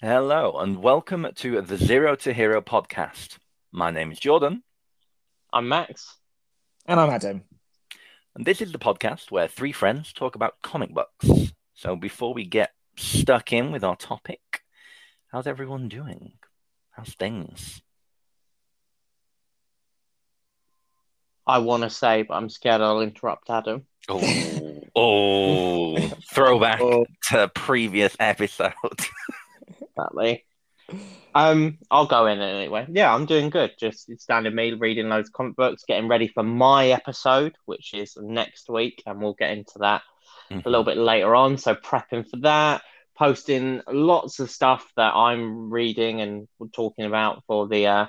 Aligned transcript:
Hello, 0.00 0.58
and 0.58 0.82
welcome 0.82 1.26
to 1.36 1.60
the 1.60 1.76
Zero 1.76 2.16
to 2.16 2.32
Hero 2.32 2.60
podcast. 2.62 3.36
My 3.72 3.90
name 3.90 4.10
is 4.12 4.18
Jordan, 4.18 4.62
I'm 5.52 5.68
Max. 5.68 6.16
And 6.86 6.98
I'm 6.98 7.10
Adam. 7.10 7.42
and 8.34 8.46
this 8.46 8.60
is 8.60 8.72
the 8.72 8.78
podcast 8.78 9.30
where 9.30 9.46
three 9.48 9.72
friends 9.72 10.12
talk 10.12 10.34
about 10.34 10.54
comic 10.62 10.90
books. 10.94 11.52
So, 11.74 11.96
before 11.96 12.32
we 12.34 12.44
get 12.46 12.70
stuck 12.96 13.52
in 13.52 13.72
with 13.72 13.84
our 13.84 13.96
topic, 13.96 14.40
how's 15.30 15.46
everyone 15.46 15.88
doing? 15.88 16.32
How's 16.92 17.14
things? 17.14 17.82
I 21.46 21.58
want 21.58 21.82
to 21.82 21.90
say, 21.90 22.22
but 22.22 22.34
I'm 22.34 22.48
scared 22.48 22.80
I'll 22.80 23.00
interrupt 23.00 23.50
Adam. 23.50 23.86
Oh, 24.08 24.80
oh 24.96 25.98
throwback 26.32 26.80
Oh. 26.80 27.06
to 27.30 27.48
previous 27.54 28.16
episode. 28.18 28.72
Exactly. 30.00 30.44
Um, 31.34 31.78
I'll 31.90 32.06
go 32.06 32.26
in 32.26 32.40
anyway. 32.40 32.86
Yeah, 32.90 33.14
I'm 33.14 33.26
doing 33.26 33.50
good. 33.50 33.72
Just 33.78 34.10
to 34.28 34.50
me 34.50 34.72
reading 34.72 35.08
loads 35.08 35.28
of 35.28 35.32
comic 35.32 35.56
books, 35.56 35.84
getting 35.86 36.08
ready 36.08 36.28
for 36.28 36.42
my 36.42 36.88
episode, 36.88 37.54
which 37.66 37.94
is 37.94 38.16
next 38.20 38.68
week, 38.68 39.02
and 39.06 39.20
we'll 39.20 39.34
get 39.34 39.52
into 39.52 39.78
that 39.80 40.02
a 40.50 40.68
little 40.68 40.84
bit 40.84 40.96
later 40.96 41.34
on. 41.34 41.58
So 41.58 41.74
prepping 41.74 42.28
for 42.28 42.38
that, 42.40 42.82
posting 43.16 43.82
lots 43.88 44.40
of 44.40 44.50
stuff 44.50 44.90
that 44.96 45.14
I'm 45.14 45.70
reading 45.70 46.20
and 46.20 46.48
talking 46.72 47.04
about 47.04 47.44
for 47.46 47.68
the 47.68 47.86
uh, 47.86 48.06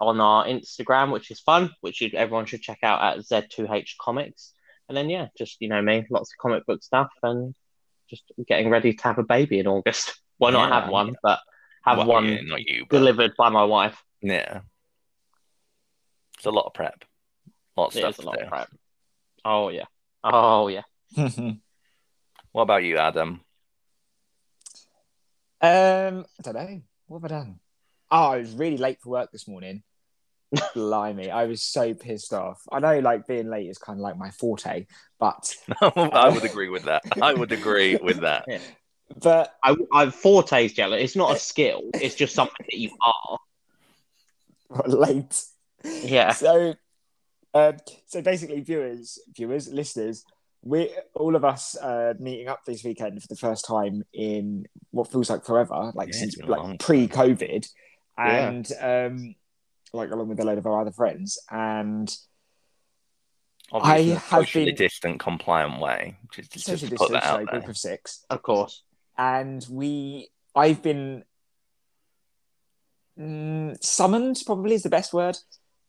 on 0.00 0.20
our 0.20 0.44
Instagram, 0.44 1.12
which 1.12 1.30
is 1.30 1.40
fun, 1.40 1.70
which 1.80 2.00
you, 2.00 2.10
everyone 2.14 2.46
should 2.46 2.60
check 2.60 2.80
out 2.82 3.02
at 3.02 3.24
Z2H 3.24 3.96
Comics. 3.98 4.52
And 4.88 4.96
then 4.96 5.08
yeah, 5.08 5.28
just 5.38 5.56
you 5.60 5.68
know 5.68 5.80
me, 5.80 6.04
lots 6.10 6.32
of 6.32 6.42
comic 6.42 6.66
book 6.66 6.82
stuff, 6.82 7.10
and 7.22 7.54
just 8.10 8.24
getting 8.46 8.68
ready 8.68 8.92
to 8.92 9.04
have 9.04 9.18
a 9.18 9.22
baby 9.22 9.58
in 9.58 9.66
August. 9.66 10.14
Well, 10.38 10.52
not 10.52 10.68
Yeah. 10.68 10.80
have 10.80 10.90
one, 10.90 11.14
but 11.22 11.40
have 11.84 11.98
Well, 11.98 12.06
one 12.06 12.28
yeah, 12.28 12.40
not 12.42 12.60
you, 12.62 12.86
but 12.88 12.96
delivered 12.98 13.34
by 13.36 13.48
my 13.50 13.64
wife. 13.64 14.02
yeah. 14.20 14.60
It's 16.36 16.46
a 16.46 16.50
lot 16.50 16.66
of 16.66 16.74
prep. 16.74 17.04
A 17.76 17.80
lot 17.80 17.86
of 17.88 17.96
It 17.96 17.98
stuff 18.00 18.10
is 18.10 18.18
a 18.18 18.20
to 18.22 18.26
lot 18.26 18.38
do. 18.38 18.44
of 18.44 18.48
prep. 18.50 18.68
Oh 19.44 19.68
yeah, 19.68 19.84
oh 20.22 20.68
yeah. 20.68 20.82
What 22.52 22.62
about 22.62 22.84
you, 22.84 22.98
Adam? 22.98 23.40
um, 25.60 26.24
I 26.38 26.42
don't 26.42 26.54
know. 26.54 26.82
What 27.06 27.22
have 27.22 27.32
I 27.32 27.34
done? 27.34 27.60
Oh, 28.10 28.30
I 28.32 28.36
was 28.38 28.52
really 28.52 28.76
late 28.76 29.00
for 29.00 29.10
work 29.10 29.32
this 29.32 29.48
morning. 29.48 29.82
Blimey, 30.74 31.30
I 31.30 31.46
was 31.46 31.62
so 31.62 31.94
pissed 31.94 32.32
off. 32.32 32.62
I 32.70 32.78
know, 32.78 32.98
like 33.00 33.26
being 33.26 33.48
late 33.48 33.68
is 33.68 33.78
kind 33.78 33.98
of 33.98 34.02
like 34.02 34.16
my 34.16 34.30
forte, 34.30 34.86
but 35.18 35.52
I 35.80 36.28
would 36.28 36.44
agree 36.44 36.68
with 36.68 36.84
that. 36.84 37.02
I 37.20 37.34
would 37.34 37.50
agree 37.50 37.96
with 37.96 38.20
that. 38.20 38.44
But 39.20 39.54
I, 39.62 39.76
I 39.92 40.10
forte 40.10 40.64
is 40.64 40.72
jealous. 40.72 41.02
It's 41.02 41.16
not 41.16 41.36
a 41.36 41.38
skill. 41.38 41.82
It's 41.94 42.14
just 42.14 42.34
something 42.34 42.66
that 42.70 42.78
you 42.78 42.90
are. 43.06 43.38
late. 44.86 45.42
Yeah. 45.84 46.32
So, 46.32 46.74
um, 47.52 47.76
so 48.06 48.22
basically, 48.22 48.60
viewers, 48.60 49.18
viewers, 49.36 49.68
listeners, 49.68 50.24
we 50.62 50.90
all 51.14 51.36
of 51.36 51.44
us 51.44 51.76
uh, 51.76 52.14
meeting 52.18 52.48
up 52.48 52.64
this 52.64 52.82
weekend 52.82 53.20
for 53.20 53.28
the 53.28 53.36
first 53.36 53.66
time 53.66 54.02
in 54.12 54.64
what 54.90 55.12
feels 55.12 55.30
like 55.30 55.44
forever, 55.44 55.92
like 55.94 56.08
Yeah, 56.08 56.14
since 56.18 56.34
it's 56.34 56.36
been 56.42 56.48
a 56.50 56.56
long 56.56 56.70
like 56.70 56.78
pre-COVID, 56.80 57.66
Yeah. 58.18 58.48
and 58.48 58.72
um, 58.80 59.34
like 59.92 60.10
along 60.10 60.28
with 60.28 60.40
a 60.40 60.44
load 60.44 60.58
of 60.58 60.66
our 60.66 60.80
other 60.80 60.92
friends, 60.92 61.38
and 61.50 62.12
Obviously, 63.72 63.94
I 63.94 63.98
in 63.98 64.10
a 64.12 64.18
have 64.18 64.52
been- 64.52 64.74
distant, 64.74 65.20
compliant 65.20 65.80
way. 65.80 66.16
Just, 66.32 66.52
just, 66.66 66.94
put 66.96 67.10
that 67.12 67.24
out 67.24 67.42
a 67.42 67.44
group 67.46 67.68
of 67.68 67.76
six, 67.76 68.24
Of 68.30 68.42
course. 68.42 68.82
And 69.16 69.64
we, 69.70 70.28
I've 70.54 70.82
been 70.82 71.24
mm, 73.18 73.82
summoned, 73.82 74.42
probably 74.44 74.74
is 74.74 74.82
the 74.82 74.90
best 74.90 75.12
word, 75.12 75.38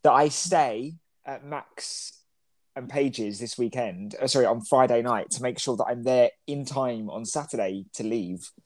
that 0.04 0.12
I 0.12 0.30
stay 0.30 0.96
at 1.26 1.46
Max 1.46 2.14
and 2.76 2.90
Paige's 2.90 3.40
this 3.40 3.58
weekend. 3.58 4.16
Uh, 4.22 4.28
sorry, 4.28 4.46
on 4.46 4.62
Friday 4.62 5.02
night 5.02 5.32
to 5.32 5.42
make 5.42 5.60
sure 5.60 5.78
that 5.78 5.86
I'm 5.86 6.04
there 6.04 6.30
in 6.46 6.66
time 6.66 7.10
on 7.10 7.26
Saturday 7.26 7.86
to 7.94 8.04
leave. 8.04 8.52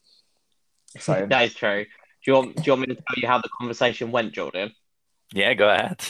So 0.98 1.28
that 1.30 1.44
is 1.44 1.54
true. 1.54 1.86
Do 1.86 2.32
you 2.32 2.34
want 2.34 2.56
do 2.56 2.64
you 2.66 2.72
want 2.72 2.82
me 2.82 2.96
to 2.96 2.96
tell 2.96 3.16
you 3.18 3.28
how 3.28 3.38
the 3.38 3.50
conversation 3.60 4.10
went, 4.10 4.34
Jordan? 4.34 4.72
Yeah, 5.36 5.54
go 5.54 5.70
ahead. 5.70 6.04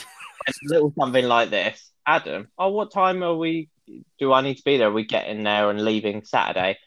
It's 0.46 0.58
a 0.62 0.72
little 0.72 0.90
something 0.98 1.26
like 1.26 1.50
this. 1.50 1.90
Adam, 2.06 2.48
oh 2.58 2.70
what 2.70 2.90
time 2.90 3.22
are 3.22 3.36
we 3.36 3.68
do 4.18 4.32
I 4.32 4.40
need 4.40 4.56
to 4.56 4.62
be 4.64 4.78
there? 4.78 4.88
Are 4.88 4.92
we 4.92 5.04
getting 5.04 5.42
there 5.42 5.68
and 5.68 5.84
leaving 5.84 6.24
Saturday? 6.24 6.78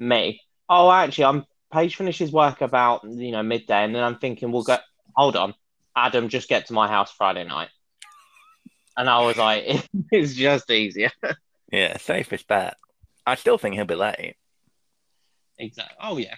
Me. 0.00 0.40
Oh 0.68 0.90
actually 0.90 1.24
I'm 1.24 1.44
Paige 1.72 1.96
finishes 1.96 2.32
work 2.32 2.60
about 2.60 3.04
you 3.04 3.32
know 3.32 3.42
midday 3.42 3.84
and 3.84 3.94
then 3.94 4.02
I'm 4.02 4.18
thinking 4.18 4.52
we'll 4.52 4.62
go 4.62 4.78
hold 5.14 5.36
on. 5.36 5.54
Adam, 5.96 6.28
just 6.28 6.48
get 6.48 6.66
to 6.66 6.74
my 6.74 6.88
house 6.88 7.10
Friday 7.12 7.44
night. 7.44 7.70
And 8.98 9.08
I 9.08 9.24
was 9.24 9.36
like, 9.36 9.64
it's 10.10 10.34
just 10.34 10.70
easier. 10.70 11.10
Yeah, 11.72 11.96
safest 11.96 12.46
bet. 12.46 12.76
I 13.26 13.34
still 13.34 13.58
think 13.58 13.74
he'll 13.74 13.86
be 13.86 13.94
late. 13.94 14.36
Exactly. 15.58 15.96
Oh 16.00 16.18
yeah. 16.18 16.34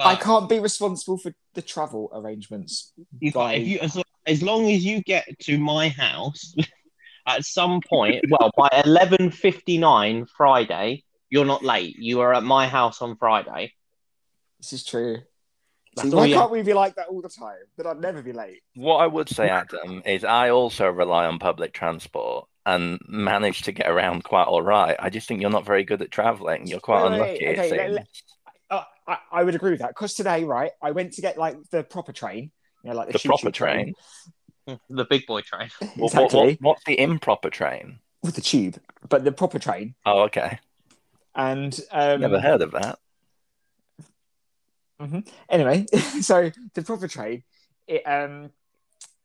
I 0.00 0.16
can't 0.16 0.48
be 0.48 0.58
responsible 0.58 1.16
for 1.18 1.32
the 1.54 1.62
travel 1.62 2.10
arrangements. 2.12 2.92
You 3.20 3.32
By- 3.32 3.54
if 3.54 3.66
you, 3.66 3.78
as, 3.78 4.02
as 4.26 4.42
long 4.42 4.70
as 4.70 4.84
you 4.84 5.02
get 5.02 5.26
to 5.40 5.58
my 5.58 5.88
house 5.88 6.54
at 7.26 7.44
some 7.44 7.80
point, 7.80 8.24
well, 8.28 8.50
by 8.56 8.82
eleven 8.84 9.30
fifty 9.30 9.78
nine 9.78 10.26
Friday, 10.36 11.04
you're 11.30 11.44
not 11.44 11.64
late. 11.64 11.96
You 11.98 12.20
are 12.20 12.34
at 12.34 12.42
my 12.42 12.66
house 12.68 13.02
on 13.02 13.16
Friday. 13.16 13.72
This 14.60 14.72
is 14.72 14.84
true. 14.84 15.18
That's 15.96 16.10
See, 16.10 16.14
why 16.14 16.30
can't 16.30 16.50
we 16.50 16.62
be 16.62 16.74
like 16.74 16.94
that 16.96 17.08
all 17.08 17.20
the 17.22 17.28
time? 17.28 17.56
That 17.76 17.86
I'd 17.86 18.00
never 18.00 18.22
be 18.22 18.32
late. 18.32 18.60
What 18.74 18.96
I 18.98 19.06
would 19.06 19.28
say, 19.28 19.48
Adam, 19.48 20.02
is 20.06 20.24
I 20.24 20.50
also 20.50 20.88
rely 20.88 21.26
on 21.26 21.38
public 21.38 21.72
transport 21.72 22.46
and 22.66 23.00
manage 23.08 23.62
to 23.62 23.72
get 23.72 23.88
around 23.88 24.24
quite 24.24 24.44
all 24.44 24.62
right. 24.62 24.94
I 24.98 25.10
just 25.10 25.26
think 25.26 25.40
you're 25.40 25.50
not 25.50 25.64
very 25.66 25.84
good 25.84 26.02
at 26.02 26.10
traveling. 26.10 26.66
You're 26.66 26.80
quite 26.80 27.10
Wait, 27.10 27.10
wait, 27.10 27.18
unlucky. 27.42 27.46
wait, 27.46 27.58
okay, 27.58 27.70
let- 27.70 27.80
seems. 27.80 27.94
let- 27.94 28.06
Uh, 28.70 28.84
I, 29.06 29.18
I 29.32 29.44
would 29.44 29.54
agree 29.54 29.70
with 29.70 29.80
that 29.80 29.88
because 29.90 30.12
today, 30.14 30.44
right, 30.44 30.72
I 30.82 30.90
went 30.90 31.14
to 31.14 31.22
get 31.22 31.38
like 31.38 31.56
the 31.70 31.82
proper 31.82 32.12
train, 32.12 32.50
you 32.84 32.90
know, 32.90 32.96
like 32.96 33.06
the, 33.08 33.14
The 33.14 33.20
proper 33.28 33.50
train. 33.50 33.94
The 34.90 35.06
big 35.06 35.24
boy 35.26 35.40
train. 35.40 35.70
What- 35.96 35.96
what- 35.96 36.24
exactly 36.24 36.38
what- 36.40 36.60
what's 36.60 36.84
the 36.84 37.00
improper 37.00 37.48
train? 37.50 38.00
with 38.22 38.34
the 38.34 38.40
tube, 38.42 38.76
but 39.08 39.24
the 39.24 39.32
proper 39.32 39.58
train. 39.58 39.94
Oh, 40.04 40.22
okay. 40.24 40.58
And 41.38 41.80
um, 41.92 42.20
Never 42.20 42.40
heard 42.40 42.62
of 42.62 42.72
that. 42.72 42.98
anyway, 45.48 45.86
so 46.20 46.50
the 46.74 46.82
proper 46.82 47.06
train, 47.06 47.44
it, 47.86 48.02
um, 48.02 48.50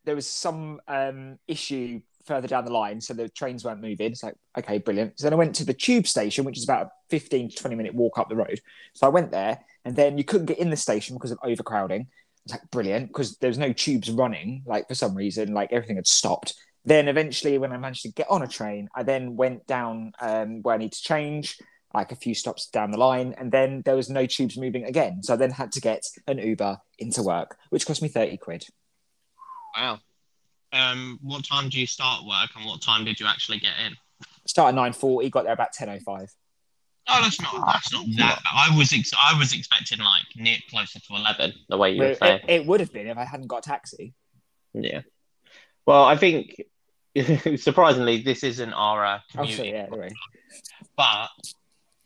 there 0.05 0.13
was 0.13 0.27
some 0.27 0.79
um, 0.87 1.39
issue 1.47 2.01
further 2.25 2.47
down 2.47 2.65
the 2.65 2.71
line, 2.71 3.01
so 3.01 3.15
the 3.15 3.29
trains 3.29 3.65
weren't 3.65 3.81
moving. 3.81 4.11
It's 4.11 4.21
like, 4.21 4.35
okay, 4.57 4.77
brilliant. 4.77 5.19
So 5.19 5.25
then 5.25 5.33
I 5.33 5.37
went 5.37 5.55
to 5.55 5.65
the 5.65 5.73
tube 5.73 6.05
station, 6.05 6.45
which 6.45 6.57
is 6.57 6.63
about 6.63 6.85
a 6.85 6.89
15 7.09 7.49
to 7.49 7.55
20 7.55 7.75
minute 7.75 7.95
walk 7.95 8.19
up 8.19 8.29
the 8.29 8.35
road. 8.35 8.61
So 8.93 9.07
I 9.07 9.09
went 9.09 9.31
there, 9.31 9.59
and 9.83 9.95
then 9.95 10.17
you 10.19 10.23
couldn't 10.23 10.45
get 10.45 10.59
in 10.59 10.69
the 10.69 10.77
station 10.77 11.15
because 11.15 11.31
of 11.31 11.39
overcrowding. 11.43 12.07
It's 12.45 12.53
like 12.53 12.69
brilliant 12.69 13.07
because 13.07 13.37
there 13.37 13.49
was 13.49 13.57
no 13.57 13.73
tubes 13.73 14.11
running, 14.11 14.61
like 14.67 14.87
for 14.87 14.95
some 14.95 15.15
reason, 15.15 15.53
like 15.55 15.73
everything 15.73 15.95
had 15.95 16.07
stopped. 16.07 16.53
Then 16.85 17.07
eventually, 17.07 17.57
when 17.57 17.71
I 17.71 17.77
managed 17.77 18.03
to 18.03 18.11
get 18.11 18.29
on 18.29 18.43
a 18.43 18.47
train, 18.47 18.89
I 18.93 19.01
then 19.01 19.35
went 19.35 19.65
down 19.65 20.11
um, 20.21 20.61
where 20.61 20.75
I 20.75 20.77
need 20.77 20.91
to 20.91 21.01
change, 21.01 21.57
like 21.93 22.11
a 22.11 22.15
few 22.15 22.33
stops 22.33 22.67
down 22.67 22.91
the 22.91 22.97
line, 22.97 23.35
and 23.37 23.51
then 23.51 23.81
there 23.85 23.95
was 23.95 24.09
no 24.09 24.25
tubes 24.25 24.57
moving 24.57 24.83
again. 24.85 25.21
So 25.23 25.33
I 25.33 25.37
then 25.37 25.51
had 25.51 25.71
to 25.73 25.81
get 25.81 26.03
an 26.27 26.39
Uber 26.39 26.79
into 26.99 27.21
work, 27.21 27.57
which 27.69 27.85
cost 27.85 28.01
me 28.01 28.07
30 28.07 28.37
quid. 28.37 28.65
Wow. 29.77 29.99
Um, 30.71 31.19
what 31.21 31.45
time 31.45 31.69
do 31.69 31.79
you 31.79 31.85
start 31.87 32.25
work, 32.25 32.49
and 32.55 32.65
what 32.65 32.81
time 32.81 33.05
did 33.05 33.19
you 33.19 33.27
actually 33.27 33.59
get 33.59 33.73
in? 33.85 33.95
Start 34.47 34.73
at 34.75 34.79
9.40, 34.79 35.29
got 35.31 35.43
there 35.43 35.53
about 35.53 35.73
10.05. 35.73 36.27
Oh, 37.09 37.19
that's 37.21 37.41
not 37.41 37.53
that's 37.67 37.91
not 37.91 38.05
that. 38.17 38.39
bad. 38.43 38.51
I 38.55 38.77
was 38.77 38.93
ex- 38.93 39.11
I 39.13 39.37
was 39.37 39.53
expecting 39.53 39.99
like 39.99 40.23
near 40.37 40.55
closer 40.69 40.99
to 41.01 41.15
eleven. 41.17 41.51
The 41.67 41.75
way 41.75 41.91
you 41.91 42.01
were 42.01 42.13
saying. 42.15 42.39
it, 42.47 42.61
it 42.61 42.65
would 42.65 42.79
have 42.79 42.93
been 42.93 43.07
if 43.07 43.17
I 43.17 43.25
hadn't 43.25 43.47
got 43.47 43.57
a 43.65 43.69
taxi. 43.69 44.13
Yeah. 44.73 45.01
Well, 45.85 46.05
I 46.05 46.15
think 46.15 46.61
surprisingly, 47.57 48.21
this 48.21 48.45
isn't 48.45 48.71
our 48.71 49.05
uh, 49.05 49.19
Oh, 49.37 49.43
yeah, 49.43 49.87
anyway. 49.91 50.11
but 50.95 51.27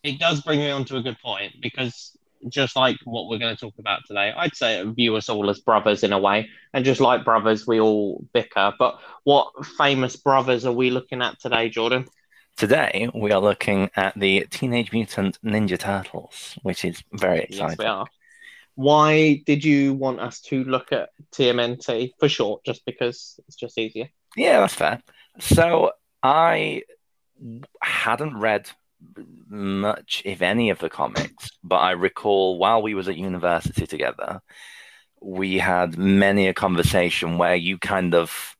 it 0.07 0.19
does 0.19 0.42
bring 0.42 0.59
me 0.59 0.71
on 0.71 0.86
to 0.86 0.98
a 0.98 1.01
good 1.01 1.19
point 1.19 1.54
because 1.62 2.18
just 2.48 2.75
like 2.75 2.98
what 3.04 3.27
we're 3.27 3.39
going 3.39 3.56
to 3.56 3.59
talk 3.59 3.74
about 3.77 4.01
today, 4.07 4.33
I'd 4.36 4.56
say 4.56 4.83
view 4.83 5.15
us 5.18 5.27
all 5.27 5.50
as 5.50 5.59
brothers 5.59 6.04
in 6.04 6.13
a 6.13 6.19
way, 6.19 6.50
and 6.74 6.86
just 6.86 7.01
like 7.01 7.25
brothers, 7.25 7.68
we 7.68 7.80
all 7.81 8.24
bicker. 8.33 8.74
But 8.80 9.00
what 9.24 9.65
famous 9.77 10.15
brothers 10.15 10.65
are 10.65 10.71
we 10.71 10.89
looking 10.89 11.21
at 11.21 11.39
today, 11.42 11.69
Jordan? 11.69 12.07
Today, 12.56 13.09
we 13.13 13.31
are 13.31 13.42
looking 13.42 13.89
at 13.95 14.18
the 14.18 14.48
Teenage 14.50 14.92
Mutant 14.92 15.38
Ninja 15.44 15.77
Turtles, 15.77 16.57
which 16.63 16.86
is 16.86 17.03
very 17.12 17.42
exciting. 17.42 17.69
Yes, 17.69 17.77
we 17.77 17.86
are. 17.86 18.07
Why 18.75 19.44
did 19.45 19.65
you 19.65 19.94
want 19.94 20.19
us 20.19 20.39
to 20.42 20.63
look 20.63 20.92
at 20.92 21.10
TMNT 21.33 22.13
for 22.19 22.30
short? 22.30 22.63
Just 22.63 22.86
because 22.86 23.39
it's 23.48 23.57
just 23.57 23.77
easier. 23.77 24.07
Yeah, 24.36 24.62
that's 24.62 24.74
fair. 24.75 25.01
So 25.39 25.92
I 26.24 26.83
hadn't 27.81 28.38
read 28.38 28.69
much, 29.50 30.22
if 30.26 30.42
any, 30.42 30.70
of 30.70 30.80
the 30.80 30.90
comics, 30.90 31.52
but 31.64 31.78
I 31.78 31.92
recall 31.92 32.58
while 32.58 32.82
we 32.82 32.94
was 32.94 33.08
at 33.08 33.18
university 33.18 33.88
together, 33.88 34.42
we 35.22 35.58
had 35.58 35.98
many 35.98 36.48
a 36.48 36.54
conversation 36.54 37.38
where 37.38 37.56
you 37.56 37.78
kind 37.78 38.14
of 38.14 38.56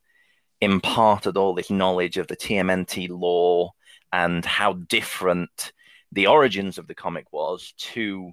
imparted 0.60 1.36
all 1.36 1.54
this 1.54 1.70
knowledge 1.70 2.16
of 2.16 2.26
the 2.26 2.36
TMNT 2.36 3.08
lore 3.08 3.72
and 4.12 4.44
how 4.44 4.72
different 4.72 5.72
the 6.12 6.26
origins 6.26 6.78
of 6.78 6.86
the 6.86 6.94
comic 6.94 7.32
was 7.32 7.74
to 7.76 8.32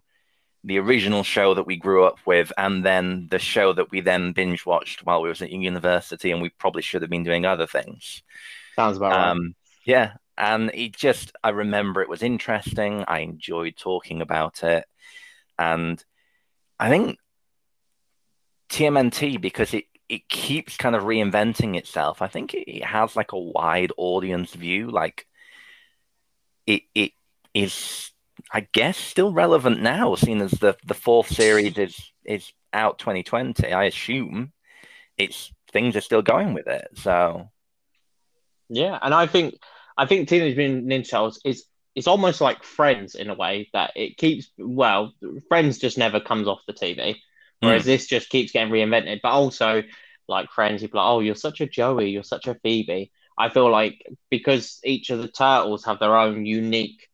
the 0.64 0.80
original 0.80 1.22
show 1.22 1.54
that 1.54 1.68
we 1.68 1.76
grew 1.76 2.04
up 2.06 2.18
with 2.26 2.52
and 2.58 2.84
then 2.84 3.28
the 3.30 3.38
show 3.38 3.72
that 3.74 3.92
we 3.92 4.02
then 4.02 4.32
binge 4.32 4.66
watched 4.66 5.06
while 5.06 5.22
we 5.22 5.30
was 5.30 5.42
at 5.42 5.52
university 5.52 6.32
and 6.32 6.42
we 6.42 6.50
probably 6.50 6.82
should 6.82 7.04
have 7.04 7.12
been 7.12 7.24
doing 7.24 7.46
other 7.46 7.68
things 7.68 8.24
Sounds 8.76 8.98
about 8.98 9.12
right. 9.12 9.30
um, 9.30 9.56
yeah 9.86 10.14
and 10.38 10.72
it 10.74 10.96
just 10.96 11.32
i 11.44 11.50
remember 11.50 12.02
it 12.02 12.10
was 12.10 12.24
interesting 12.24 13.04
i 13.08 13.20
enjoyed 13.20 13.76
talking 13.78 14.22
about 14.22 14.64
it 14.64 14.86
and 15.58 16.04
i 16.80 16.90
think 16.90 17.18
tmnt 18.70 19.42
because 19.42 19.74
it 19.74 19.86
it 20.08 20.28
keeps 20.30 20.78
kind 20.78 20.96
of 20.96 21.04
reinventing 21.04 21.76
itself 21.76 22.22
i 22.22 22.28
think 22.28 22.54
it, 22.54 22.84
has 22.84 23.16
like 23.16 23.32
a 23.32 23.40
wide 23.40 23.92
audience 23.98 24.54
view 24.54 24.90
like 24.90 25.28
it 26.68 26.84
it 26.94 27.12
is 27.54 28.12
I 28.52 28.68
guess 28.74 28.98
still 28.98 29.34
relevant 29.34 29.82
now, 29.82 30.16
seeing 30.16 30.42
as 30.42 30.52
the 30.52 30.76
the 30.86 30.94
fourth 30.94 31.28
series 31.28 31.78
is 31.78 32.12
is 32.26 32.52
out 32.74 33.00
2020. 33.00 33.72
I 33.72 33.86
assume 33.86 34.52
it's 35.18 35.52
things 35.72 35.96
are 35.96 36.02
still 36.02 36.22
going 36.22 36.54
with 36.54 36.68
it. 36.68 36.88
So 36.96 37.50
Yeah, 38.70 39.00
and 39.02 39.14
I 39.14 39.28
think 39.28 39.56
I 39.98 40.06
think 40.06 40.28
Teenage 40.28 40.58
Mutant 40.58 40.88
Ninja 40.88 41.10
Turtles 41.10 41.40
is 41.46 41.66
it's 41.96 42.08
almost 42.08 42.42
like 42.42 42.64
Friends 42.64 43.16
in 43.16 43.30
a 43.30 43.36
way 43.36 43.70
that 43.74 43.92
it 43.96 44.18
keeps 44.18 44.50
well, 44.58 45.14
Friends 45.48 45.78
just 45.78 45.98
never 45.98 46.20
comes 46.20 46.48
off 46.48 46.60
the 46.68 46.74
TV, 46.74 47.16
whereas 47.62 47.84
Mm. 47.84 47.86
this 47.86 48.08
just 48.08 48.30
keeps 48.30 48.52
getting 48.52 48.74
reinvented. 48.74 49.22
But 49.22 49.32
also, 49.32 49.84
like 50.28 50.52
Friends, 50.52 50.82
people 50.82 51.00
are 51.00 51.06
like, 51.06 51.16
oh, 51.16 51.20
you're 51.22 51.36
such 51.36 51.62
a 51.62 51.68
Joey, 51.68 52.10
you're 52.10 52.24
such 52.24 52.48
a 52.48 52.56
Phoebe. 52.56 53.12
I 53.38 53.50
feel 53.50 53.70
like 53.70 54.06
because 54.30 54.80
each 54.84 55.10
of 55.10 55.22
the 55.22 55.28
turtles 55.30 55.86
have 55.86 56.00
their 56.00 56.18
own 56.18 56.46
unique 56.46 57.08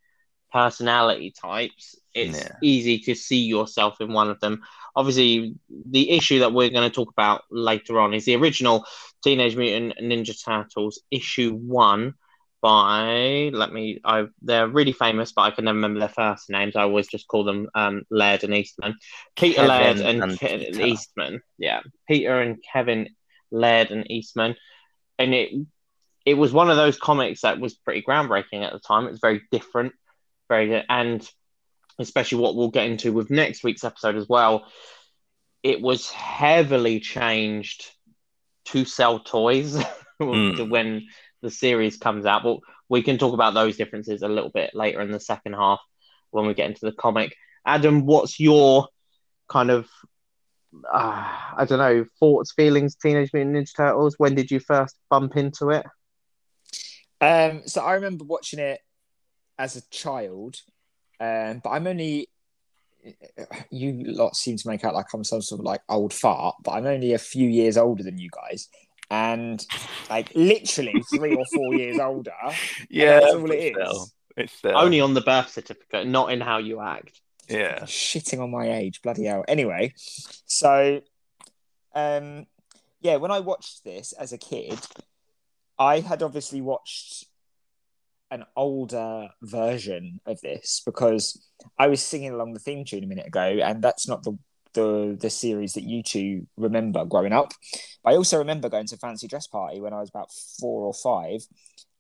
personality 0.52 1.32
types, 1.32 1.96
it's 2.14 2.40
Yeah. 2.40 2.58
easy 2.62 3.00
to 3.00 3.16
see 3.16 3.44
yourself 3.46 4.02
in 4.02 4.12
one 4.12 4.30
of 4.30 4.40
them. 4.40 4.64
Obviously, 4.96 5.56
the 5.70 6.10
issue 6.10 6.40
that 6.40 6.54
we're 6.54 6.70
going 6.70 6.90
to 6.90 6.94
talk 6.94 7.10
about 7.12 7.44
later 7.50 8.00
on 8.00 8.14
is 8.14 8.26
the 8.26 8.36
original 8.36 8.86
Teenage 9.24 9.56
Mutant 9.56 9.94
Ninja 10.00 10.36
Turtles 10.44 11.02
issue 11.12 11.54
one 11.54 12.16
by 12.62 13.50
let 13.54 13.74
me 13.74 14.00
I 14.06 14.28
they're 14.42 14.68
really 14.68 14.92
famous, 14.92 15.32
but 15.32 15.42
I 15.44 15.52
can 15.52 15.66
never 15.66 15.76
remember 15.76 16.00
their 16.00 16.10
first 16.10 16.50
names. 16.50 16.76
I 16.76 16.84
always 16.84 17.08
just 17.08 17.28
call 17.28 17.44
them 17.44 17.70
um, 17.74 18.04
Laird 18.12 18.44
and 18.44 18.54
Eastman. 18.54 18.96
Peter 19.36 19.56
Kevin 19.66 19.68
Laird 19.70 19.98
and, 20.00 20.24
and 20.24 20.38
Ke- 20.38 20.40
Peter. 20.40 20.82
Eastman. 20.86 21.42
Yeah, 21.58 21.82
Peter 22.08 22.40
and 22.40 22.58
Kevin 22.72 23.10
Laird 23.52 23.92
and 23.92 24.10
Eastman, 24.12 24.56
and 25.18 25.34
it 25.34 25.52
it 26.26 26.36
was 26.36 26.54
one 26.54 26.70
of 26.70 26.78
those 26.78 27.00
comics 27.00 27.42
that 27.42 27.60
was 27.60 27.74
pretty 27.74 28.04
groundbreaking 28.04 28.64
at 28.64 28.74
the 28.74 28.80
time. 28.80 29.08
It 29.08 29.12
was 29.12 29.20
very 29.20 29.42
different, 29.52 29.94
very 30.48 30.68
good, 30.68 30.86
and 30.88 31.28
especially 32.00 32.40
what 32.40 32.56
we'll 32.56 32.70
get 32.70 32.86
into 32.86 33.12
with 33.12 33.32
next 33.32 33.64
week's 33.64 33.84
episode 33.84 34.16
as 34.16 34.30
well. 34.30 34.68
It 35.64 35.82
was 35.82 36.10
heavily 36.10 37.00
changed 37.00 37.86
to 38.66 38.86
sell 38.86 39.20
toys 39.20 39.78
Mm. 40.22 40.70
when 40.70 41.08
the 41.42 41.52
series 41.52 41.98
comes 41.98 42.26
out. 42.26 42.44
But 42.44 42.60
we 42.90 43.02
can 43.04 43.18
talk 43.18 43.34
about 43.34 43.54
those 43.54 43.78
differences 43.78 44.22
a 44.22 44.28
little 44.28 44.50
bit 44.50 44.72
later 44.74 45.02
in 45.02 45.12
the 45.12 45.20
second 45.20 45.54
half 45.54 45.80
when 46.32 46.46
we 46.48 46.54
get 46.54 46.70
into 46.70 46.86
the 46.86 46.92
comic. 46.92 47.36
Adam, 47.66 48.06
what's 48.06 48.40
your 48.40 48.88
kind 49.48 49.70
of 49.70 49.88
uh, 50.92 51.28
I 51.58 51.66
don't 51.66 51.80
know 51.80 52.06
thoughts, 52.20 52.54
feelings, 52.54 52.96
Teenage 52.96 53.32
Mutant 53.34 53.56
Ninja 53.56 53.76
Turtles? 53.76 54.16
When 54.18 54.36
did 54.36 54.52
you 54.52 54.60
first 54.60 54.96
bump 55.10 55.36
into 55.38 55.70
it? 55.70 55.86
Um, 57.20 57.64
so 57.66 57.84
I 57.84 57.94
remember 57.94 58.26
watching 58.26 58.60
it 58.60 58.80
as 59.60 59.76
a 59.76 59.88
child, 59.90 60.58
um, 61.20 61.62
but 61.64 61.70
I'm 61.72 61.88
only. 61.88 62.28
You 63.72 64.04
lot 64.04 64.36
seem 64.36 64.58
to 64.58 64.68
make 64.68 64.86
out 64.86 64.94
like 64.94 65.08
I'm 65.12 65.24
some 65.24 65.42
sort 65.42 65.60
of 65.60 65.66
like 65.66 65.82
old 65.90 66.14
fart, 66.14 66.58
but 66.64 66.72
I'm 66.72 66.86
only 66.86 67.14
a 67.14 67.18
few 67.18 67.50
years 67.50 67.76
older 67.76 68.04
than 68.04 68.20
you 68.20 68.30
guys, 68.30 68.70
and 69.12 69.64
like 70.10 70.32
literally 70.34 71.04
three 71.14 71.36
or 71.36 71.44
four 71.54 71.76
years 71.76 72.00
older. 72.00 72.32
yeah, 72.90 73.20
that's 73.20 73.34
all 73.36 73.42
but 73.42 73.52
it 73.52 73.64
is. 73.64 73.72
still, 73.74 74.08
it's 74.38 74.54
still 74.54 74.78
Only 74.78 75.02
on 75.02 75.14
the 75.14 75.22
birth 75.22 75.50
certificate, 75.50 76.08
not 76.08 76.32
in 76.32 76.40
how 76.40 76.58
you 76.60 76.80
act. 76.80 77.20
yeah. 77.50 77.82
shitting 77.82 78.42
on 78.42 78.50
my 78.50 78.72
age, 78.72 79.02
bloody 79.02 79.26
hell. 79.26 79.44
Anyway, 79.48 79.94
so 79.98 81.02
um 81.94 82.48
yeah, 83.02 83.18
when 83.18 83.32
I 83.32 83.42
watched 83.42 83.84
this 83.84 84.14
as 84.14 84.32
a 84.32 84.38
kid, 84.38 84.80
I 85.78 86.00
had 86.00 86.24
obviously 86.24 86.62
watched 86.62 87.26
an 88.30 88.46
older 88.56 89.28
version 89.42 90.22
of 90.26 90.40
this 90.40 90.82
because 90.86 91.46
I 91.78 91.88
was 91.88 92.02
singing 92.02 92.32
along 92.32 92.54
the 92.54 92.60
theme 92.60 92.86
tune 92.86 93.04
a 93.04 93.08
minute 93.08 93.28
ago, 93.28 93.42
and 93.42 93.82
that's 93.82 94.08
not 94.08 94.24
the 94.24 94.38
the 94.74 95.18
the 95.20 95.30
series 95.30 95.74
that 95.74 95.84
you 95.84 96.04
two 96.04 96.48
remember 96.58 97.06
growing 97.06 97.34
up. 97.34 97.52
I 98.06 98.16
also 98.16 98.38
remember 98.38 98.70
going 98.70 98.88
to 98.88 98.96
a 98.96 98.98
fancy 98.98 99.28
dress 99.28 99.48
party 99.48 99.80
when 99.80 99.94
I 99.94 100.00
was 100.00 100.10
about 100.10 100.32
four 100.60 100.86
or 100.86 100.94
five, 100.94 101.42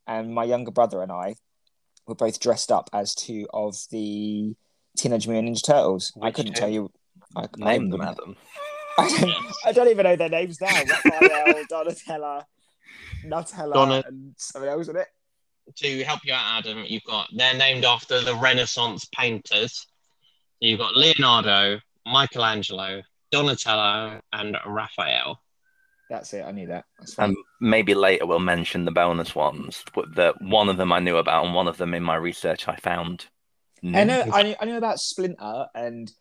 and 0.07 0.33
my 0.33 0.43
younger 0.43 0.71
brother 0.71 1.01
and 1.01 1.11
I 1.11 1.35
were 2.07 2.15
both 2.15 2.39
dressed 2.39 2.71
up 2.71 2.89
as 2.93 3.13
two 3.15 3.47
of 3.53 3.75
the 3.91 4.55
Teenage 4.97 5.27
Mutant 5.27 5.55
Ninja 5.55 5.65
Turtles. 5.65 6.11
I 6.21 6.31
couldn't 6.31 6.53
two? 6.53 6.59
tell 6.59 6.69
you. 6.69 6.91
I, 7.35 7.47
Name 7.57 7.87
I, 7.87 7.89
them, 7.91 8.01
Adam. 8.01 8.35
I 8.97 9.07
don't, 9.07 9.35
I 9.65 9.71
don't 9.71 9.87
even 9.87 10.03
know 10.03 10.15
their 10.17 10.29
names 10.29 10.59
now. 10.59 10.67
Raphael, 10.67 11.63
Donatella, 11.71 12.43
Nutella, 13.25 13.73
Donna- 13.73 14.03
and 14.05 14.33
something 14.37 14.69
else 14.69 14.89
in 14.89 14.97
it. 14.97 15.07
To 15.77 16.03
help 16.03 16.19
you 16.25 16.33
out, 16.33 16.65
Adam, 16.65 16.83
you've 16.85 17.03
got 17.03 17.29
they're 17.33 17.53
named 17.53 17.85
after 17.85 18.19
the 18.19 18.35
Renaissance 18.35 19.07
painters. 19.15 19.87
You've 20.59 20.79
got 20.79 20.97
Leonardo, 20.97 21.79
Michelangelo, 22.05 23.01
Donatello, 23.31 24.21
and 24.33 24.57
Raphael. 24.65 25.41
That's 26.09 26.33
it. 26.33 26.43
I 26.43 26.51
knew 26.51 26.67
that. 26.67 26.85
And. 27.17 27.35
Maybe 27.61 27.93
later 27.93 28.25
we'll 28.25 28.39
mention 28.39 28.83
the 28.85 28.91
bonus 28.91 29.33
ones. 29.35 29.83
But 29.95 30.13
the 30.15 30.33
one 30.41 30.67
of 30.67 30.77
them 30.77 30.91
I 30.91 30.99
knew 30.99 31.17
about, 31.17 31.45
and 31.45 31.53
one 31.53 31.67
of 31.67 31.77
them 31.77 31.93
in 31.93 32.03
my 32.03 32.15
research 32.15 32.67
I 32.67 32.75
found. 32.75 33.27
I 33.83 34.03
know. 34.03 34.25
I 34.33 34.43
knew, 34.43 34.55
I 34.59 34.65
knew 34.65 34.77
about 34.77 34.99
Splinter 34.99 35.67
and. 35.73 36.11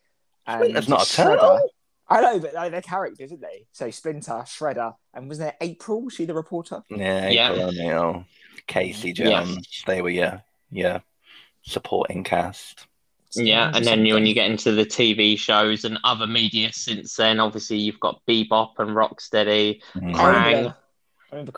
and 0.47 0.61
Splinter's 0.63 0.87
not 0.89 1.01
a 1.01 1.05
Shredder. 1.05 1.39
turtle. 1.39 1.71
I 2.09 2.21
know, 2.21 2.39
but 2.39 2.53
like, 2.53 2.71
they're 2.71 2.81
characters, 2.81 3.31
aren't 3.31 3.41
they? 3.41 3.65
So 3.71 3.89
Splinter, 3.89 4.43
Shredder, 4.45 4.95
and 5.13 5.27
was 5.29 5.37
there 5.37 5.55
April? 5.61 6.01
Was 6.03 6.13
she 6.13 6.25
the 6.25 6.33
reporter? 6.33 6.81
Yeah, 6.89 7.29
Yeah. 7.29 7.51
April 7.51 7.67
O'Neil, 7.69 8.25
Casey 8.67 9.09
Yeah. 9.15 9.43
Jones. 9.43 9.83
They 9.85 10.01
were 10.01 10.09
your 10.09 10.43
your 10.69 11.03
supporting 11.63 12.23
cast. 12.23 12.87
Yeah, 13.35 13.71
and 13.73 13.85
then 13.85 14.05
you, 14.05 14.15
when 14.15 14.25
you 14.25 14.33
get 14.33 14.49
into 14.49 14.71
the 14.73 14.85
TV 14.85 15.37
shows 15.37 15.85
and 15.85 15.97
other 16.03 16.27
media 16.27 16.71
since 16.73 17.15
then, 17.15 17.39
obviously 17.39 17.77
you've 17.77 17.99
got 17.99 18.21
Bebop 18.27 18.73
and 18.79 18.91
Rocksteady. 18.91 19.81
Mm. 19.95 20.15
I 20.15 20.27
remember, 20.27 20.49
Krang. 20.49 20.63
that. 20.63 20.77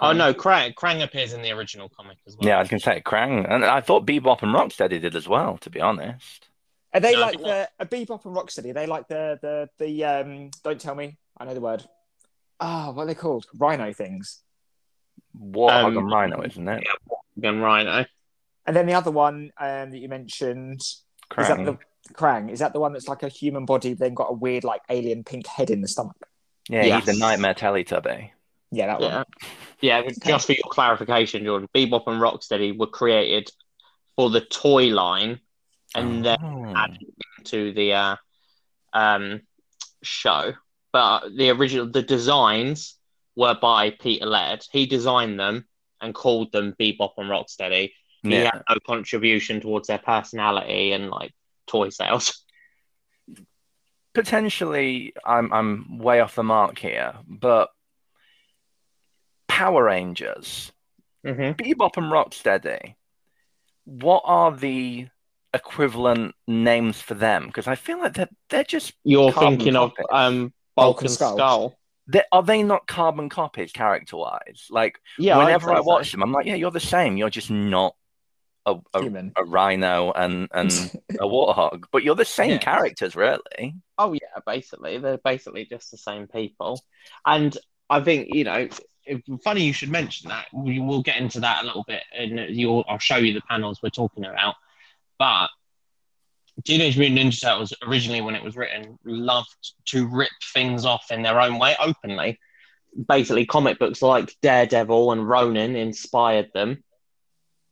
I 0.02 0.08
Oh 0.10 0.12
no, 0.14 0.34
Krang, 0.34 0.76
Krang 0.76 1.04
appears 1.04 1.34
in 1.34 1.42
the 1.42 1.52
original 1.52 1.90
comic 1.90 2.18
as 2.28 2.38
well. 2.38 2.48
Yeah, 2.48 2.58
I 2.58 2.60
was 2.60 2.70
gonna 2.70 2.80
say 2.80 3.02
Krang, 3.04 3.52
and 3.52 3.66
I 3.66 3.82
thought 3.82 4.06
Bebop 4.06 4.44
and 4.44 4.54
Rocksteady 4.54 5.02
did 5.02 5.16
as 5.16 5.28
well. 5.28 5.58
To 5.60 5.70
be 5.70 5.82
honest, 5.82 6.48
Are 6.94 7.00
they 7.00 7.14
No, 7.14 7.22
like 7.22 7.32
think 7.32 7.44
the 7.44 7.70
a 7.80 7.86
Bebop 7.86 8.26
and 8.26 8.36
Rocksteady? 8.36 8.70
Are 8.70 8.74
they 8.74 8.86
like 8.86 9.08
the 9.08 9.40
the 9.42 9.70
the 9.80 10.06
um? 10.06 10.52
Don't 10.64 10.80
tell 10.80 10.94
me. 10.94 11.18
I 11.38 11.46
know 11.46 11.56
the 11.56 11.62
word. 11.62 11.84
Ah, 12.60 12.92
what 12.92 13.04
are 13.04 13.08
they 13.08 13.16
called? 13.16 13.48
Rhino 13.58 13.92
things. 13.94 14.42
Warthog 15.36 15.86
Um, 15.86 15.98
and 15.98 16.12
Rhino, 16.12 16.44
isn't 16.44 16.68
it? 16.68 16.84
Again, 17.38 17.60
Rhino. 17.60 18.06
And 18.66 18.76
then 18.76 18.86
the 18.86 18.94
other 18.94 19.12
one 19.12 19.52
um, 19.60 19.90
that 19.90 19.98
you 19.98 20.08
mentioned 20.08 20.82
is 21.38 21.48
that 21.48 21.66
the 21.66 21.78
Krang? 22.14 22.52
Is 22.52 22.60
that 22.60 22.74
the 22.74 22.80
one 22.80 22.94
that's 22.94 23.08
like 23.08 23.24
a 23.24 23.30
human 23.30 23.66
body, 23.66 23.94
then 23.94 24.14
got 24.14 24.30
a 24.30 24.34
weird 24.34 24.64
like 24.64 24.82
alien 24.90 25.24
pink 25.24 25.48
head 25.48 25.70
in 25.70 25.82
the 25.82 25.88
stomach? 25.88 26.18
Yeah, 26.70 26.84
Yes. 26.86 27.06
he's 27.06 27.16
a 27.16 27.20
Nightmare 27.20 27.54
Teletubby. 27.54 28.32
Yeah, 28.72 28.88
that 28.88 29.02
Yeah, 29.02 29.16
one. 29.18 29.26
yeah. 29.82 30.02
but 30.02 30.14
Just 30.24 30.48
for 30.48 30.54
your 30.54 30.70
clarification, 30.70 31.44
Jordan, 31.46 31.68
Bebop 31.76 32.04
and 32.08 32.22
Rocksteady 32.22 32.78
were 32.78 32.88
created 32.88 33.50
for 34.16 34.30
the 34.30 34.42
toy 34.42 34.88
line, 34.88 35.40
and 35.96 36.26
then 36.26 36.38
Oh. 36.42 36.74
added 36.76 37.06
to 37.46 37.72
the 37.74 37.94
uh, 37.94 38.16
um, 38.94 39.42
show. 40.02 40.54
But 40.92 41.36
the 41.36 41.50
original, 41.52 41.88
the 41.90 42.02
designs 42.04 42.98
were 43.36 43.56
by 43.56 43.90
Peter 43.92 44.26
Laird. 44.26 44.64
He 44.72 44.86
designed 44.86 45.40
them 45.40 45.68
and 46.02 46.14
called 46.14 46.52
them 46.52 46.74
Bebop 46.80 47.14
and 47.18 47.30
Rocksteady. 47.30 47.92
He 48.24 48.36
yeah. 48.36 48.52
had 48.54 48.64
no 48.70 48.78
contribution 48.86 49.60
towards 49.62 49.88
their 49.88 50.00
personality 50.00 50.94
and 50.94 51.10
like 51.10 51.34
toy 51.68 51.90
sales. 51.90 52.44
potentially 54.14 55.14
I'm 55.26 55.52
I'm 55.52 55.98
way 55.98 56.20
off 56.20 56.36
the 56.36 56.44
mark 56.44 56.78
here, 56.80 57.14
but 57.28 57.70
Power 59.48 59.84
Rangers, 59.86 60.72
Mm-hmm. 61.26 61.52
Bebop 61.54 61.96
and 61.96 62.12
Rocksteady. 62.12 62.96
what 63.86 64.24
are 64.26 64.52
the 64.54 65.08
equivalent 65.54 66.36
names 66.48 67.00
for 67.00 67.14
them? 67.14 67.48
Because 67.48 67.66
I 67.68 67.76
feel 67.76 68.00
like 68.00 68.14
they're 68.14 68.30
they're 68.50 68.64
just 68.66 68.94
You're 69.06 69.32
Carbon 69.32 69.58
thinking 69.58 69.76
of 69.78 69.94
um, 70.12 70.54
Bulk 70.76 70.98
Bulk 70.98 71.02
and 71.02 71.06
and 71.08 71.12
Skull. 71.12 71.36
Skull. 71.38 71.80
they 72.08 72.24
are 72.34 72.44
they 72.44 72.62
not 72.64 72.88
carbon 72.88 73.30
copies 73.30 73.72
character 73.72 74.18
wise? 74.18 74.68
Like 74.70 75.00
Yeah, 75.18 75.38
whenever 75.38 75.68
say 75.68 75.74
I 75.76 75.78
so. 75.78 75.84
watch 75.84 76.12
them, 76.12 76.24
I'm 76.24 76.32
like, 76.34 76.46
yeah, 76.46 76.56
you're 76.56 76.72
the 76.72 76.80
same. 76.82 77.16
You're 77.16 77.30
just 77.30 77.50
not 77.52 77.96
a, 78.66 78.76
a, 78.94 79.32
a 79.38 79.44
rhino 79.46 80.12
and 80.12 80.48
and 80.54 80.72
a 81.20 81.26
warthog, 81.26 81.86
but 81.92 82.04
you're 82.04 82.16
the 82.16 82.26
same 82.26 82.52
Yeah. 82.52 82.58
characters, 82.60 83.16
really. 83.16 83.76
Oh 83.98 84.14
yeah, 84.14 84.40
basically 84.46 84.98
they're 85.00 85.18
basically 85.18 85.66
just 85.66 85.92
the 85.92 85.98
same 85.98 86.28
people, 86.28 86.82
and 87.26 87.58
I 87.90 88.02
think 88.02 88.30
you 88.34 88.44
know. 88.44 88.68
Funny 89.44 89.66
you 89.66 89.74
should 89.74 89.90
mention 89.90 90.30
that. 90.30 90.46
We 90.54 90.80
will 90.80 91.02
get 91.02 91.18
into 91.18 91.42
that 91.42 91.62
a 91.62 91.66
little 91.68 91.84
bit, 91.86 92.04
and 92.18 92.40
you'll 92.56 92.86
I'll 92.88 93.00
show 93.00 93.18
you 93.18 93.34
the 93.34 93.42
panels 93.42 93.82
we're 93.84 93.90
talking 93.90 94.24
about. 94.24 94.56
But 95.20 95.50
Teenage 96.64 96.98
Mutant 96.98 97.20
Ninja 97.20 97.42
Turtles 97.42 97.74
originally, 97.86 98.22
when 98.22 98.34
it 98.34 98.42
was 98.44 98.56
written, 98.56 98.98
loved 99.04 99.74
to 99.88 100.08
rip 100.08 100.30
things 100.54 100.86
off 100.86 101.12
in 101.12 101.22
their 101.22 101.42
own 101.42 101.60
way 101.60 101.76
openly. 101.82 102.40
Basically, 103.10 103.46
comic 103.46 103.78
books 103.78 104.02
like 104.02 104.34
Daredevil 104.42 105.12
and 105.12 105.28
Ronin 105.28 105.76
inspired 105.76 106.52
them. 106.54 106.82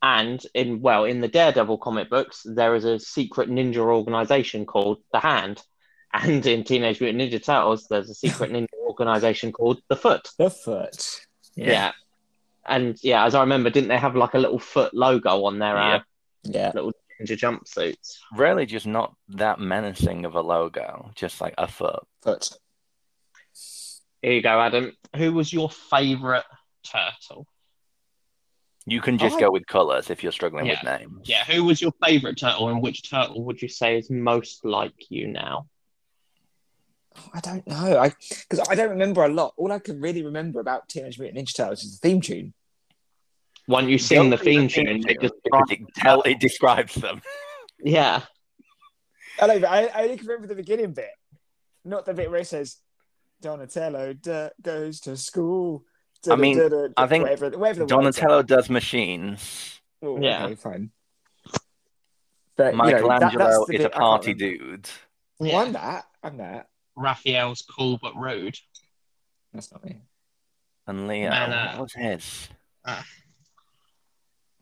And 0.03 0.43
in 0.55 0.81
well, 0.81 1.05
in 1.05 1.21
the 1.21 1.27
Daredevil 1.27 1.77
comic 1.77 2.09
books, 2.09 2.41
there 2.45 2.73
is 2.75 2.85
a 2.85 2.99
secret 2.99 3.49
ninja 3.49 3.77
organization 3.77 4.65
called 4.65 5.01
the 5.11 5.19
Hand. 5.19 5.61
And 6.13 6.45
in 6.45 6.65
Teenage 6.65 6.99
Mutant 6.99 7.21
Ninja 7.21 7.41
Turtles, 7.41 7.87
there's 7.89 8.09
a 8.09 8.13
secret 8.13 8.51
ninja 8.53 8.67
organization 8.85 9.53
called 9.53 9.81
the 9.87 9.95
Foot. 9.95 10.27
The 10.37 10.49
foot. 10.49 11.21
Yeah. 11.55 11.93
And 12.65 12.97
yeah, 13.01 13.23
as 13.25 13.33
I 13.33 13.39
remember, 13.39 13.69
didn't 13.69 13.87
they 13.87 13.97
have 13.97 14.17
like 14.17 14.33
a 14.33 14.37
little 14.37 14.59
foot 14.59 14.93
logo 14.93 15.45
on 15.45 15.59
their 15.59 15.77
uh, 15.77 15.99
Yeah. 16.43 16.73
little 16.75 16.91
ninja 17.21 17.37
jumpsuits? 17.37 18.17
Really, 18.35 18.65
just 18.65 18.85
not 18.87 19.15
that 19.29 19.61
menacing 19.61 20.25
of 20.25 20.35
a 20.35 20.41
logo, 20.41 21.11
just 21.15 21.39
like 21.39 21.53
a 21.57 21.67
foot. 21.69 22.03
Foot. 22.23 22.49
Here 24.21 24.33
you 24.33 24.41
go, 24.41 24.59
Adam. 24.59 24.91
Who 25.15 25.31
was 25.31 25.53
your 25.53 25.69
favorite 25.69 26.43
turtle? 26.83 27.47
You 28.85 28.99
can 28.99 29.17
just 29.17 29.37
I- 29.37 29.41
go 29.41 29.51
with 29.51 29.67
colors 29.67 30.09
if 30.09 30.23
you're 30.23 30.31
struggling 30.31 30.67
with 30.67 30.83
names. 30.83 31.29
Yeah, 31.29 31.43
who 31.45 31.63
was 31.63 31.81
your 31.81 31.91
favorite 32.03 32.37
turtle, 32.37 32.69
and 32.69 32.81
which 32.81 33.09
turtle 33.09 33.43
would 33.45 33.61
you 33.61 33.67
say 33.67 33.97
is 33.97 34.09
most 34.09 34.65
like 34.65 34.93
you 35.09 35.27
now? 35.27 35.67
Oh, 37.15 37.29
I 37.33 37.39
don't 37.41 37.67
know. 37.67 37.99
I 37.99 38.13
because 38.49 38.67
I 38.69 38.75
don't 38.75 38.89
remember 38.89 39.23
a 39.23 39.27
lot. 39.27 39.53
All 39.57 39.71
I 39.71 39.79
can 39.79 39.99
really 39.99 40.23
remember 40.23 40.59
about 40.59 40.89
Teenage 40.89 41.19
Mutant 41.19 41.45
Ninja 41.45 41.55
Turtles 41.55 41.83
is 41.83 41.99
the 41.99 42.07
theme 42.07 42.21
tune. 42.21 42.53
When 43.67 43.87
you 43.87 43.97
sing 43.99 44.29
the 44.29 44.37
Don't 44.37 44.45
do 44.45 44.51
theme 44.51 44.67
tune, 44.67 45.03
it 45.07 45.21
just 45.21 45.35
because 45.43 45.69
it, 45.69 45.79
tell, 45.95 46.21
it 46.23 46.39
describes 46.39 46.95
them. 46.95 47.21
yeah, 47.83 48.21
I 49.39 49.47
know, 49.47 49.67
I, 49.67 49.85
I 49.87 50.03
only 50.03 50.17
can 50.17 50.27
remember 50.27 50.47
the 50.47 50.55
beginning 50.55 50.93
bit, 50.93 51.11
not 51.85 52.05
the 52.05 52.13
bit 52.13 52.31
where 52.31 52.39
it 52.39 52.47
says 52.47 52.77
Donatello 53.41 54.13
d- 54.13 54.49
goes 54.61 54.99
to 55.01 55.15
school. 55.17 55.83
I 56.29 56.35
mean, 56.35 56.59
I 56.97 57.07
think 57.07 57.23
whatever, 57.23 57.49
whatever 57.57 57.79
the 57.79 57.85
Donatello 57.87 58.43
does 58.43 58.69
machines. 58.69 59.79
Oh, 60.03 60.19
Yeah. 60.21 60.45
okay, 60.45 60.55
fine. 60.55 60.91
But 62.57 62.73
you 62.73 62.77
know, 62.77 62.83
Michelangelo 62.83 63.43
that's 63.45 63.65
the 63.67 63.73
is 63.73 63.79
a 63.79 63.83
bit 63.83 63.85
I 63.85 63.89
can't 63.89 63.93
party 63.95 64.33
remember. 64.33 64.57
dude. 64.67 64.89
Well, 65.39 65.55
I'm 65.57 65.73
that. 65.73 66.05
I'm 66.21 66.37
that. 66.37 66.67
Raphael's 66.95 67.63
cool 67.63 67.97
but 67.99 68.15
rude. 68.15 68.55
That's 69.53 69.71
not 69.71 69.83
me. 69.83 70.01
And 70.85 71.07
Leo, 71.07 71.29
Man, 71.29 71.51
uh, 71.53 71.71
what 71.77 71.81
was 71.83 71.93
his? 71.93 72.49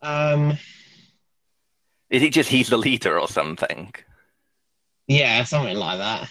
Um, 0.01 0.57
Is 2.09 2.23
it 2.23 2.31
just 2.33 2.49
he's 2.49 2.69
the 2.69 2.77
leader 2.77 3.19
or 3.19 3.27
something? 3.27 3.93
yeah, 5.07 5.43
something 5.43 5.75
like 5.77 5.97
that. 5.97 6.29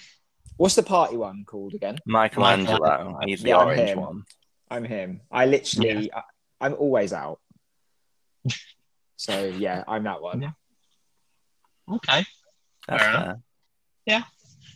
What's 0.56 0.74
the 0.76 0.82
party 0.82 1.16
one 1.16 1.44
called 1.46 1.74
again? 1.74 1.98
Michelangelo. 2.06 2.78
Michelangelo. 2.80 3.18
He's 3.26 3.42
the 3.42 3.48
Yeah, 3.50 3.64
orange 3.64 3.94
one. 3.96 4.24
I'm 4.70 4.84
him. 4.84 5.20
I 5.30 5.46
literally, 5.46 6.12
I, 6.12 6.22
I'm 6.60 6.74
always 6.74 7.12
out. 7.12 7.40
So 9.16 9.46
yeah, 9.46 9.82
I'm 9.88 10.04
that 10.04 10.22
one. 10.22 10.42
Yeah. 10.42 10.50
Okay. 11.92 12.24
That's 12.86 13.02
Fair 13.02 13.40
fair. 14.06 14.24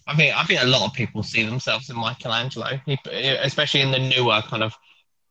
I 0.07 0.17
think 0.17 0.37
I 0.37 0.45
think 0.45 0.63
a 0.63 0.67
lot 0.67 0.85
of 0.87 0.93
people 0.95 1.23
see 1.23 1.45
themselves 1.45 1.89
in 1.89 1.97
Michelangelo, 1.97 2.81
he, 2.87 2.99
especially 3.41 3.83
in 3.83 3.93
the 3.93 3.99
newer 4.01 4.43
kind 4.43 4.65
of 4.65 4.75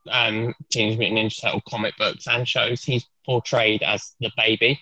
um, 0.09 0.55
Teenage 0.71 0.97
Mutant 0.97 1.19
Ninja 1.19 1.41
Turtle 1.41 1.61
comic 1.67 1.95
books 1.97 2.25
and 2.27 2.47
shows. 2.47 2.83
He's 2.83 3.05
portrayed 3.25 3.83
as 3.83 4.13
the 4.21 4.31
baby. 4.37 4.79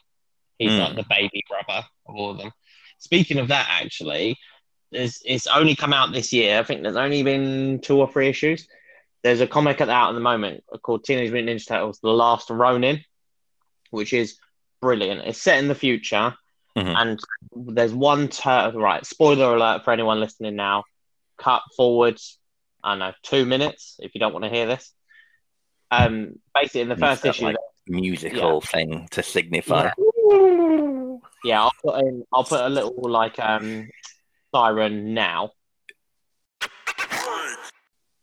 He's 0.60 0.74
Hmm. 0.74 0.80
like 0.80 0.96
the 0.96 1.06
baby 1.10 1.44
brother 1.50 1.86
of 2.06 2.16
all 2.16 2.32
of 2.32 2.38
them. 2.38 2.52
Speaking 3.00 3.40
of 3.40 3.48
that, 3.48 3.68
actually, 3.70 4.38
there's 4.92 5.20
it's 5.26 5.48
only 5.48 5.76
come 5.76 5.92
out 5.94 6.14
this 6.14 6.32
year. 6.32 6.60
I 6.60 6.64
think 6.64 6.84
there's 6.84 6.96
only 6.96 7.24
been 7.24 7.80
two 7.82 7.98
or 8.00 8.12
three 8.12 8.30
issues. 8.30 8.68
There's 9.24 9.42
a 9.42 9.48
comic 9.48 9.82
out 9.82 10.10
at 10.10 10.14
the 10.14 10.20
moment 10.20 10.64
called 10.82 11.04
Teenage 11.04 11.32
Mutant 11.32 11.60
Ninja 11.60 11.68
Turtles: 11.68 12.00
The 12.02 12.10
Last 12.10 12.50
Ronin, 12.50 13.04
which 13.92 14.14
is 14.14 14.38
brilliant. 14.82 15.22
It's 15.28 15.42
set 15.42 15.60
in 15.60 15.68
the 15.68 15.76
future, 15.76 16.36
Mhm. 16.78 16.96
and 16.96 17.20
there's 17.76 17.94
one 17.94 18.30
turtle. 18.30 18.80
Right, 18.82 19.06
spoiler 19.06 19.56
alert 19.56 19.84
for 19.84 19.92
anyone 19.92 20.20
listening 20.20 20.56
now. 20.56 20.86
Cut 21.38 21.62
forward, 21.76 22.20
I 22.84 22.92
don't 22.92 23.00
know, 23.00 23.14
two 23.24 23.46
minutes 23.46 23.98
if 24.00 24.16
you 24.16 24.20
don't 24.20 24.34
want 24.34 24.46
to 24.46 24.50
hear 24.50 24.68
this. 24.68 24.94
Um, 25.92 26.40
basically, 26.54 26.82
in 26.82 26.90
the 26.90 26.96
first 26.96 27.26
issue, 27.26 27.46
like, 27.46 27.56
musical 27.88 28.62
thing 28.62 29.08
to 29.12 29.24
signify. 29.24 29.92
yeah, 31.44 31.64
I'll 31.64 31.72
put 31.84 32.00
in, 32.06 32.24
I'll 32.32 32.44
put 32.44 32.62
a 32.62 32.70
little 32.70 33.10
like 33.10 33.40
um 33.40 33.90
siren 34.54 35.14
now. 35.14 35.52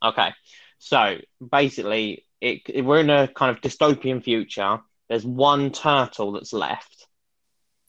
Okay, 0.03 0.31
so 0.89 1.17
basically, 1.51 2.25
it, 2.41 2.61
it- 2.69 2.81
we're 2.85 2.99
in 2.99 3.09
a 3.09 3.27
kind 3.27 3.55
of 3.55 3.61
dystopian 3.61 4.23
future. 4.23 4.79
There's 5.09 5.25
one 5.25 5.71
turtle 5.71 6.33
that's 6.33 6.53
left, 6.53 7.07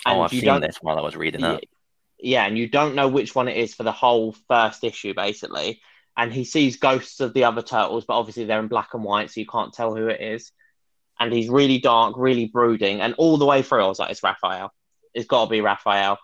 oh, 0.07 0.11
And 0.11 0.19
Oh, 0.21 0.23
I've 0.23 0.33
you 0.33 0.41
seen 0.41 0.47
don't 0.47 0.61
this 0.61 0.79
while 0.81 0.99
I 0.99 1.03
was 1.03 1.17
reading 1.17 1.43
it. 1.45 1.65
yeah, 2.21 2.45
and 2.47 2.57
you 2.57 2.69
don't 2.69 2.95
know 2.95 3.09
which 3.09 3.35
one 3.35 3.49
it 3.49 3.57
is 3.57 3.75
for 3.75 3.83
the 3.83 3.93
whole 3.93 4.35
first 4.49 4.85
issue, 4.85 5.15
basically. 5.15 5.81
And 6.17 6.33
he 6.33 6.45
sees 6.45 6.77
ghosts 6.77 7.21
of 7.21 7.33
the 7.35 7.45
other 7.45 7.63
turtles, 7.63 8.05
but 8.05 8.19
obviously 8.19 8.45
they're 8.45 8.61
in 8.61 8.69
black 8.69 8.95
and 8.95 9.05
white, 9.05 9.31
so 9.31 9.41
you 9.41 9.47
can't 9.47 9.73
tell 9.73 9.95
who 9.95 10.09
it 10.09 10.21
is. 10.21 10.51
And 11.21 11.33
he's 11.33 11.49
really 11.49 11.79
dark, 11.79 12.15
really 12.17 12.47
brooding, 12.47 13.01
and 13.01 13.15
all 13.19 13.37
the 13.39 13.47
way 13.47 13.63
through, 13.63 13.85
I 13.85 13.89
was 13.89 13.99
like, 13.99 14.11
"It's 14.13 14.23
Raphael. 14.23 14.73
It's 15.15 15.27
got 15.27 15.45
to 15.47 15.51
be 15.51 15.61
Raphael." 15.61 16.19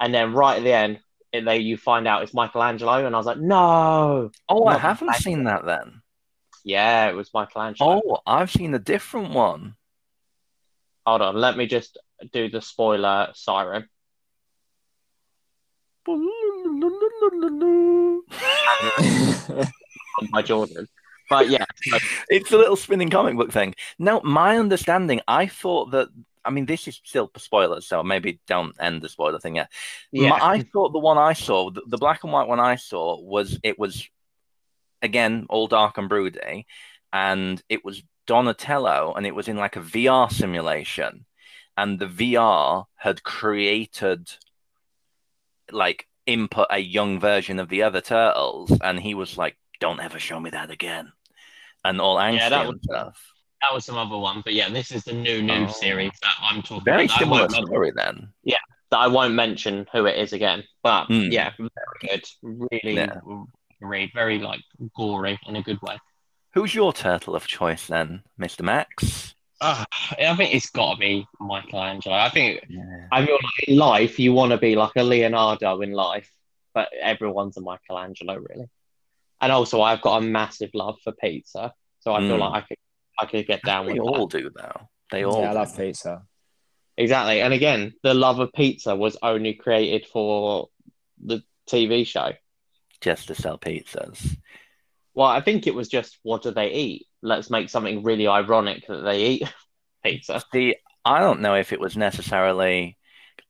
And 0.00 0.12
then 0.14 0.32
right 0.32 0.56
at 0.58 0.64
the 0.64 0.72
end, 0.72 1.00
it, 1.32 1.44
they 1.44 1.58
you 1.58 1.76
find 1.76 2.08
out 2.08 2.22
it's 2.22 2.32
Michelangelo, 2.34 3.04
and 3.04 3.14
I 3.14 3.18
was 3.18 3.26
like, 3.26 3.38
"No!" 3.38 4.30
Oh, 4.48 4.64
I 4.66 4.78
haven't 4.78 5.08
Michelangelo. 5.08 5.12
seen 5.12 5.44
that 5.44 5.64
then. 5.66 6.00
Yeah, 6.64 7.08
it 7.08 7.14
was 7.14 7.32
Michelangelo. 7.32 8.02
Oh, 8.04 8.18
I've 8.26 8.50
seen 8.50 8.74
a 8.74 8.78
different 8.78 9.32
one. 9.32 9.76
Hold 11.06 11.22
on, 11.22 11.36
let 11.36 11.56
me 11.56 11.66
just 11.66 11.98
do 12.32 12.50
the 12.50 12.60
spoiler 12.60 13.30
siren. 13.34 13.88
my 20.30 20.42
Jordan. 20.42 20.88
But 21.30 21.50
yeah, 21.50 21.64
it's 22.30 22.52
a 22.52 22.56
little 22.56 22.76
spinning 22.76 23.10
comic 23.10 23.36
book 23.36 23.52
thing. 23.52 23.74
Now, 23.98 24.20
my 24.24 24.58
understanding, 24.58 25.20
I 25.28 25.46
thought 25.46 25.90
that. 25.90 26.08
I 26.44 26.50
mean, 26.50 26.64
this 26.64 26.88
is 26.88 26.98
still 27.04 27.30
spoilers, 27.36 27.86
so 27.86 28.02
maybe 28.02 28.40
don't 28.46 28.74
end 28.80 29.02
the 29.02 29.08
spoiler 29.10 29.38
thing 29.38 29.56
yet. 29.56 29.70
yeah, 30.12 30.30
My- 30.30 30.38
I 30.40 30.60
thought 30.62 30.92
the 30.92 30.98
one 30.98 31.18
I 31.18 31.34
saw, 31.34 31.70
the, 31.70 31.82
the 31.86 31.98
black 31.98 32.24
and 32.24 32.32
white 32.32 32.48
one 32.48 32.60
I 32.60 32.76
saw, 32.76 33.20
was 33.20 33.58
it 33.62 33.78
was 33.78 34.08
again 35.02 35.46
all 35.48 35.66
dark 35.68 35.98
and 35.98 36.08
broody, 36.08 36.66
and 37.12 37.62
it 37.68 37.84
was 37.84 38.02
Donatello, 38.26 39.14
and 39.16 39.26
it 39.26 39.34
was 39.34 39.48
in 39.48 39.56
like 39.56 39.76
a 39.76 39.80
VR 39.80 40.30
simulation, 40.30 41.24
and 41.76 41.98
the 41.98 42.06
VR 42.06 42.84
had 42.96 43.22
created 43.22 44.28
like 45.70 46.06
input 46.26 46.66
a 46.70 46.78
young 46.78 47.20
version 47.20 47.58
of 47.58 47.68
the 47.68 47.82
other 47.82 48.00
turtles, 48.00 48.72
and 48.82 49.00
he 49.00 49.14
was 49.14 49.38
like, 49.38 49.56
"Don't 49.80 50.00
ever 50.00 50.18
show 50.18 50.38
me 50.40 50.50
that 50.50 50.70
again," 50.70 51.12
and 51.84 52.00
all 52.00 52.16
angsty 52.16 52.36
Yeah, 52.38 52.48
that 52.50 52.66
was- 52.68 52.78
stuff. 52.82 53.32
that 53.62 53.72
was 53.74 53.84
some 53.84 53.96
other 53.96 54.16
one. 54.16 54.42
But 54.42 54.54
yeah, 54.54 54.68
this 54.68 54.90
is 54.92 55.04
the 55.04 55.12
new 55.14 55.42
new 55.42 55.64
Oh. 55.64 55.68
series 55.68 56.12
that 56.22 56.34
I'm 56.40 56.62
talking 56.62 56.84
Very 56.84 57.04
about. 57.06 57.18
similar 57.18 57.48
story 57.48 57.92
then. 57.94 58.32
Yeah, 58.44 58.56
that 58.90 58.98
I 58.98 59.06
won't 59.08 59.34
mention 59.34 59.86
who 59.92 60.06
it 60.06 60.16
is 60.18 60.32
again. 60.32 60.64
But 60.82 61.06
Hmm. 61.06 61.30
yeah, 61.30 61.52
very 61.58 61.70
good. 62.02 62.24
Really 62.42 62.94
Yeah. 62.96 63.20
Read, 63.80 64.10
very 64.14 64.38
like 64.38 64.60
gory 64.96 65.38
in 65.46 65.56
a 65.56 65.62
good 65.62 65.80
way. 65.82 65.98
Who's 66.54 66.74
your 66.74 66.92
turtle 66.92 67.34
of 67.36 67.46
choice 67.46 67.86
then, 67.86 68.22
Mister 68.36 68.62
Max? 68.62 69.34
Uh, 69.60 69.84
I 70.12 70.36
think 70.36 70.54
it's 70.54 70.70
got 70.70 70.94
to 70.94 71.00
be 71.00 71.26
Michelangelo. 71.40 72.14
I 72.14 72.30
think 72.30 72.64
Yeah. 72.68 73.06
I 73.10 73.24
feel 73.26 73.34
like 73.34 73.68
in 73.68 73.76
life 73.76 74.18
you 74.18 74.32
want 74.32 74.52
to 74.52 74.58
be 74.58 74.76
like 74.76 74.92
a 74.96 75.02
Leonardo 75.02 75.80
in 75.80 75.92
life, 75.92 76.30
but 76.74 76.88
everyone's 77.00 77.56
a 77.56 77.60
Michelangelo 77.60 78.36
really. 78.36 78.66
And 79.40 79.52
also, 79.52 79.82
I've 79.82 80.00
got 80.00 80.18
a 80.22 80.26
massive 80.26 80.70
love 80.74 80.96
for 81.02 81.12
pizza, 81.12 81.72
so 82.00 82.12
I 82.12 82.20
feel 82.20 82.36
Mm. 82.36 82.40
like 82.40 82.62
I 82.64 82.66
could 82.66 82.78
I 83.20 83.26
could 83.26 83.46
get 83.48 83.62
down 83.62 83.86
They 83.86 83.94
with 83.94 84.02
all 84.02 84.26
that. 84.28 84.38
do 84.38 84.50
though. 84.54 84.80
They 85.10 85.24
all. 85.24 85.40
yeah, 85.42 85.50
I 85.50 85.54
love 85.54 85.76
pizza. 85.76 86.22
Exactly. 86.96 87.40
And 87.40 87.52
again, 87.54 87.94
the 88.02 88.14
love 88.14 88.38
of 88.40 88.52
pizza 88.52 88.94
was 88.94 89.16
only 89.22 89.54
created 89.54 90.06
for 90.06 90.68
the 91.24 91.42
TV 91.68 92.06
show. 92.06 92.32
Just 93.00 93.28
to 93.28 93.34
sell 93.34 93.58
pizzas. 93.58 94.36
Well, 95.14 95.26
I 95.28 95.40
think 95.40 95.66
it 95.66 95.74
was 95.74 95.88
just 95.88 96.18
what 96.22 96.42
do 96.42 96.50
they 96.50 96.72
eat? 96.72 97.06
Let's 97.22 97.50
make 97.50 97.68
something 97.68 98.02
really 98.02 98.28
ironic 98.28 98.86
that 98.88 99.02
they 99.02 99.24
eat 99.26 99.42
pizza. 100.04 100.42
See, 100.52 100.76
I 101.04 101.20
don't 101.20 101.40
know 101.40 101.54
if 101.54 101.72
it 101.72 101.80
was 101.80 101.96
necessarily. 101.96 102.96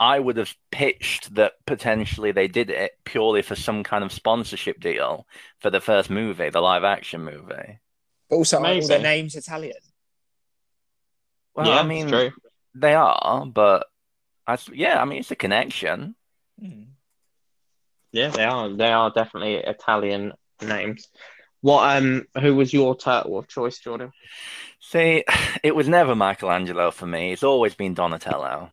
I 0.01 0.19
would 0.19 0.37
have 0.37 0.55
pitched 0.71 1.35
that 1.35 1.55
potentially 1.67 2.31
they 2.31 2.47
did 2.47 2.71
it 2.71 2.93
purely 3.05 3.43
for 3.43 3.57
some 3.57 3.83
kind 3.83 4.05
of 4.05 4.13
sponsorship 4.13 4.81
deal 4.81 5.27
for 5.61 5.71
the 5.71 5.81
first 5.81 6.09
movie, 6.09 6.51
the 6.51 6.61
live 6.61 6.85
action 6.85 7.25
movie. 7.25 7.81
But 8.31 8.37
also, 8.37 8.63
aren't 8.63 8.83
all 8.83 8.89
their 8.89 9.03
names 9.03 9.35
Italian. 9.35 9.77
Well, 11.55 11.67
yeah, 11.67 11.81
I 11.81 11.83
mean, 11.83 12.09
true. 12.09 12.31
they 12.75 12.95
are, 12.95 13.45
but 13.47 13.87
I, 14.47 14.53
s- 14.53 14.71
yeah, 14.73 15.03
I 15.03 15.05
mean, 15.05 15.19
it's 15.21 15.31
a 15.33 15.37
connection. 15.37 16.15
Hmm. 16.61 16.83
Yeah, 18.13 18.29
they 18.31 18.45
are. 18.45 18.69
They 18.71 18.91
are 18.91 19.11
definitely 19.11 19.57
Italian 19.57 20.33
names. 20.63 21.07
What 21.61 21.97
um 21.97 22.25
who 22.41 22.55
was 22.55 22.73
your 22.73 22.97
turtle 22.97 23.39
of 23.39 23.49
choice, 23.49 23.79
Jordan? 23.79 24.13
See, 24.81 25.25
it 25.63 25.75
was 25.75 25.89
never 25.89 26.15
Michelangelo 26.15 26.91
for 26.91 27.07
me. 27.07 27.33
It's 27.33 27.43
always 27.43 27.75
been 27.75 27.95
Donatello. 27.95 28.71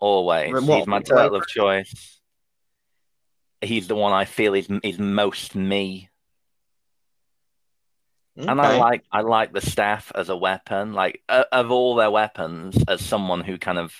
Always. 0.00 0.52
What- 0.52 0.78
He's 0.78 0.86
my 0.86 1.00
turtle 1.00 1.36
of 1.36 1.46
choice. 1.46 2.20
He's 3.60 3.88
the 3.88 3.96
one 3.96 4.12
I 4.12 4.24
feel 4.24 4.54
is 4.54 4.68
is 4.84 4.98
most 4.98 5.54
me. 5.56 6.08
And 8.36 8.60
I 8.60 8.78
like 8.78 9.04
I 9.10 9.22
like 9.22 9.52
the 9.52 9.60
staff 9.60 10.12
as 10.14 10.28
a 10.28 10.36
weapon. 10.36 10.92
Like 10.92 11.22
uh, 11.28 11.44
of 11.50 11.72
all 11.72 11.96
their 11.96 12.10
weapons, 12.10 12.76
as 12.86 13.04
someone 13.04 13.40
who 13.42 13.58
kind 13.58 13.78
of 13.78 13.92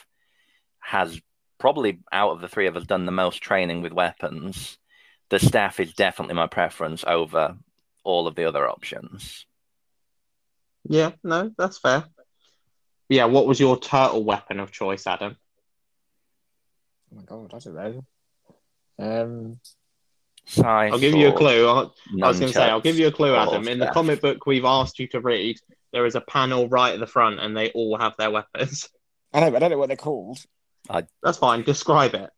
has 0.79 1.21
probably 1.59 2.01
out 2.13 2.31
of 2.31 2.41
the 2.41 2.49
three 2.49 2.67
of 2.67 2.77
us 2.77 2.85
done 2.85 3.07
the 3.07 3.13
most 3.13 3.43
training 3.43 3.83
with 3.83 3.93
weapons, 3.93 4.79
the 5.31 5.39
staff 5.39 5.81
is 5.81 5.93
definitely 5.93 6.35
my 6.35 6.47
preference 6.47 7.05
over 7.07 7.57
all 8.05 8.27
of 8.27 8.35
the 8.35 8.45
other 8.45 8.69
options. 8.69 9.47
Yeah, 10.89 11.13
no, 11.23 11.51
that's 11.59 11.79
fair. 11.79 12.05
Yeah, 13.09 13.27
what 13.27 13.47
was 13.47 13.61
your 13.61 13.79
turtle 13.79 14.25
weapon 14.25 14.61
of 14.61 14.71
choice, 14.71 15.07
Adam? 15.07 15.37
Oh 17.13 17.17
my 17.17 17.23
god, 17.23 17.55
I 17.55 17.59
don't 17.59 17.75
know. 17.75 18.05
Um, 18.99 19.61
Scythe 20.45 20.93
I'll 20.93 20.99
give 20.99 21.15
you 21.15 21.29
a 21.29 21.33
clue. 21.33 21.67
I'll, 21.67 21.95
I 22.23 22.29
was 22.29 22.41
going 22.41 22.53
to 22.53 22.59
say, 22.59 22.65
I'll 22.65 22.81
give 22.81 22.99
you 22.99 23.09
a 23.09 23.13
clue, 23.13 23.35
Adam. 23.35 23.69
In 23.69 23.79
the 23.79 23.87
staff. 23.87 23.95
comic 23.95 24.21
book 24.21 24.47
we've 24.47 24.65
asked 24.65 24.99
you 24.99 25.07
to 25.09 25.21
read, 25.21 25.59
there 25.93 26.07
is 26.07 26.15
a 26.15 26.21
panel 26.23 26.69
right 26.69 26.95
at 26.95 27.01
the 27.01 27.07
front, 27.07 27.41
and 27.41 27.57
they 27.57 27.71
all 27.71 27.99
have 27.99 28.15
their 28.19 28.31
weapons. 28.31 28.89
I 29.33 29.41
don't, 29.41 29.55
I 29.55 29.59
don't 29.59 29.71
know 29.71 29.79
what 29.79 29.89
they're 29.89 29.97
called. 29.97 30.39
That's 31.23 31.39
fine. 31.39 31.63
Describe 31.63 32.15
it. 32.15 32.31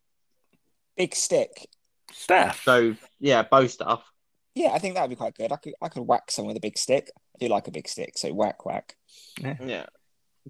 Big 0.97 1.14
stick. 1.14 1.69
Staff. 2.12 2.62
So, 2.64 2.97
yeah, 3.19 3.42
bo 3.42 3.66
stuff. 3.66 4.04
Yeah, 4.54 4.71
I 4.73 4.78
think 4.78 4.95
that 4.95 5.02
would 5.02 5.11
be 5.11 5.16
quite 5.16 5.37
good. 5.37 5.52
I 5.52 5.57
could, 5.57 5.75
I 5.80 5.88
could 5.88 6.07
whack 6.07 6.30
someone 6.30 6.54
with 6.54 6.59
a 6.59 6.66
big 6.66 6.76
stick. 6.76 7.11
I 7.16 7.38
do 7.38 7.49
like 7.49 7.69
a 7.69 7.71
big 7.71 7.88
stick, 7.88 8.19
so 8.19 8.33
whack, 8.33 8.66
whack. 8.66 8.97
Yeah. 9.40 9.87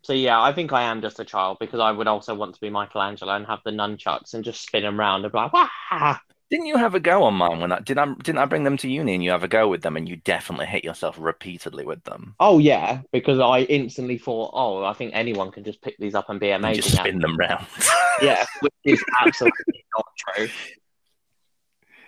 So 0.05 0.13
yeah, 0.13 0.41
I 0.41 0.53
think 0.53 0.73
I 0.73 0.85
am 0.85 1.03
just 1.03 1.21
a 1.21 1.25
child 1.25 1.59
because 1.61 1.81
I 1.81 1.91
would 1.91 2.07
also 2.07 2.35
want 2.35 2.55
to 2.55 2.61
be 2.61 2.71
Michelangelo 2.71 3.35
and 3.35 3.47
have 3.47 3.61
the 3.65 3.73
nunchucks 3.73 4.35
and 4.35 4.45
just 4.45 4.63
spin 4.63 4.83
them 4.83 4.99
round 4.99 5.25
and 5.25 5.33
be 5.33 5.39
like, 5.39 5.53
Wah! 5.53 6.19
Didn't 6.51 6.67
you 6.67 6.77
have 6.77 6.97
a 6.97 7.01
go 7.01 7.23
on 7.23 7.35
mine 7.35 7.61
when 7.61 7.71
I 7.71 7.79
did 7.79 7.97
I 7.97 8.07
didn't 8.23 8.39
I 8.39 8.45
bring 8.45 8.65
them 8.65 8.77
to 8.79 8.91
uni 8.91 9.15
and 9.15 9.23
you 9.23 9.31
have 9.31 9.45
a 9.45 9.49
go 9.49 9.69
with 9.69 9.83
them 9.83 9.97
and 9.97 10.09
you 10.09 10.17
definitely 10.17 10.67
hit 10.67 10.83
yourself 10.83 11.17
repeatedly 11.19 11.85
with 11.85 12.03
them. 12.03 12.35
Oh 12.41 12.59
yeah, 12.59 13.03
because 13.13 13.39
I 13.39 13.61
instantly 13.61 14.19
thought, 14.19 14.51
oh, 14.53 14.83
I 14.85 14.93
think 14.95 15.13
anyone 15.15 15.53
can 15.53 15.63
just 15.63 15.81
pick 15.81 15.97
these 15.99 16.17
up 16.17 16.29
and 16.29 16.41
be 16.41 16.51
And 16.51 16.65
amazing. 16.65 16.83
just 16.83 16.97
spin 16.97 17.21
them 17.21 17.37
round. 17.37 17.67
yeah, 18.23 18.45
which 18.61 18.73
is 18.85 19.05
absolutely 19.21 19.85
not 19.97 20.07
true. 20.17 20.49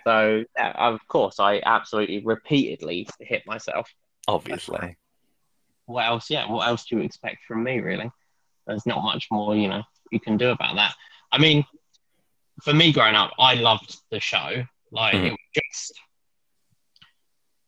So, 0.05 0.43
yeah, 0.57 0.73
of 0.75 0.99
course, 1.07 1.39
I 1.39 1.61
absolutely 1.65 2.21
repeatedly 2.25 3.07
hit 3.21 3.47
myself. 3.47 3.89
Obviously. 4.27 4.97
What 5.85 6.05
else? 6.05 6.29
Yeah, 6.29 6.49
what 6.51 6.67
else 6.67 6.85
do 6.85 6.97
you 6.97 7.01
expect 7.03 7.45
from 7.47 7.63
me, 7.63 7.79
really? 7.79 8.11
There's 8.67 8.85
not 8.85 9.03
much 9.03 9.27
more, 9.31 9.55
you 9.55 9.69
know, 9.69 9.83
you 10.11 10.19
can 10.19 10.37
do 10.37 10.49
about 10.49 10.75
that. 10.75 10.93
I 11.31 11.37
mean, 11.37 11.65
for 12.61 12.73
me 12.73 12.91
growing 12.93 13.15
up, 13.15 13.31
I 13.39 13.55
loved 13.55 13.97
the 14.11 14.19
show. 14.19 14.65
Like, 14.91 15.15
Mhm. 15.15 15.25
it 15.27 15.31
was 15.31 15.39
just, 15.55 16.01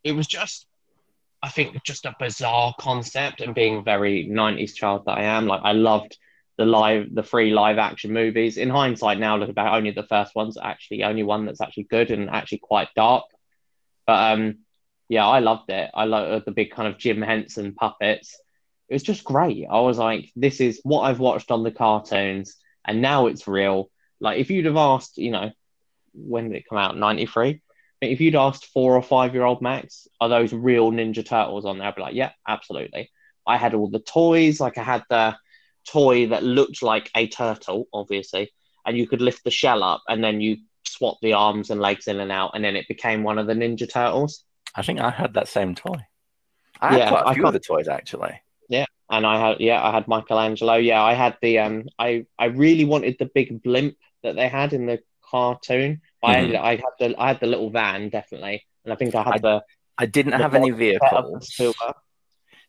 it 0.04 0.12
was 0.14 0.28
just, 0.28 0.68
I 1.42 1.50
think, 1.50 1.84
just 1.84 2.06
a 2.06 2.16
bizarre 2.20 2.74
concept. 2.80 3.42
And 3.42 3.56
being 3.56 3.84
very 3.84 4.28
90s 4.28 4.76
child 4.76 5.06
that 5.06 5.18
I 5.18 5.24
am, 5.24 5.48
like, 5.48 5.62
I 5.64 5.72
loved 5.72 6.18
the 6.58 6.66
live, 6.66 7.14
the 7.14 7.24
free 7.24 7.52
live 7.52 7.78
action 7.78 8.14
movies. 8.14 8.58
In 8.58 8.70
hindsight, 8.70 9.20
now 9.20 9.36
look 9.38 9.50
about 9.50 9.76
only 9.76 9.92
the 9.92 10.04
first 10.08 10.36
one's 10.36 10.58
actually 10.58 11.04
only 11.04 11.24
one 11.24 11.46
that's 11.46 11.62
actually 11.62 11.84
good 11.84 12.12
and 12.12 12.30
actually 12.30 12.60
quite 12.60 12.88
dark. 12.96 13.26
But 14.08 14.34
um, 14.34 14.60
yeah, 15.10 15.28
I 15.28 15.40
loved 15.40 15.70
it. 15.70 15.90
I 15.94 16.06
loved 16.06 16.46
the 16.46 16.52
big 16.52 16.72
kind 16.72 16.88
of 16.88 16.98
Jim 16.98 17.22
Henson 17.22 17.74
puppets. 17.74 18.40
It 18.88 18.94
was 18.94 19.04
just 19.04 19.24
great. 19.24 19.66
I 19.70 19.80
was 19.80 19.98
like, 19.98 20.32
this 20.36 20.62
is 20.62 20.80
what 20.84 21.02
I've 21.02 21.20
watched 21.20 21.50
on 21.52 21.64
the 21.64 21.72
cartoons, 21.72 22.56
and 22.86 23.02
now 23.02 23.26
it's 23.26 23.48
real. 23.48 23.90
Like, 24.20 24.40
if 24.40 24.50
you'd 24.50 24.66
have 24.66 24.78
asked, 24.78 25.18
you 25.18 25.32
know, 25.32 25.52
when 26.14 26.50
did 26.50 26.58
it 26.58 26.66
come 26.70 26.78
out? 26.78 26.98
93? 26.98 27.62
If 28.02 28.22
you'd 28.22 28.36
asked 28.36 28.68
four 28.68 28.96
or 28.96 29.02
five 29.02 29.34
year 29.34 29.44
old 29.46 29.62
Max, 29.62 30.08
are 30.22 30.30
those 30.30 30.54
real 30.54 30.92
Ninja 30.92 31.26
Turtles 31.26 31.66
on 31.66 31.78
there? 31.78 31.88
I'd 31.88 31.96
be 31.96 32.02
like, 32.02 32.16
yeah, 32.16 32.32
absolutely. 32.48 33.12
I 33.48 33.58
had 33.58 33.74
all 33.74 33.90
the 33.90 34.00
toys. 34.00 34.60
Like, 34.60 34.78
I 34.78 34.84
had 34.84 35.04
the 35.10 35.36
toy 35.88 36.28
that 36.28 36.44
looked 36.44 36.82
like 36.84 37.10
a 37.16 37.28
turtle, 37.28 37.88
obviously, 37.94 38.52
and 38.86 38.98
you 38.98 39.08
could 39.08 39.22
lift 39.22 39.44
the 39.44 39.52
shell 39.52 39.84
up 39.84 40.04
and 40.08 40.24
then 40.24 40.42
you 40.42 40.58
swap 40.84 41.18
the 41.22 41.34
arms 41.34 41.70
and 41.70 41.82
legs 41.82 42.08
in 42.08 42.20
and 42.20 42.32
out, 42.32 42.52
and 42.54 42.64
then 42.64 42.76
it 42.76 42.88
became 42.88 43.24
one 43.24 43.38
of 43.38 43.48
the 43.48 43.54
Ninja 43.54 43.92
Turtles. 43.92 44.44
I 44.76 44.82
think 44.82 45.00
I 45.00 45.10
had 45.10 45.34
that 45.34 45.48
same 45.48 45.76
toy. 45.76 46.06
I 46.80 46.92
had 46.94 46.98
Yeah, 47.00 47.10
quite 47.10 47.24
a 47.24 47.28
I 47.30 47.34
few 47.34 47.46
of 47.48 47.54
the 47.54 47.60
toys 47.60 47.88
actually. 47.88 48.40
And 48.70 49.26
I 49.26 49.40
had 49.40 49.60
yeah, 49.60 49.84
I 49.84 49.92
had 49.92 50.08
Michelangelo. 50.08 50.76
Yeah, 50.76 51.02
I 51.04 51.14
had 51.14 51.38
the 51.42 51.60
um, 51.60 51.84
I 52.00 52.26
I 52.40 52.46
really 52.46 52.86
wanted 52.86 53.18
the 53.20 53.26
big 53.28 53.62
blimp 53.64 53.96
that 54.24 54.36
they 54.36 54.48
had 54.48 54.74
in 54.74 54.86
the 54.88 55.00
cartoon. 55.30 56.02
I 56.24 56.34
Mhm. 56.34 56.38
ended, 56.38 56.56
I 56.56 56.72
had 56.78 56.94
the 57.00 57.16
I 57.20 57.28
had 57.28 57.40
the 57.40 57.46
little 57.48 57.70
van 57.70 58.10
definitely, 58.10 58.66
and 58.84 58.92
I 58.94 58.96
think 58.96 59.14
I 59.16 59.24
had 59.24 59.34
I- 59.36 59.38
the 59.40 59.64
I 59.98 60.06
didn't 60.08 60.32
the 60.32 60.38
have 60.40 60.56
any 60.56 60.72
box 60.72 60.82
set 60.82 61.14
of 61.14 61.26
the 61.26 61.40
vehicles. 61.58 61.76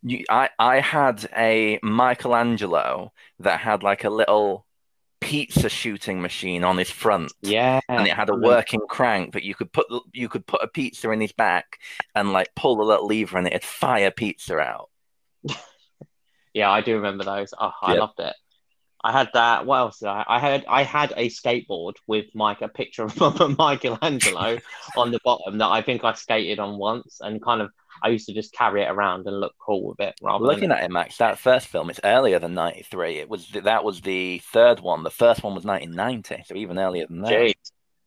You, 0.02 0.24
I, 0.30 0.50
I 0.58 0.78
had 0.80 1.28
a 1.36 1.80
Michelangelo 1.82 3.12
that 3.40 3.58
had 3.60 3.82
like 3.82 4.04
a 4.04 4.10
little 4.10 4.64
pizza 5.20 5.68
shooting 5.68 6.20
machine 6.20 6.62
on 6.62 6.76
his 6.78 6.90
front. 6.90 7.32
Yeah, 7.42 7.80
and 7.88 8.06
it 8.06 8.12
had 8.12 8.28
a 8.28 8.36
working 8.36 8.82
crank 8.88 9.32
that 9.32 9.42
you 9.42 9.54
could 9.54 9.72
put 9.72 9.88
the- 9.88 10.02
you 10.12 10.28
could 10.28 10.46
put 10.46 10.62
a 10.62 10.68
pizza 10.68 11.10
in 11.10 11.20
his 11.20 11.32
back 11.32 11.78
and 12.14 12.32
like 12.32 12.54
pull 12.54 12.76
the 12.76 12.84
little 12.84 13.06
lever 13.06 13.38
and 13.38 13.46
it'd 13.48 13.64
fire 13.64 14.10
pizza 14.12 14.58
out. 14.58 14.90
Yeah, 16.56 16.70
I 16.70 16.80
do 16.80 16.94
remember 16.96 17.22
those. 17.22 17.52
Oh, 17.58 17.70
I 17.82 17.92
Yep. 17.92 18.00
loved 18.00 18.18
it. 18.20 18.34
I 19.04 19.12
had 19.12 19.28
that. 19.34 19.66
What 19.66 19.76
else? 19.76 19.98
Did 19.98 20.08
I, 20.08 20.24
I 20.26 20.38
had 20.38 20.64
I 20.66 20.84
had 20.84 21.12
a 21.14 21.28
skateboard 21.28 21.96
with 22.06 22.24
Mike 22.34 22.62
a 22.62 22.68
picture 22.68 23.04
of 23.04 23.14
Michelangelo 23.58 24.58
on 24.96 25.10
the 25.12 25.20
bottom 25.22 25.58
that 25.58 25.68
I 25.68 25.82
think 25.82 26.02
I 26.02 26.14
skated 26.14 26.58
on 26.58 26.78
once, 26.78 27.18
and 27.20 27.44
kind 27.44 27.60
of 27.60 27.70
I 28.02 28.08
used 28.08 28.26
to 28.28 28.34
just 28.34 28.54
carry 28.54 28.82
it 28.82 28.90
around 28.90 29.26
and 29.26 29.38
look 29.38 29.54
cool 29.60 29.86
with 29.86 30.00
it. 30.00 30.14
Rather 30.22 30.46
Looking 30.46 30.70
than, 30.70 30.78
at 30.78 30.84
it, 30.84 30.90
Max, 30.90 31.18
that 31.18 31.38
first 31.38 31.68
film 31.68 31.90
it's 31.90 32.00
earlier 32.02 32.38
than 32.38 32.54
'93. 32.54 33.18
It 33.18 33.28
was 33.28 33.48
that 33.50 33.84
was 33.84 34.00
the 34.00 34.38
third 34.38 34.80
one. 34.80 35.02
The 35.02 35.10
first 35.10 35.42
one 35.42 35.54
was 35.54 35.64
1990, 35.66 36.44
so 36.46 36.56
even 36.56 36.78
earlier 36.78 37.06
than 37.06 37.20
that. 37.20 37.32
Jeez. 37.32 37.54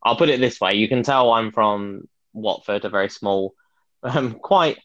I'll 0.04 0.16
put 0.16 0.30
it 0.30 0.40
this 0.40 0.60
way: 0.60 0.74
you 0.74 0.88
can 0.88 1.04
tell 1.04 1.32
I'm 1.32 1.52
from 1.52 2.08
Watford, 2.34 2.84
a 2.86 2.90
very 2.90 3.10
small, 3.10 3.54
um, 4.04 4.34
quite 4.40 4.80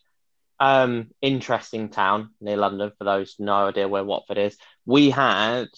um, 0.60 1.10
interesting 1.20 1.88
town 1.88 2.30
near 2.40 2.56
London. 2.56 2.92
For 2.98 3.04
those 3.04 3.36
no 3.38 3.68
idea 3.68 3.88
where 3.88 4.04
Watford 4.04 4.38
is, 4.38 4.56
we 4.86 5.10
had 5.10 5.68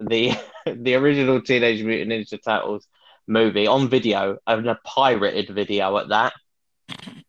the 0.00 0.32
the 0.66 0.94
original 0.94 1.40
Teenage 1.40 1.82
Mutant 1.82 2.10
Ninja 2.10 2.42
Turtles 2.42 2.86
movie 3.26 3.66
on 3.66 3.88
video, 3.88 4.38
and 4.46 4.68
a 4.68 4.78
pirated 4.84 5.54
video 5.54 5.96
at 5.98 6.08
that. 6.08 6.32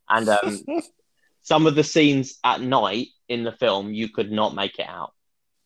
And 0.09 0.29
um, 0.29 0.61
some 1.41 1.67
of 1.67 1.75
the 1.75 1.83
scenes 1.83 2.37
at 2.43 2.61
night 2.61 3.07
in 3.27 3.43
the 3.43 3.51
film, 3.51 3.93
you 3.93 4.09
could 4.09 4.31
not 4.31 4.55
make 4.55 4.79
it 4.79 4.87
out. 4.87 5.13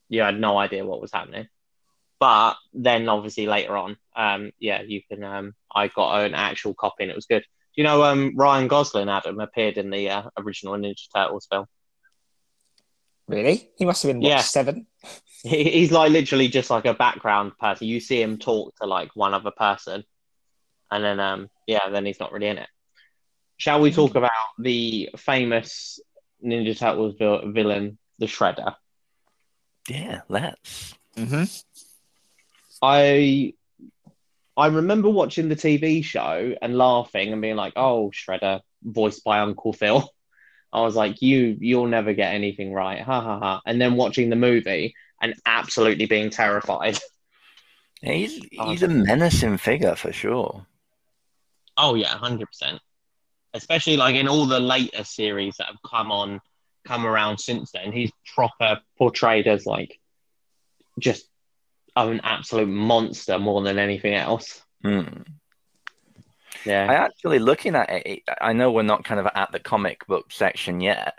You 0.07 0.21
had 0.21 0.39
no 0.39 0.57
idea 0.57 0.85
what 0.85 1.01
was 1.01 1.11
happening. 1.11 1.47
But 2.19 2.57
then, 2.73 3.07
obviously, 3.07 3.47
later 3.47 3.77
on, 3.77 3.97
um, 4.15 4.51
yeah, 4.59 4.81
you 4.81 5.01
can. 5.09 5.23
Um, 5.23 5.53
I 5.73 5.87
got 5.87 6.25
an 6.25 6.33
actual 6.33 6.73
copy, 6.73 7.03
and 7.03 7.11
it 7.11 7.15
was 7.15 7.27
good. 7.27 7.45
Do 7.79 7.83
you 7.83 7.87
know 7.87 8.03
um, 8.03 8.33
Ryan 8.35 8.67
Gosling, 8.67 9.07
Adam, 9.07 9.39
appeared 9.39 9.77
in 9.77 9.89
the 9.89 10.09
uh, 10.09 10.23
original 10.37 10.73
Ninja 10.73 11.07
Turtles 11.15 11.47
film? 11.49 11.65
Really? 13.25 13.69
He 13.77 13.85
must 13.85 14.03
have 14.03 14.09
been 14.09 14.19
what, 14.19 14.27
Yeah. 14.27 14.41
seven. 14.41 14.85
He, 15.43 15.63
he's 15.63 15.89
like 15.89 16.11
literally 16.11 16.49
just 16.49 16.69
like 16.69 16.83
a 16.83 16.93
background 16.93 17.53
person. 17.57 17.87
You 17.87 18.01
see 18.01 18.21
him 18.21 18.37
talk 18.37 18.75
to 18.81 18.85
like 18.85 19.15
one 19.15 19.33
other 19.33 19.51
person, 19.51 20.03
and 20.91 21.01
then 21.01 21.21
um, 21.21 21.47
yeah, 21.67 21.87
then 21.89 22.05
he's 22.05 22.19
not 22.19 22.33
really 22.33 22.47
in 22.47 22.57
it. 22.57 22.67
Shall 23.55 23.79
we 23.79 23.93
talk 23.93 24.15
about 24.15 24.29
the 24.57 25.07
famous 25.15 26.01
Ninja 26.45 26.77
Turtles 26.77 27.15
vil- 27.17 27.53
villain, 27.53 27.97
the 28.17 28.25
Shredder? 28.25 28.75
Yeah, 29.87 30.23
let's. 30.27 30.93
Mm-hmm. 31.15 31.43
I 32.81 33.53
I 34.59 34.67
remember 34.67 35.09
watching 35.09 35.47
the 35.47 35.55
TV 35.55 36.03
show 36.03 36.53
and 36.61 36.77
laughing 36.77 37.31
and 37.31 37.41
being 37.41 37.55
like, 37.55 37.73
"Oh, 37.75 38.11
Shredder, 38.11 38.59
voiced 38.83 39.23
by 39.23 39.39
Uncle 39.39 39.73
Phil." 39.73 40.07
I 40.73 40.81
was 40.81 40.95
like, 40.95 41.21
"You, 41.21 41.57
you'll 41.59 41.87
never 41.87 42.13
get 42.13 42.33
anything 42.33 42.73
right." 42.73 43.01
Ha 43.01 43.21
ha 43.21 43.39
ha! 43.39 43.61
And 43.65 43.81
then 43.81 43.95
watching 43.95 44.29
the 44.29 44.35
movie 44.35 44.93
and 45.21 45.33
absolutely 45.45 46.05
being 46.05 46.29
terrified. 46.29 46.99
Yeah, 48.01 48.13
he's 48.13 48.39
he's 48.51 48.83
a 48.83 48.87
menacing 48.87 49.57
figure 49.57 49.93
for 49.93 50.13
sure. 50.13 50.65
Oh 51.77 51.95
yeah, 51.95 52.15
hundred 52.15 52.47
percent. 52.47 52.79
Especially 53.53 53.97
like 53.97 54.15
in 54.15 54.29
all 54.29 54.45
the 54.45 54.61
later 54.61 55.03
series 55.03 55.57
that 55.57 55.67
have 55.67 55.81
come 55.85 56.09
on, 56.09 56.39
come 56.85 57.05
around 57.05 57.39
since 57.39 57.71
then, 57.73 57.91
he's 57.91 58.11
proper 58.33 58.79
portrayed 58.97 59.47
as 59.47 59.65
like 59.65 59.99
just 60.97 61.28
an 61.95 62.21
absolute 62.23 62.67
monster 62.67 63.39
more 63.39 63.61
than 63.61 63.79
anything 63.79 64.15
else. 64.15 64.61
Hmm. 64.83 65.03
Yeah, 66.65 66.87
I 66.89 66.95
actually 66.95 67.39
looking 67.39 67.75
at 67.75 67.89
it. 67.89 68.23
I 68.41 68.53
know 68.53 68.71
we're 68.71 68.83
not 68.83 69.05
kind 69.05 69.19
of 69.19 69.27
at 69.33 69.51
the 69.51 69.59
comic 69.59 70.05
book 70.07 70.31
section 70.31 70.81
yet, 70.81 71.15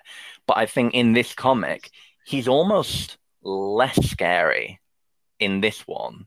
but 0.47 0.59
I 0.59 0.67
think 0.67 0.95
in 0.95 1.13
this 1.13 1.35
comic, 1.35 1.91
he's 2.25 2.49
almost 2.49 3.17
less 3.43 4.05
scary 4.11 4.81
in 5.39 5.61
this 5.61 5.87
one 5.87 6.27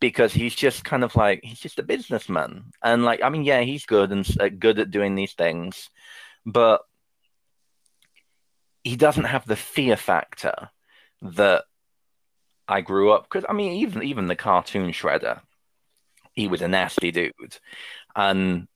because 0.00 0.32
he's 0.32 0.54
just 0.54 0.82
kind 0.84 1.04
of 1.04 1.14
like 1.14 1.40
he's 1.44 1.60
just 1.60 1.78
a 1.78 1.82
businessman 1.82 2.64
and 2.82 3.04
like 3.04 3.22
i 3.22 3.28
mean 3.28 3.44
yeah 3.44 3.60
he's 3.60 3.84
good 3.84 4.10
and 4.10 4.26
uh, 4.40 4.48
good 4.48 4.78
at 4.78 4.90
doing 4.90 5.14
these 5.14 5.34
things 5.34 5.90
but 6.46 6.80
he 8.82 8.96
doesn't 8.96 9.24
have 9.24 9.46
the 9.46 9.56
fear 9.56 9.96
factor 9.96 10.70
that 11.20 11.64
i 12.70 12.80
grew 12.80 13.10
up 13.10 13.24
because 13.24 13.44
i 13.48 13.52
mean 13.52 13.72
even 13.72 14.02
even 14.02 14.26
the 14.26 14.36
cartoon 14.36 14.90
shredder 14.90 15.40
he 16.32 16.48
was 16.48 16.62
a 16.62 16.68
nasty 16.68 17.10
dude 17.10 17.58
and 18.16 18.66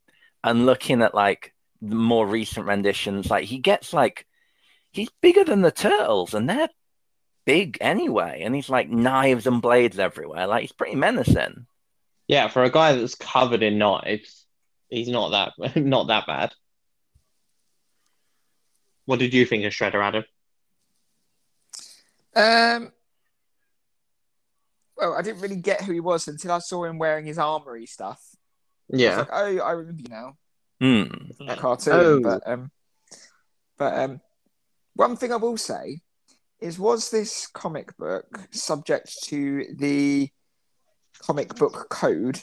and 0.43 0.67
looking 0.67 1.01
at 1.03 1.15
like 1.15 1.55
the 1.81 1.95
more 1.95 2.27
recent 2.27 2.67
renditions 2.67 3.31
like 3.31 3.45
he 3.45 3.59
gets 3.59 3.93
like 3.93 4.27
he's 4.93 5.11
bigger 5.23 5.45
than 5.45 5.63
the 5.63 5.71
turtles 5.71 6.35
and 6.35 6.49
they're 6.49 6.69
big 7.45 7.79
anyway, 7.81 8.43
and 8.45 8.55
he's 8.55 8.69
like 8.69 8.89
knives 8.89 9.47
and 9.47 9.63
blades 9.63 9.99
everywhere. 9.99 10.47
Like 10.47 10.63
he's 10.63 10.73
pretty 10.73 10.97
menacing. 10.97 11.67
yeah. 12.29 12.49
For 12.49 12.65
a 12.65 12.71
guy 12.71 12.95
that's 12.95 13.15
covered 13.15 13.63
in 13.63 13.79
knives, 13.79 14.47
he's 14.89 15.09
not 15.09 15.31
that 15.59 15.77
not 15.77 16.09
that 16.09 16.27
bad. 16.27 16.53
What 19.07 19.19
did 19.19 19.35
you 19.35 19.45
think 19.45 19.65
of 19.65 19.73
Shredder, 19.73 20.03
Adam? 20.03 20.25
Um, 22.35 22.93
well, 24.97 25.15
I 25.15 25.23
didn't 25.23 25.41
really 25.41 25.57
get 25.57 25.83
who 25.83 25.93
he 25.93 26.01
was 26.01 26.29
until 26.29 26.53
I 26.53 26.59
saw 26.59 26.85
him 26.85 26.99
wearing 26.99 27.27
his 27.27 27.39
armory 27.39 27.87
stuff. 27.87 28.21
I 28.93 28.97
Yeah, 28.97 29.19
like, 29.19 29.29
oh, 29.33 29.59
I 29.59 29.71
remember 29.73 30.03
you 30.03 30.09
now. 30.09 30.37
Hmm. 30.81 31.47
That 31.47 31.59
cartoon. 31.59 31.95
Oh. 31.95 32.21
But 32.21 32.43
um, 32.47 32.71
but 33.79 33.99
um, 33.99 34.21
one 34.95 35.17
thing 35.17 35.33
I 35.33 35.37
will 35.37 35.57
say 35.57 36.01
is, 36.61 36.79
was 36.79 37.11
this 37.11 37.47
comic 37.47 37.97
book 37.97 38.27
subject 38.51 39.25
to 39.25 39.67
the 39.77 40.31
comic 41.19 41.55
book 41.57 41.89
code? 41.91 42.41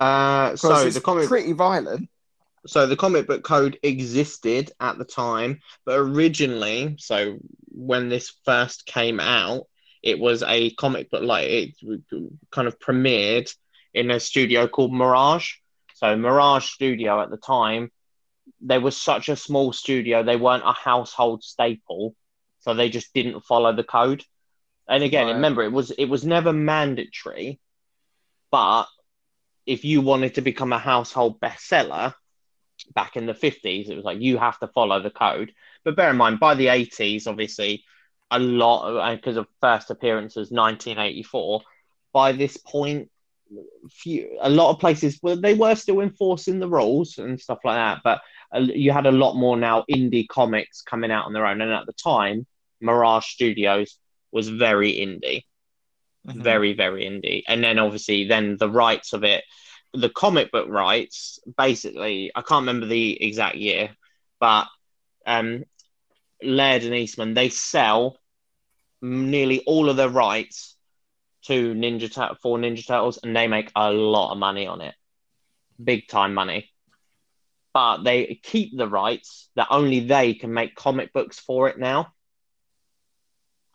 uh, 0.00 0.56
so 0.56 0.74
it's 0.86 0.96
the 0.96 1.00
comic 1.00 1.28
pretty 1.28 1.52
violent. 1.52 2.08
so 2.66 2.86
the 2.86 2.96
comic 2.96 3.26
book 3.26 3.44
code 3.44 3.78
existed 3.82 4.72
at 4.80 4.98
the 4.98 5.04
time, 5.04 5.60
but 5.84 5.98
originally, 5.98 6.96
so 6.98 7.38
when 7.68 8.08
this 8.08 8.34
first 8.44 8.86
came 8.86 9.20
out, 9.20 9.66
it 10.04 10.18
was 10.18 10.42
a 10.42 10.70
comic 10.70 11.10
book 11.10 11.22
like 11.22 11.48
it 11.48 11.70
kind 12.50 12.68
of 12.68 12.78
premiered 12.78 13.50
in 13.94 14.10
a 14.10 14.20
studio 14.20 14.68
called 14.68 14.92
Mirage. 14.92 15.54
So 15.94 16.14
Mirage 16.14 16.66
Studio 16.66 17.22
at 17.22 17.30
the 17.30 17.38
time, 17.38 17.90
they 18.60 18.78
were 18.78 18.90
such 18.90 19.30
a 19.30 19.36
small 19.36 19.72
studio, 19.72 20.22
they 20.22 20.36
weren't 20.36 20.62
a 20.66 20.74
household 20.74 21.42
staple, 21.42 22.14
so 22.60 22.74
they 22.74 22.90
just 22.90 23.14
didn't 23.14 23.46
follow 23.46 23.74
the 23.74 23.82
code. 23.82 24.22
And 24.86 25.02
again, 25.02 25.26
Right. 25.26 25.34
remember, 25.36 25.62
it 25.62 25.72
was 25.72 25.90
it 25.90 26.04
was 26.04 26.24
never 26.26 26.52
mandatory, 26.52 27.58
but 28.50 28.86
if 29.64 29.86
you 29.86 30.02
wanted 30.02 30.34
to 30.34 30.42
become 30.42 30.74
a 30.74 30.78
household 30.78 31.40
bestseller, 31.40 32.14
back 32.94 33.16
in 33.16 33.24
the 33.24 33.32
50s 33.34 33.88
it 33.88 33.96
was 33.96 34.04
like 34.04 34.20
you 34.20 34.36
have 34.36 34.58
to 34.58 34.66
follow 34.68 35.00
the 35.00 35.10
code 35.10 35.52
but 35.84 35.96
bear 35.96 36.10
in 36.10 36.16
mind 36.16 36.38
by 36.38 36.54
the 36.54 36.66
80s 36.66 37.26
obviously 37.26 37.84
a 38.30 38.38
lot 38.38 39.14
because 39.16 39.36
of 39.36 39.46
first 39.60 39.90
appearances 39.90 40.50
1984 40.50 41.60
by 42.12 42.32
this 42.32 42.56
point 42.56 43.10
few 43.90 44.38
a 44.40 44.48
lot 44.48 44.70
of 44.70 44.80
places 44.80 45.18
well 45.22 45.36
they 45.36 45.54
were 45.54 45.74
still 45.74 46.00
enforcing 46.00 46.58
the 46.58 46.68
rules 46.68 47.18
and 47.18 47.38
stuff 47.38 47.58
like 47.64 47.76
that 47.76 48.00
but 48.02 48.20
uh, 48.54 48.60
you 48.60 48.92
had 48.92 49.06
a 49.06 49.12
lot 49.12 49.34
more 49.34 49.56
now 49.56 49.84
indie 49.90 50.26
comics 50.28 50.82
coming 50.82 51.10
out 51.10 51.26
on 51.26 51.32
their 51.32 51.46
own. 51.46 51.60
And 51.60 51.72
at 51.72 51.86
the 51.86 51.92
time 51.92 52.46
mirage 52.80 53.26
studios 53.26 53.98
was 54.32 54.48
very 54.48 54.92
indie. 54.92 55.42
Mm-hmm. 56.26 56.42
very 56.42 56.72
very 56.72 57.04
indie. 57.04 57.42
And 57.46 57.62
then 57.62 57.78
obviously 57.78 58.26
then 58.26 58.56
the 58.58 58.70
rights 58.70 59.12
of 59.12 59.24
it 59.24 59.44
the 59.92 60.08
comic 60.08 60.50
book 60.50 60.68
rights 60.68 61.38
basically 61.56 62.32
i 62.34 62.42
can't 62.42 62.62
remember 62.62 62.86
the 62.86 63.22
exact 63.22 63.54
year 63.54 63.90
but 64.40 64.66
um 65.24 65.64
laird 66.44 66.82
and 66.82 66.94
eastman 66.94 67.34
they 67.34 67.48
sell 67.48 68.18
nearly 69.02 69.60
all 69.66 69.88
of 69.88 69.96
their 69.96 70.08
rights 70.08 70.74
to 71.44 71.74
ninja 71.74 72.10
Tur- 72.12 72.36
for 72.42 72.58
ninja 72.58 72.86
turtles 72.86 73.18
and 73.22 73.36
they 73.36 73.46
make 73.46 73.70
a 73.76 73.92
lot 73.92 74.32
of 74.32 74.38
money 74.38 74.66
on 74.66 74.80
it. 74.80 74.94
Big 75.82 76.08
time 76.08 76.34
money. 76.34 76.70
But 77.72 78.02
they 78.02 78.40
keep 78.42 78.76
the 78.76 78.88
rights 78.88 79.50
that 79.56 79.68
only 79.70 80.00
they 80.00 80.34
can 80.34 80.54
make 80.54 80.74
comic 80.74 81.12
books 81.12 81.38
for 81.38 81.68
it 81.68 81.78
now. 81.78 82.12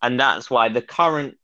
And 0.01 0.19
that's 0.19 0.49
why 0.49 0.69
the 0.69 0.81
current 0.81 1.37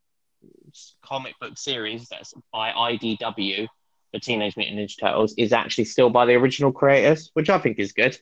comic 1.02 1.38
book 1.38 1.58
series 1.58 2.08
that's 2.08 2.32
by 2.52 2.72
IDW, 2.72 3.68
the 4.12 4.20
Teenage 4.20 4.56
Mutant 4.56 4.78
Ninja 4.78 4.98
Turtles, 4.98 5.34
is 5.36 5.52
actually 5.52 5.84
still 5.84 6.08
by 6.08 6.24
the 6.24 6.34
original 6.34 6.72
creators, 6.72 7.30
which 7.34 7.50
I 7.50 7.58
think 7.58 7.78
is 7.78 7.92
good. 7.92 8.18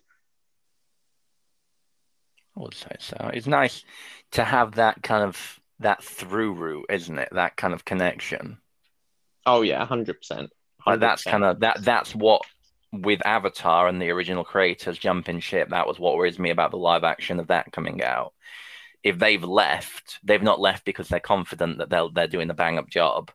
I 2.56 2.60
would 2.60 2.74
say 2.74 2.96
so. 3.00 3.30
It's 3.32 3.46
nice 3.46 3.84
to 4.32 4.44
have 4.44 4.76
that 4.76 5.02
kind 5.02 5.24
of 5.24 5.60
that 5.80 6.02
through 6.02 6.54
route, 6.54 6.86
isn't 6.90 7.18
it? 7.18 7.28
That 7.32 7.56
kind 7.56 7.74
of 7.74 7.84
connection. 7.84 8.58
Oh 9.46 9.62
yeah, 9.62 9.84
hundred 9.84 10.18
percent. 10.18 10.50
Like 10.86 11.00
that's 11.00 11.24
kind 11.24 11.44
of 11.44 11.60
that. 11.60 11.82
That's 11.84 12.14
what 12.14 12.42
with 12.92 13.26
Avatar 13.26 13.88
and 13.88 14.00
the 14.00 14.10
original 14.10 14.44
creators 14.44 14.98
jumping 14.98 15.40
ship. 15.40 15.70
That 15.70 15.86
was 15.86 15.98
what 15.98 16.16
worries 16.16 16.38
me 16.38 16.50
about 16.50 16.70
the 16.70 16.76
live 16.76 17.04
action 17.04 17.40
of 17.40 17.48
that 17.48 17.72
coming 17.72 18.02
out. 18.02 18.32
If 19.02 19.18
they've 19.18 19.42
left, 19.42 20.18
they've 20.22 20.42
not 20.42 20.60
left 20.60 20.84
because 20.84 21.08
they're 21.08 21.20
confident 21.20 21.78
that 21.78 21.90
they'll 21.90 22.10
they're 22.10 22.26
doing 22.26 22.50
a 22.50 22.54
bang 22.54 22.78
up 22.78 22.88
job. 22.88 23.30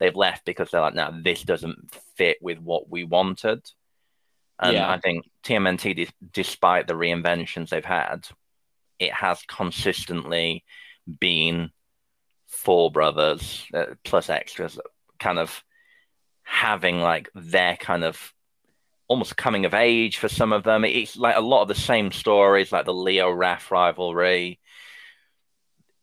They've 0.00 0.16
left 0.16 0.44
because 0.44 0.70
they're 0.70 0.80
like, 0.80 0.94
no, 0.94 1.12
this 1.22 1.42
doesn't 1.42 1.94
fit 2.16 2.38
with 2.40 2.58
what 2.58 2.88
we 2.88 3.04
wanted. 3.04 3.64
And 4.58 4.74
Yeah. 4.74 4.90
I 4.90 4.98
think 4.98 5.24
TMNT, 5.44 6.08
despite 6.32 6.86
the 6.86 6.94
reinventions 6.94 7.68
they've 7.68 7.84
had, 7.84 8.26
it 9.02 9.12
has 9.12 9.42
consistently 9.48 10.64
been 11.20 11.70
four 12.46 12.90
brothers 12.90 13.66
uh, 13.74 13.86
plus 14.04 14.30
extras, 14.30 14.78
kind 15.18 15.38
of 15.38 15.62
having 16.44 17.00
like 17.00 17.28
their 17.34 17.76
kind 17.76 18.04
of 18.04 18.32
almost 19.08 19.36
coming 19.36 19.64
of 19.64 19.74
age 19.74 20.18
for 20.18 20.28
some 20.28 20.52
of 20.52 20.62
them. 20.62 20.84
It's 20.84 21.16
like 21.16 21.36
a 21.36 21.40
lot 21.40 21.62
of 21.62 21.68
the 21.68 21.74
same 21.74 22.12
stories, 22.12 22.70
like 22.70 22.84
the 22.84 22.94
Leo 22.94 23.30
Raph 23.30 23.70
rivalry. 23.70 24.60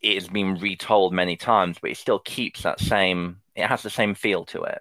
It 0.01 0.15
has 0.15 0.27
been 0.27 0.55
retold 0.55 1.13
many 1.13 1.37
times, 1.37 1.77
but 1.81 1.91
it 1.91 1.97
still 1.97 2.19
keeps 2.19 2.63
that 2.63 2.79
same. 2.79 3.37
It 3.55 3.67
has 3.67 3.83
the 3.83 3.89
same 3.89 4.13
feel 4.15 4.45
to 4.47 4.63
it. 4.63 4.79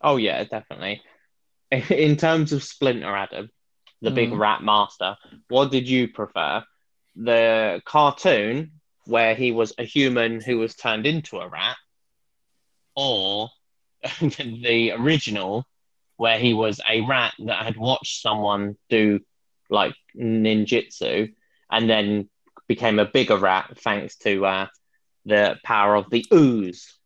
Oh 0.00 0.16
yeah, 0.16 0.44
definitely. 0.44 1.02
In 1.70 2.16
terms 2.16 2.52
of 2.52 2.62
Splinter 2.62 3.14
Adam, 3.14 3.50
the 4.02 4.10
big 4.10 4.30
Mm. 4.30 4.38
rat 4.38 4.62
master, 4.62 5.16
what 5.48 5.70
did 5.70 5.88
you 5.88 6.08
prefer? 6.08 6.64
The 7.16 7.82
cartoon 7.84 8.72
where 9.04 9.34
he 9.34 9.52
was 9.52 9.72
a 9.78 9.84
human 9.84 10.40
who 10.40 10.58
was 10.58 10.74
turned 10.74 11.06
into 11.06 11.38
a 11.38 11.48
rat, 11.48 11.76
or 12.94 13.50
the 14.20 14.92
original 14.92 15.66
where 16.16 16.38
he 16.38 16.54
was 16.54 16.80
a 16.88 17.00
rat 17.02 17.34
that 17.46 17.64
had 17.64 17.76
watched 17.76 18.22
someone 18.22 18.76
do 18.88 19.20
like 19.70 19.94
ninjutsu 20.16 21.32
and 21.70 21.90
then 21.90 22.28
became 22.68 22.98
a 22.98 23.04
bigger 23.04 23.36
rat 23.36 23.76
thanks 23.78 24.16
to 24.16 24.44
uh, 24.46 24.66
the 25.24 25.56
power 25.64 25.96
of 25.96 26.10
the 26.10 26.24
ooze. 26.32 26.98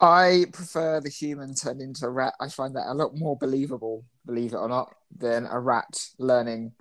I 0.00 0.44
prefer 0.52 1.00
the 1.00 1.08
human 1.08 1.54
turned 1.54 1.80
into 1.80 2.06
a 2.06 2.10
rat. 2.10 2.34
I 2.38 2.48
find 2.48 2.76
that 2.76 2.90
a 2.90 2.94
lot 2.94 3.16
more 3.16 3.36
believable, 3.36 4.04
believe 4.24 4.52
it 4.52 4.58
or 4.58 4.68
not, 4.68 4.94
than 5.16 5.46
a 5.46 5.58
rat 5.58 5.98
learning 6.18 6.72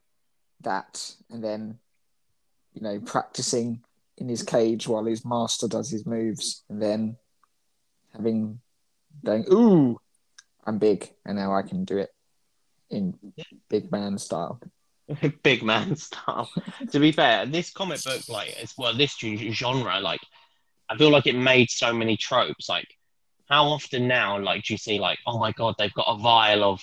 that 0.62 1.13
and 1.30 1.43
then, 1.43 1.80
you 2.74 2.82
know, 2.82 3.00
practicing 3.00 3.82
in 4.17 4.28
his 4.28 4.43
cage 4.43 4.88
while 4.88 5.06
his 5.06 5.24
master 5.26 5.67
does 5.67 5.89
his 5.89 6.06
moves 6.06 6.63
and 6.70 6.82
then 6.82 7.17
having 8.13 8.60
going, 9.24 9.46
ooh, 9.52 10.00
I'm 10.65 10.80
big, 10.80 11.10
and 11.26 11.38
now 11.38 11.56
I 11.56 11.62
can 11.62 11.86
do 11.86 11.98
it 11.98 12.10
in 12.89 13.15
big 13.70 13.91
man 13.91 14.17
style. 14.17 14.60
big 15.43 15.63
man 15.63 15.96
style. 15.96 16.50
to 16.91 17.00
be 17.00 17.12
fair, 17.12 17.46
this 17.46 17.72
comic 17.72 18.04
book, 18.04 18.28
like, 18.28 18.56
as 18.62 18.74
well, 18.78 18.96
this 18.96 19.15
genre, 19.17 20.00
like, 20.00 20.20
I 20.89 20.98
feel 20.98 21.10
like 21.10 21.28
it 21.28 21.36
made 21.36 21.70
so 21.70 21.93
many 21.93 22.17
tropes. 22.17 22.67
Like, 22.70 22.88
how 23.48 23.65
often 23.65 24.08
now, 24.08 24.39
like, 24.39 24.63
do 24.63 24.74
you 24.74 24.78
see, 24.78 25.00
like, 25.00 25.20
oh 25.26 25.39
my 25.39 25.52
god, 25.54 25.76
they've 25.78 25.93
got 25.93 26.08
a 26.08 26.17
vial 26.17 26.63
of 26.63 26.82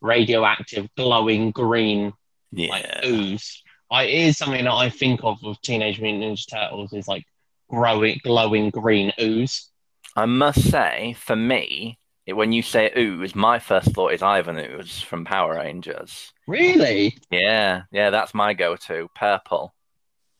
radioactive, 0.00 0.88
glowing 0.96 1.50
green, 1.50 2.12
Yeah. 2.52 2.70
like 2.70 2.86
ooze. 3.04 3.62
I, 3.90 4.04
it 4.04 4.28
is 4.28 4.38
something 4.38 4.64
that 4.64 4.72
I 4.72 4.88
think 4.88 5.20
of 5.24 5.42
with 5.42 5.60
Teenage 5.62 6.00
Mutant 6.00 6.38
Ninja 6.38 6.48
Turtles 6.48 6.92
is 6.92 7.08
like 7.08 7.24
growing, 7.68 8.20
glowing 8.22 8.70
green 8.70 9.12
ooze. 9.20 9.68
I 10.16 10.26
must 10.26 10.70
say, 10.70 11.16
for 11.18 11.36
me, 11.36 11.98
it, 12.26 12.34
when 12.34 12.52
you 12.52 12.62
say 12.62 12.92
ooze, 12.96 13.34
my 13.34 13.58
first 13.58 13.92
thought 13.92 14.12
is 14.12 14.22
Ivan 14.22 14.58
Ooze 14.58 15.00
from 15.00 15.24
Power 15.24 15.56
Rangers. 15.56 16.32
Really? 16.46 17.16
Yeah, 17.30 17.82
yeah, 17.90 18.10
that's 18.10 18.34
my 18.34 18.54
go-to. 18.54 19.08
Purple. 19.14 19.74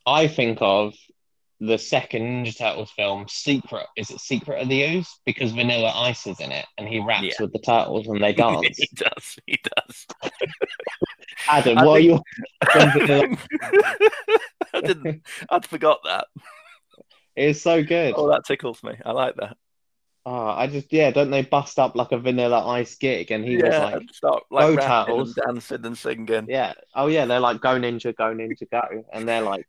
I 0.07 0.29
think 0.29 0.59
of 0.61 0.94
the 1.61 1.77
second 1.79 2.23
Ninja 2.23 2.57
Turtles 2.57 2.90
film, 2.90 3.27
Secret. 3.29 3.87
Is 3.96 4.11
it 4.11 4.20
Secret 4.20 4.62
of 4.62 4.68
the 4.68 4.83
Ooze? 4.83 5.20
Because 5.27 5.53
Vanilla 5.53 5.92
Ice 5.94 6.27
is 6.27 6.40
in 6.40 6.51
it, 6.53 6.64
and 6.79 6.88
he 6.88 7.01
raps 7.01 7.23
Yeah. 7.25 7.33
with 7.40 7.53
the 7.53 7.59
turtles 7.59 8.07
and 8.09 8.23
they 8.23 8.33
dance. 8.35 8.79
he 8.79 8.88
does. 8.94 9.37
He 9.46 9.59
does. 9.77 10.07
Adam, 11.49 11.79
I 11.79 11.87
are 11.87 11.96
think- 12.01 12.23
Vanilla? 12.96 13.37
I 14.75 14.81
didn't. 14.81 15.23
I'd 15.51 15.66
forgot 15.66 15.99
that. 16.05 16.27
It's 17.37 17.61
so 17.62 17.83
good. 17.83 18.14
Oh, 18.16 18.29
that 18.31 18.44
tickles 18.44 18.83
me. 18.83 18.92
I 19.05 19.12
like 19.12 19.37
that. 19.37 19.57
Oh, 20.27 20.49
I 20.49 20.66
just 20.66 20.92
yeah, 20.92 21.11
don't 21.11 21.31
they 21.31 21.42
bust 21.42 21.79
up 21.79 21.96
like 21.96 22.12
a 22.12 22.18
Vanilla 22.18 22.66
Ice 22.68 22.94
gig? 22.96 23.31
And 23.31 23.44
he 23.44 23.57
was 23.57 23.64
like, 23.75 24.03
start 24.12 24.42
like 24.51 24.77
Go 24.77 24.77
Turtles. 24.77 25.37
and 25.37 25.46
dancing 25.55 25.87
and 25.87 25.96
singing. 25.96 26.46
yeah, 26.49 26.75
oh 26.94 27.07
yeah, 27.07 27.25
they're 27.25 27.40
like 27.40 27.61
go 27.61 27.70
ninja, 27.81 28.14
go 28.14 28.35
ninja, 28.35 28.68
go, 28.70 29.05
and 29.12 29.27
they're 29.27 29.40
like, 29.40 29.66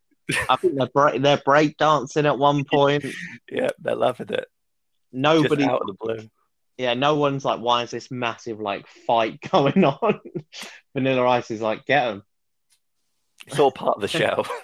I 0.48 0.56
think 0.56 0.76
they're 0.76 0.86
break 0.86 1.22
they're 1.22 1.42
break 1.44 1.76
dancing 1.76 2.26
at 2.26 2.38
one 2.38 2.64
point. 2.64 3.04
Yeah, 3.50 3.68
they're 3.80 3.96
loving 3.96 4.30
it. 4.30 4.46
Nobody, 5.12 5.64
Just 5.64 5.70
out 5.70 5.82
of 5.82 5.86
the 5.88 5.94
blue. 6.00 6.30
yeah, 6.78 6.94
no 6.94 7.16
one's 7.16 7.44
like, 7.44 7.60
why 7.60 7.82
is 7.82 7.90
this 7.90 8.10
massive 8.10 8.60
like 8.60 8.86
fight 9.06 9.40
going 9.50 9.84
on? 9.84 10.20
Vanilla 10.94 11.28
Ice 11.28 11.50
is 11.50 11.60
like, 11.60 11.84
get 11.84 12.06
them. 12.06 12.22
It's 13.46 13.58
all 13.58 13.72
part 13.72 13.96
of 13.96 14.02
the 14.02 14.08
show. 14.08 14.44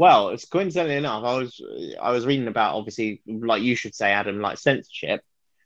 Well, 0.00 0.28
it's 0.28 0.44
coincidentally 0.44 0.94
enough, 0.94 1.24
I 1.24 1.38
was 1.38 1.60
I 2.00 2.12
was 2.12 2.24
reading 2.24 2.46
about 2.46 2.76
obviously 2.76 3.20
like 3.26 3.62
you 3.62 3.74
should 3.74 3.96
say, 3.96 4.12
Adam, 4.12 4.40
like 4.40 4.56
censorship. 4.56 5.22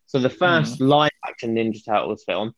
So 0.07 0.21
the 0.21 0.31
1st 0.31 0.77
mm-hmm. 0.77 0.85
live 0.85 1.11
action 1.23 1.55
Ninja 1.55 1.85
Turtles 1.85 2.25
film 2.25 2.55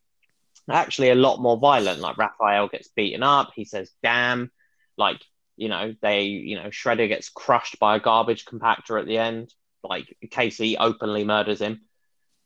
actually 0.70 1.10
a 1.10 1.14
lot 1.14 1.40
more 1.40 1.58
violent. 1.58 2.00
Like 2.00 2.16
Raphael 2.16 2.68
gets 2.68 2.88
beaten 2.88 3.22
up, 3.22 3.52
he 3.54 3.64
says 3.64 3.90
damn, 4.02 4.50
like, 4.96 5.20
you 5.56 5.68
know, 5.68 5.94
they 6.02 6.22
you 6.22 6.56
know, 6.56 6.68
Shredder 6.68 7.08
gets 7.08 7.28
crushed 7.28 7.78
by 7.78 7.96
a 7.96 8.00
garbage 8.00 8.44
compactor 8.44 9.00
at 9.00 9.06
the 9.06 9.18
end. 9.18 9.52
Like 9.82 10.16
Casey 10.30 10.76
openly 10.78 11.24
murders 11.24 11.60
him. 11.60 11.82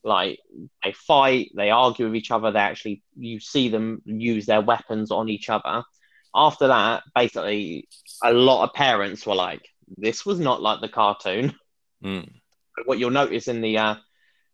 Like 0.04 0.38
they 0.84 0.92
fight, 0.92 1.50
they 1.56 1.70
argue 1.70 2.06
with 2.06 2.16
each 2.16 2.30
other, 2.30 2.50
they 2.50 2.58
actually 2.58 3.02
you 3.16 3.40
see 3.40 3.68
them 3.68 4.02
use 4.04 4.46
their 4.46 4.60
weapons 4.60 5.10
on 5.10 5.28
each 5.28 5.48
other. 5.48 5.84
After 6.34 6.68
that, 6.68 7.02
basically 7.14 7.88
a 8.22 8.32
lot 8.32 8.64
of 8.64 8.74
parents 8.74 9.26
were 9.26 9.34
like, 9.34 9.62
"This 9.96 10.26
was 10.26 10.38
not 10.38 10.62
like 10.62 10.80
the 10.80 10.88
cartoon." 10.88 11.54
Mm. 12.04 12.30
What 12.84 13.00
you'll 13.00 13.10
notice 13.10 13.48
in 13.48 13.60
the 13.60 13.76
uh, 13.78 13.94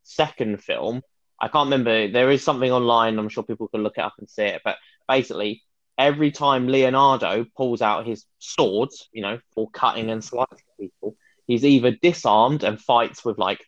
second 0.02 0.62
film, 0.62 1.02
I 1.40 1.48
can't 1.48 1.66
remember. 1.66 2.08
There 2.08 2.30
is 2.30 2.42
something 2.42 2.70
online. 2.70 3.18
I'm 3.18 3.28
sure 3.28 3.42
people 3.42 3.68
can 3.68 3.82
look 3.82 3.98
it 3.98 4.04
up 4.04 4.14
and 4.18 4.30
see 4.30 4.44
it. 4.44 4.62
But 4.64 4.76
basically, 5.08 5.62
every 5.98 6.30
time 6.30 6.68
Leonardo 6.68 7.46
pulls 7.56 7.82
out 7.82 8.06
his 8.06 8.24
swords, 8.38 9.08
you 9.12 9.22
know, 9.22 9.38
for 9.54 9.70
cutting 9.70 10.10
and 10.10 10.22
slicing 10.24 10.58
people, 10.78 11.16
he's 11.46 11.64
either 11.64 11.92
disarmed 11.92 12.64
and 12.64 12.80
fights 12.80 13.24
with 13.24 13.38
like 13.38 13.64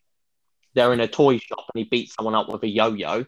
they're 0.74 0.92
in 0.92 1.00
a 1.00 1.08
toy 1.08 1.38
shop 1.38 1.64
and 1.74 1.84
he 1.84 1.88
beats 1.88 2.14
someone 2.14 2.34
up 2.34 2.48
with 2.48 2.62
a 2.62 2.68
yo-yo, 2.68 3.24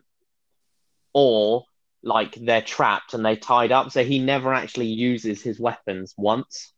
or 1.13 1.65
like 2.03 2.35
they're 2.35 2.63
trapped 2.63 3.15
and 3.15 3.25
they're 3.25 3.37
tied 3.37 3.73
up. 3.73 3.91
So 3.91 4.05
he 4.05 4.19
never 4.19 4.53
actually 4.53 4.89
uses 4.89 5.43
his 5.43 5.59
weapons 5.59 6.15
once. 6.17 6.73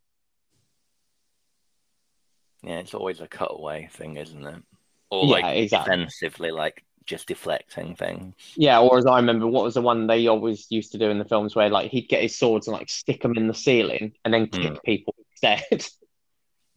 Yeah, 2.63 2.79
it's 2.79 2.95
always 2.95 3.21
a 3.21 3.27
cutaway 3.27 3.89
thing, 3.91 4.17
isn't 4.17 4.47
it? 4.47 4.63
Or 5.11 5.27
Yeah, 5.27 5.41
like 5.41 5.57
exactly. 5.57 5.97
defensively, 5.97 6.51
like 6.51 6.85
just 7.11 7.29
deflecting 7.29 7.95
things. 7.97 8.35
Yeah, 8.57 8.81
or 8.81 8.97
as 8.97 9.05
I 9.07 9.17
remember, 9.17 9.47
what 9.47 9.65
was 9.65 9.75
the 9.75 9.83
one 9.83 10.07
they 10.07 10.27
always 10.29 10.67
used 10.71 10.93
to 10.93 10.99
do 10.99 11.11
in 11.11 11.19
the 11.19 11.25
films 11.27 11.55
where 11.55 11.69
like 11.69 11.91
he'd 11.91 12.09
get 12.09 12.23
his 12.23 12.39
swords 12.39 12.67
and 12.69 12.77
like 12.77 12.89
stick 12.89 13.21
them 13.23 13.37
in 13.37 13.49
the 13.49 13.55
ceiling 13.55 14.13
and 14.25 14.33
then 14.33 14.47
kick 14.47 14.73
Mm. 14.73 14.83
people 14.85 15.15
instead. 15.33 15.87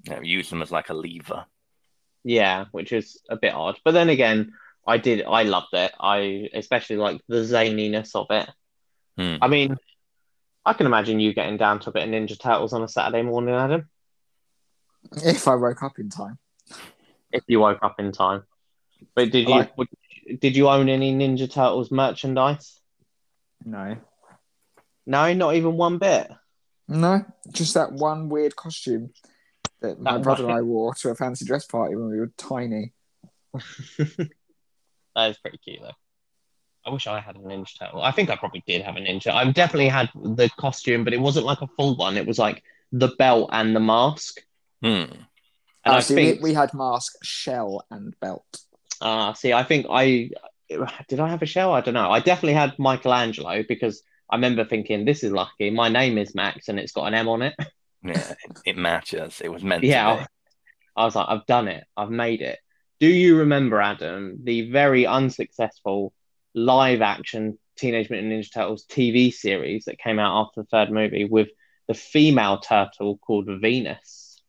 You 0.05 0.15
know, 0.15 0.21
use 0.21 0.49
them 0.49 0.61
as 0.61 0.69
like 0.69 0.89
a 0.89 0.93
lever. 0.93 1.45
yeah, 2.25 2.65
which 2.73 2.91
is 2.91 3.21
a 3.29 3.37
bit 3.37 3.53
odd. 3.53 3.77
But 3.85 3.93
then 3.93 4.09
again, 4.09 4.51
I 4.85 4.97
did 4.97 5.23
I 5.25 5.43
loved 5.43 5.73
it. 5.73 5.93
I 5.97 6.49
especially 6.53 6.97
like 6.97 7.21
the 7.29 7.37
zaniness 7.37 8.13
of 8.13 8.27
it. 8.29 8.49
Hmm. 9.17 9.37
I 9.41 9.47
mean, 9.47 9.77
I 10.65 10.73
can 10.73 10.87
imagine 10.87 11.21
you 11.21 11.33
getting 11.33 11.55
down 11.55 11.79
to 11.79 11.89
a 11.89 11.93
bit 11.93 12.03
of 12.03 12.09
Ninja 12.09 12.37
Turtles 12.37 12.73
on 12.73 12.83
a 12.83 12.87
Saturday 12.89 13.21
morning, 13.21 13.55
Adam, 13.55 13.87
If 15.23 15.47
I 15.47 15.55
woke 15.55 15.81
up 15.83 15.97
in 15.99 16.09
time. 16.09 16.37
if 17.31 17.43
you 17.47 17.61
woke 17.61 17.79
up 17.81 17.95
in 17.99 18.11
time. 18.11 18.43
But 19.15 19.31
did 19.31 19.45
I 19.47 19.49
you 19.49 19.55
like- 19.55 19.77
would- 19.77 19.87
did 20.39 20.55
you 20.55 20.69
own 20.69 20.89
any 20.89 21.13
Ninja 21.13 21.51
Turtles 21.51 21.91
merchandise? 21.91 22.79
No. 23.65 23.97
No, 25.05 25.33
not 25.33 25.55
even 25.55 25.75
one 25.77 25.97
bit. 25.97 26.29
No, 26.87 27.23
just 27.51 27.73
that 27.75 27.91
one 27.93 28.29
weird 28.29 28.55
costume 28.55 29.11
that 29.81 29.99
my 29.99 30.13
That 30.13 30.23
brother 30.23 30.43
and. 30.45 30.53
I 30.53 30.61
wore 30.61 30.93
to 30.95 31.09
a 31.09 31.15
fancy 31.15 31.45
dress 31.45 31.65
party 31.65 31.95
when 31.95 32.09
we 32.09 32.19
were 32.19 32.31
tiny. 32.37 32.93
That 35.15 35.29
is 35.29 35.37
pretty 35.37 35.59
cute, 35.59 35.79
though. 35.79 35.91
I 36.85 36.89
wish 36.89 37.05
I 37.05 37.19
had 37.19 37.35
a 37.35 37.39
Ninja 37.39 37.77
Turtle. 37.77 38.01
I 38.01 38.09
think 38.11 38.29
I 38.31 38.35
probably 38.35 38.63
did 38.65 38.81
have 38.81 38.95
a 38.95 38.99
Ninja. 38.99 39.31
I 39.31 39.49
definitely 39.51 39.89
had 39.89 40.09
the 40.15 40.49
costume, 40.59 41.03
but 41.03 41.13
it 41.13 41.19
wasn't 41.21 41.45
like 41.45 41.61
a 41.61 41.67
full 41.77 41.95
one. 41.95 42.17
It 42.17 42.25
was 42.25 42.39
like 42.39 42.63
the 42.91 43.09
belt 43.19 43.51
and 43.53 43.75
the 43.75 43.79
mask. 43.79 44.41
Hmm. 44.81 44.87
And 44.89 45.25
Uh, 45.85 45.91
I 45.93 45.99
see, 45.99 46.15
think, 46.15 46.41
we, 46.41 46.49
we 46.49 46.53
had 46.55 46.73
mask, 46.73 47.13
shell, 47.23 47.85
and 47.91 48.19
belt. 48.19 48.43
Uh, 49.03 49.33
see, 49.35 49.53
I 49.53 49.63
think 49.63 49.87
I 49.89 50.31
did. 51.09 51.19
I 51.21 51.29
have 51.29 51.43
a 51.43 51.47
shell. 51.47 51.73
I 51.73 51.81
don't 51.81 51.95
know. 51.95 52.11
I 52.11 52.21
definitely 52.21 52.55
had 52.55 52.79
Michelangelo 52.79 53.63
because 53.67 54.03
I 54.31 54.37
remember 54.37 54.65
thinking, 54.65 55.05
"This 55.05 55.23
is 55.23 55.31
lucky. 55.31 55.69
My 55.71 55.89
name 55.89 56.17
is 56.17 56.35
Max, 56.35 56.69
and 56.69 56.79
it's 56.79 56.93
got 56.93 57.07
an 57.07 57.15
M 57.15 57.29
on 57.29 57.43
it." 57.43 57.55
Yeah, 58.05 58.33
it, 58.43 58.59
it 58.65 58.77
matches. 58.77 59.41
It 59.43 59.49
was 59.49 59.63
meant 59.63 59.85
Yeah, 59.85 60.15
to 60.15 60.21
be. 60.23 60.27
I 60.97 61.05
was 61.05 61.15
like, 61.15 61.27
"I've 61.29 61.45
done 61.45 61.69
it. 61.69 61.85
I've 61.97 62.11
made 62.11 62.41
it." 62.41 62.59
Do 62.99 63.07
you 63.07 63.37
remember, 63.39 63.81
Adam, 63.81 64.39
the 64.43 64.71
very 64.71 65.05
unsuccessful 65.07 66.13
live 66.55 67.01
action 67.01 67.59
Teenage 67.77 68.09
Mutant 68.09 68.33
Ninja 68.33 68.53
Turtles 68.53 68.85
TV 68.85 69.31
series 69.33 69.85
that 69.85 69.99
came 69.99 70.19
out 70.19 70.47
after 70.47 70.61
the 70.63 70.67
third 70.67 70.91
movie 70.91 71.25
with 71.25 71.49
the 71.87 71.93
female 71.95 72.59
turtle 72.59 73.19
called 73.19 73.49
Venus? 73.61 74.41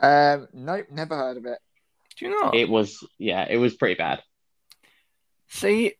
Um, 0.00 0.48
nope, 0.52 0.86
never 0.90 1.16
heard 1.16 1.36
of 1.36 1.46
it. 1.46 1.58
Do 2.16 2.26
you 2.26 2.30
know? 2.42 2.50
It 2.54 2.68
was, 2.68 3.06
yeah, 3.18 3.46
it 3.48 3.56
was 3.56 3.74
pretty 3.74 3.94
bad. 3.96 4.22
See, 5.48 5.94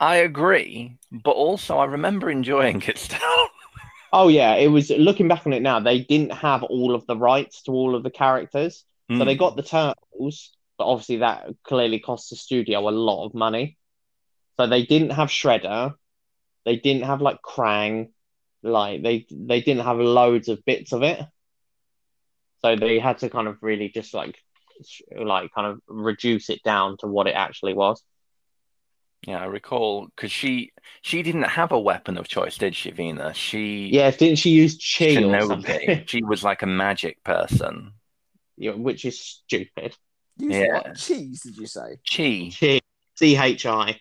I 0.00 0.16
agree, 0.16 0.96
but 1.10 1.32
also 1.32 1.78
I 1.78 1.84
remember 1.86 2.30
enjoying 2.30 2.82
it 2.86 2.98
still. 2.98 3.18
Oh, 4.12 4.26
yeah, 4.26 4.56
it 4.56 4.66
was 4.66 4.90
looking 4.90 5.28
back 5.28 5.46
on 5.46 5.52
it 5.52 5.62
now, 5.62 5.78
they 5.78 6.00
didn't 6.00 6.32
have 6.32 6.64
all 6.64 6.96
of 6.96 7.06
the 7.06 7.16
rights 7.16 7.62
to 7.62 7.70
all 7.70 7.94
of 7.94 8.02
the 8.02 8.10
characters. 8.10 8.84
So 9.16 9.24
they 9.24 9.34
Hmm. 9.34 9.38
got 9.38 9.54
the 9.54 9.62
turtles, 9.62 10.50
but 10.78 10.86
obviously 10.86 11.18
that 11.18 11.46
clearly 11.62 12.00
cost 12.00 12.30
the 12.30 12.34
studio 12.34 12.88
a 12.88 12.90
lot 12.90 13.24
of 13.24 13.34
money. 13.34 13.78
So 14.58 14.66
they 14.66 14.84
didn't 14.84 15.10
have 15.10 15.28
Shredder, 15.28 15.94
they 16.64 16.74
didn't 16.74 17.04
have 17.04 17.20
like 17.22 17.40
Krang, 17.40 18.10
like 18.64 19.02
they 19.04 19.26
they 19.30 19.60
didn't 19.60 19.84
have 19.84 19.98
loads 19.98 20.48
of 20.48 20.64
bits 20.64 20.92
of 20.92 21.04
it. 21.04 21.20
So 22.62 22.74
they 22.74 22.98
had 22.98 23.18
to 23.18 23.30
kind 23.30 23.46
of 23.46 23.58
really 23.62 23.90
just 23.90 24.12
like 24.12 24.36
like 25.16 25.50
kind 25.54 25.66
of 25.66 25.80
reduce 25.88 26.50
it 26.50 26.62
down 26.62 26.96
to 26.98 27.06
what 27.06 27.26
it 27.26 27.32
actually 27.34 27.74
was. 27.74 28.02
Yeah, 29.26 29.40
I 29.42 29.44
recall 29.46 30.06
because 30.16 30.32
she 30.32 30.72
she 31.02 31.22
didn't 31.22 31.42
have 31.42 31.72
a 31.72 31.80
weapon 31.80 32.16
of 32.16 32.26
choice, 32.26 32.56
did 32.56 32.74
she, 32.74 32.90
Vina? 32.90 33.34
She 33.34 33.90
Yeah, 33.92 34.10
didn't 34.10 34.38
she 34.38 34.50
use 34.50 34.76
chi 34.76 35.06
or 35.06 35.18
Shinobi. 35.18 35.46
something? 35.46 36.02
she 36.06 36.22
was 36.22 36.42
like 36.42 36.62
a 36.62 36.66
magic 36.66 37.22
person. 37.22 37.92
Yeah, 38.56 38.72
Which 38.72 39.04
is 39.04 39.20
stupid. 39.20 39.94
Use 40.38 40.54
Yeah. 40.56 40.72
what? 40.72 40.96
Cheese, 40.96 41.42
did 41.42 41.56
you 41.58 41.66
say? 41.66 41.96
Chi. 42.10 42.50
Chi, 42.58 42.80
C 43.16 43.36
H 43.36 43.66
I. 43.66 44.00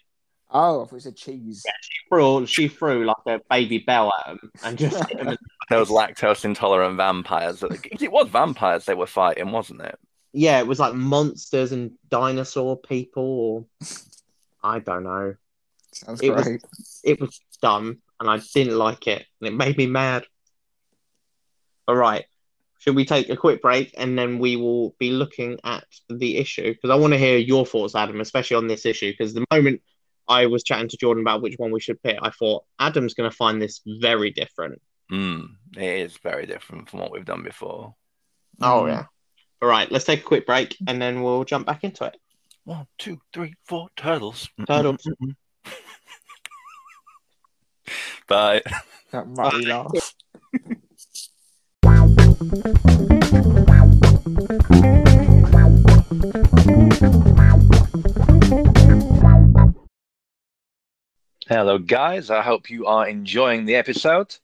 Oh, 0.52 0.84
I 0.84 0.86
thought 0.86 0.94
you 0.94 1.00
said 1.02 1.16
cheese. 1.16 1.64
Threw, 2.08 2.46
she 2.48 2.70
threw 2.70 3.06
like 3.06 3.18
a 3.28 3.40
baby 3.50 3.80
bell 3.80 4.12
at 4.20 4.32
him 4.32 4.52
and 4.64 4.78
just 4.78 4.98
hit 5.10 5.20
him 5.20 5.38
Those 5.70 5.90
lactose 5.90 6.44
intolerant 6.44 6.98
vampires. 6.98 7.60
That, 7.60 7.86
it 8.02 8.12
was 8.12 8.30
vampires 8.30 8.86
they 8.86 8.96
were 8.96 9.06
fighting, 9.06 9.52
wasn't 9.52 9.82
it? 9.82 10.00
Yeah, 10.34 10.60
it 10.60 10.68
was 10.68 10.80
like 10.80 10.94
monsters 10.94 11.72
and 11.72 11.92
dinosaur 12.10 12.78
people, 12.78 13.24
or 13.24 13.66
I 14.64 14.80
don't 14.80 15.04
know. 15.04 15.36
Sounds 15.94 16.22
It 16.22 16.32
was- 16.32 17.02
It 17.04 17.20
was 17.20 17.40
dumb, 17.62 18.02
and 18.20 18.30
I 18.30 18.40
didn't 18.54 18.78
like 18.78 19.08
it, 19.08 19.26
and 19.42 19.48
it 19.48 19.54
made 19.54 19.78
me 19.78 19.88
mad. 19.88 20.26
All 21.88 21.96
right, 21.96 22.26
should 22.80 22.96
we 22.96 23.06
take 23.06 23.30
a 23.30 23.38
quick 23.38 23.62
break 23.62 23.94
and 23.98 24.18
then 24.18 24.38
we 24.40 24.56
will 24.56 24.96
be 25.00 25.12
looking 25.12 25.60
at 25.64 25.86
the 26.10 26.38
issue? 26.38 26.74
Because 26.74 26.92
I 26.92 26.96
want 26.96 27.14
to 27.14 27.18
hear 27.20 27.38
your 27.38 27.66
thoughts, 27.66 27.96
Adam, 27.96 28.22
especially 28.22 28.58
on 28.58 28.68
this 28.68 28.86
issue. 28.86 29.12
Because 29.12 29.34
the 29.34 29.46
moment 29.52 29.82
I 30.28 30.46
was 30.46 30.64
chatting 30.64 30.90
to 30.90 30.98
Jordan 30.98 31.24
about 31.24 31.42
which 31.42 31.56
one 31.58 31.72
we 31.72 31.80
should 31.80 32.02
pick, 32.04 32.20
I 32.22 32.30
thought 32.30 32.64
Adam's 32.80 33.16
going 33.16 33.30
to 33.30 33.36
find 33.36 33.60
this 33.60 33.82
very 34.00 34.30
different. 34.30 34.80
Mm, 35.12 35.48
it 35.76 35.84
is 36.02 36.18
very 36.18 36.46
different 36.46 36.88
from 36.90 37.00
what 37.00 37.12
we've 37.12 37.26
done 37.26 37.42
before. 37.42 37.96
Oh 38.62 38.84
Mm. 38.84 38.88
yeah. 38.90 39.06
All 39.62 39.68
right, 39.68 39.92
let's 39.92 40.06
take 40.06 40.22
a 40.22 40.24
quick 40.24 40.46
break 40.46 40.78
and 40.88 41.02
then 41.02 41.22
we'll 41.22 41.44
jump 41.44 41.68
back 41.68 41.84
into 41.84 42.06
it. 42.06 42.16
One, 42.64 42.88
two, 42.98 43.20
three, 43.34 43.56
four 43.66 43.90
turtles. 43.98 44.48
Turtles. 44.66 45.06
Bye. 48.28 48.62
That 49.12 49.28
mighty 49.28 49.66
laugh. 49.66 49.92
Hello, 61.50 61.80
guys. 61.80 62.30
I 62.30 62.42
hope 62.42 62.70
you 62.70 62.86
are 62.86 63.10
enjoying 63.10 63.66
the 63.66 63.76
episode. 63.76 64.38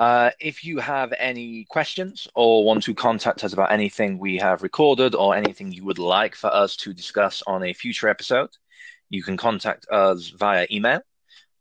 Uh, 0.00 0.30
if 0.40 0.64
you 0.64 0.78
have 0.78 1.12
any 1.18 1.66
questions 1.66 2.26
or 2.34 2.64
want 2.64 2.82
to 2.82 2.94
contact 2.94 3.44
us 3.44 3.52
about 3.52 3.70
anything 3.70 4.18
we 4.18 4.38
have 4.38 4.62
recorded 4.62 5.14
or 5.14 5.36
anything 5.36 5.70
you 5.70 5.84
would 5.84 5.98
like 5.98 6.34
for 6.34 6.46
us 6.54 6.74
to 6.74 6.94
discuss 6.94 7.42
on 7.46 7.62
a 7.62 7.74
future 7.74 8.08
episode, 8.08 8.48
you 9.10 9.22
can 9.22 9.36
contact 9.36 9.86
us 9.90 10.30
via 10.30 10.66
email 10.70 11.02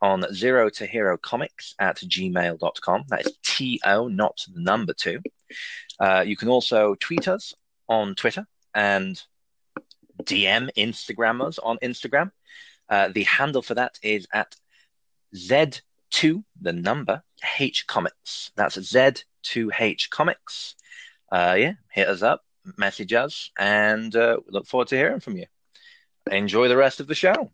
on 0.02 0.26
zero 0.34 0.70
to 0.70 0.86
hero 0.86 1.18
comics 1.18 1.76
at 1.80 1.98
gmail.com. 1.98 3.04
That 3.10 3.26
is 3.26 3.34
T 3.44 3.82
O, 3.86 4.08
not 4.08 4.40
the 4.54 4.62
number 4.62 4.94
two. 4.94 5.22
Uh, 6.00 6.24
you 6.26 6.38
can 6.38 6.48
also 6.48 6.96
tweet 6.96 7.28
us 7.28 7.54
on 7.90 8.16
Twitter 8.16 8.48
and 8.74 9.22
DM 10.24 10.70
Instagram 10.78 11.46
us 11.46 11.60
on 11.60 11.78
Instagram. 11.80 12.32
Uh, 12.88 13.10
the 13.10 13.24
handle 13.24 13.62
for 13.62 13.74
that 13.74 14.00
is 14.02 14.28
at 14.32 14.56
Z2, 15.36 16.42
the 16.62 16.72
number, 16.72 17.22
H 17.60 17.88
Comics. 17.88 18.52
That's 18.56 18.78
Z2H 18.78 20.10
Comics. 20.10 20.76
Uh, 21.32 21.56
yeah, 21.58 21.74
hit 21.92 22.08
us 22.08 22.22
up, 22.22 22.44
message 22.78 23.14
us, 23.14 23.52
and 23.58 24.16
uh, 24.16 24.38
look 24.48 24.66
forward 24.66 24.88
to 24.90 24.98
hearing 24.98 25.20
from 25.20 25.38
you. 25.38 25.46
Enjoy 26.32 26.68
the 26.68 26.78
rest 26.78 27.00
of 27.00 27.08
the 27.08 27.16
show. 27.16 27.52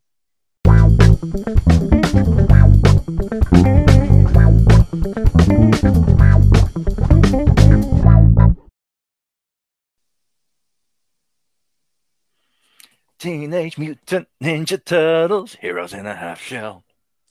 Teenage 13.17 13.78
Mutant 13.78 14.28
Ninja 14.43 14.84
Turtles, 14.84 15.56
Heroes 15.56 15.93
in 15.93 16.06
a 16.06 16.15
Half 16.15 16.41
Shell. 16.41 16.84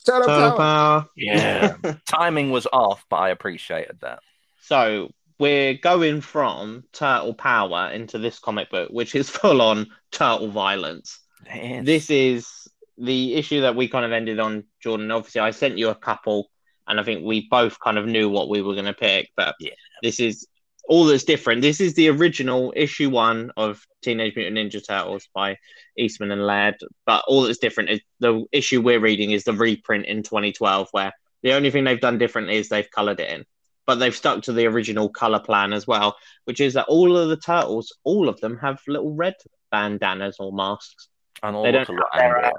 Turtle 0.05 0.27
Turtle 0.29 0.51
power. 0.53 0.57
power. 0.57 1.07
Yeah. 1.17 1.77
Timing 2.09 2.51
was 2.51 2.67
off, 2.73 3.05
but 3.09 3.17
I 3.17 3.29
appreciated 3.31 3.99
that. 4.01 4.21
So 4.63 5.11
we're 5.39 5.75
going 5.75 6.21
from 6.21 6.85
turtle 6.93 7.35
power 7.35 7.91
into 7.91 8.19
this 8.19 8.39
comic 8.39 8.71
book, 8.71 8.91
which 8.91 9.15
is 9.15 9.29
full 9.31 9.61
on 9.63 9.89
turtle 10.13 10.49
violence. 10.49 11.19
Yes. 11.47 11.85
This 11.85 12.11
is 12.11 12.49
the 12.97 13.35
issue 13.35 13.63
that 13.63 13.75
we 13.77 13.89
kind 13.89 14.05
of 14.05 14.13
ended 14.13 14.39
on, 14.41 14.65
Jordan. 14.83 15.11
Obviously, 15.11 15.41
I 15.41 15.51
sent 15.51 15.79
you 15.79 15.89
a 15.91 15.95
couple, 15.95 16.51
and 16.87 17.01
I 17.01 17.03
think 17.03 17.25
we 17.25 17.49
both 17.49 17.79
kind 17.81 17.99
of 17.99 18.07
knew 18.07 18.29
what 18.31 18.49
we 18.49 18.63
were 18.63 18.75
going 18.75 18.85
to 18.87 18.95
pick. 18.95 19.31
But 19.37 19.55
Yeah. 19.59 19.73
this 20.03 20.21
is 20.21 20.47
all 20.89 21.05
that's 21.05 21.25
different. 21.25 21.63
This 21.63 21.81
is 21.81 21.95
the 21.95 22.09
original 22.09 22.73
issue 22.77 23.11
one 23.11 23.53
of 23.57 23.85
Teenage 24.03 24.37
Mutant 24.37 24.57
Ninja 24.57 24.87
Turtles 24.87 25.29
by 25.35 25.59
Eastman 25.97 26.31
and 26.31 26.47
Laird. 26.47 26.77
But 27.07 27.25
all 27.27 27.43
that's 27.43 27.59
different 27.59 27.91
is 27.91 28.01
the 28.21 28.45
issue 28.53 28.83
we're 28.83 29.01
reading 29.01 29.31
is 29.31 29.45
the 29.45 29.53
reprint 29.53 30.07
in 30.07 30.23
2012, 30.23 30.89
where 30.93 31.13
the 31.43 31.55
only 31.55 31.71
thing 31.71 31.85
they've 31.85 32.01
done 32.01 32.19
differently 32.19 32.57
is 32.57 32.69
they've 32.69 32.91
colored 32.91 33.21
it 33.21 33.31
in. 33.31 33.45
But 33.87 33.97
they've 33.97 34.17
stuck 34.17 34.43
to 34.45 34.53
the 34.53 34.67
original 34.67 35.09
color 35.09 35.41
plan 35.41 35.73
as 35.73 35.87
well, 35.87 36.17
which 36.45 36.61
is 36.61 36.75
that 36.75 36.87
all 36.87 37.17
of 37.17 37.29
the 37.29 37.37
turtles, 37.37 37.95
all 38.03 38.29
of 38.29 38.41
them 38.41 38.59
have 38.59 38.81
little 38.87 39.15
red 39.15 39.35
bandanas 39.71 40.37
or 40.39 40.53
masks. 40.53 41.09
and 41.43 41.57
all 41.57 41.63
they 41.63 41.73
don't 41.73 41.89
a 41.89 41.93
lot 41.93 42.05
have. 42.13 42.53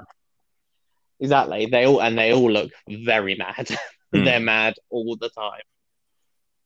Exactly. 1.18 1.66
They 1.66 1.86
all 1.86 2.00
and 2.00 2.18
they 2.18 2.32
all 2.32 2.50
look 2.50 2.72
very 2.88 3.34
mad. 3.34 3.68
Hmm. 4.14 4.22
They're 4.22 4.38
mad 4.38 4.74
all 4.88 5.16
the 5.16 5.30
time. 5.30 5.62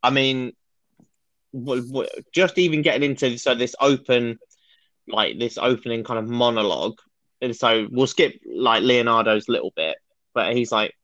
I 0.03 0.11
mean, 0.11 0.53
just 2.33 2.59
even 2.59 2.83
getting 2.83 3.11
into 3.11 3.39
so 3.39 3.53
uh, 3.53 3.55
this 3.55 3.75
open, 3.81 4.39
like 5.09 5.39
this 5.39 5.59
opening 5.59 6.05
kind 6.05 6.19
of 6.19 6.29
monologue. 6.29 6.99
And 7.41 7.57
so 7.57 7.89
we'll 7.91 8.07
skip 8.07 8.35
like 8.55 8.83
Leonardo's 8.83 9.49
little 9.49 9.73
bit, 9.75 9.97
but 10.35 10.55
he's 10.55 10.71
like, 10.71 10.95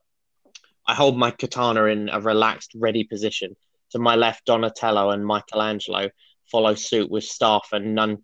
I 0.86 0.94
hold 0.94 1.18
my 1.18 1.30
katana 1.30 1.84
in 1.84 2.08
a 2.08 2.20
relaxed, 2.20 2.72
ready 2.76 3.04
position. 3.04 3.56
To 3.90 3.98
my 3.98 4.14
left, 4.16 4.44
Donatello 4.44 5.10
and 5.10 5.26
Michelangelo 5.26 6.10
follow 6.50 6.74
suit 6.74 7.10
with 7.10 7.24
staff 7.24 7.68
and 7.72 7.94
nun. 7.94 8.18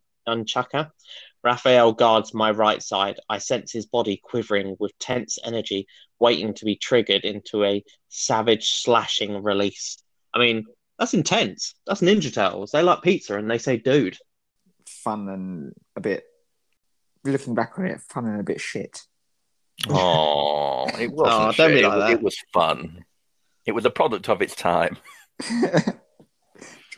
Raphael 1.45 1.93
guards 1.93 2.33
my 2.33 2.53
right 2.53 2.81
side. 2.81 3.19
I 3.29 3.39
sense 3.39 3.73
his 3.73 3.87
body 3.87 4.21
quivering 4.23 4.77
with 4.79 4.97
tense 5.01 5.39
energy, 5.43 5.89
waiting 6.21 6.55
to 6.55 6.65
be 6.65 6.77
triggered 6.77 7.25
into 7.25 7.65
a 7.65 7.83
savage 8.09 8.71
slashing 8.71 9.43
release. 9.43 9.99
I 10.33 10.39
mean, 10.39 10.65
that's 11.03 11.15
intense. 11.15 11.75
That's 11.85 12.01
Ninja 12.01 12.33
Turtles. 12.33 12.71
They 12.71 12.81
like 12.83 13.03
pizza 13.03 13.37
and 13.37 13.51
they 13.51 13.59
say 13.59 13.77
dude. 13.77 14.17
Fun 14.87 15.29
and 15.29 15.73
a 15.97 16.01
bit. 16.01 16.23
Looking 17.25 17.55
back 17.55 17.73
on 17.77 17.87
it, 17.87 18.01
fun 18.03 18.27
and 18.27 18.39
a 18.41 18.45
bit 18.45 18.61
shit. 18.61 19.01
Oh, 19.89 20.87
it 20.99 21.11
wasn't. 21.13 21.41
Oh, 21.41 21.53
don't 21.57 21.71
shit. 21.71 21.73
be 21.73 21.81
it, 21.81 21.89
like 21.89 21.95
was- 21.97 22.05
that. 22.05 22.13
it 22.13 22.23
was 22.23 22.37
fun. 22.53 23.05
It 23.67 23.73
was 23.73 23.85
a 23.85 23.91
product 23.91 24.29
of 24.29 24.43
its 24.43 24.55
time. 24.55 24.97
True. 25.43 25.71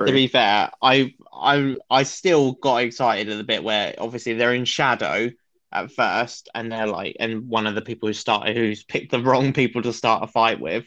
To 0.06 0.12
be 0.12 0.26
fair, 0.26 0.70
I 0.82 1.14
I 1.32 1.76
I 1.88 2.02
still 2.02 2.52
got 2.54 2.78
excited 2.78 3.28
at 3.28 3.36
the 3.36 3.44
bit 3.44 3.62
where 3.62 3.94
obviously 3.96 4.34
they're 4.34 4.52
in 4.52 4.64
shadow 4.64 5.30
at 5.70 5.92
first, 5.92 6.48
and 6.52 6.70
they're 6.72 6.88
like, 6.88 7.16
and 7.20 7.48
one 7.48 7.68
of 7.68 7.76
the 7.76 7.80
people 7.80 8.08
who 8.08 8.12
started, 8.12 8.56
who's 8.56 8.82
picked 8.82 9.12
the 9.12 9.20
wrong 9.22 9.52
people 9.52 9.82
to 9.82 9.92
start 9.92 10.24
a 10.24 10.26
fight 10.26 10.58
with, 10.60 10.84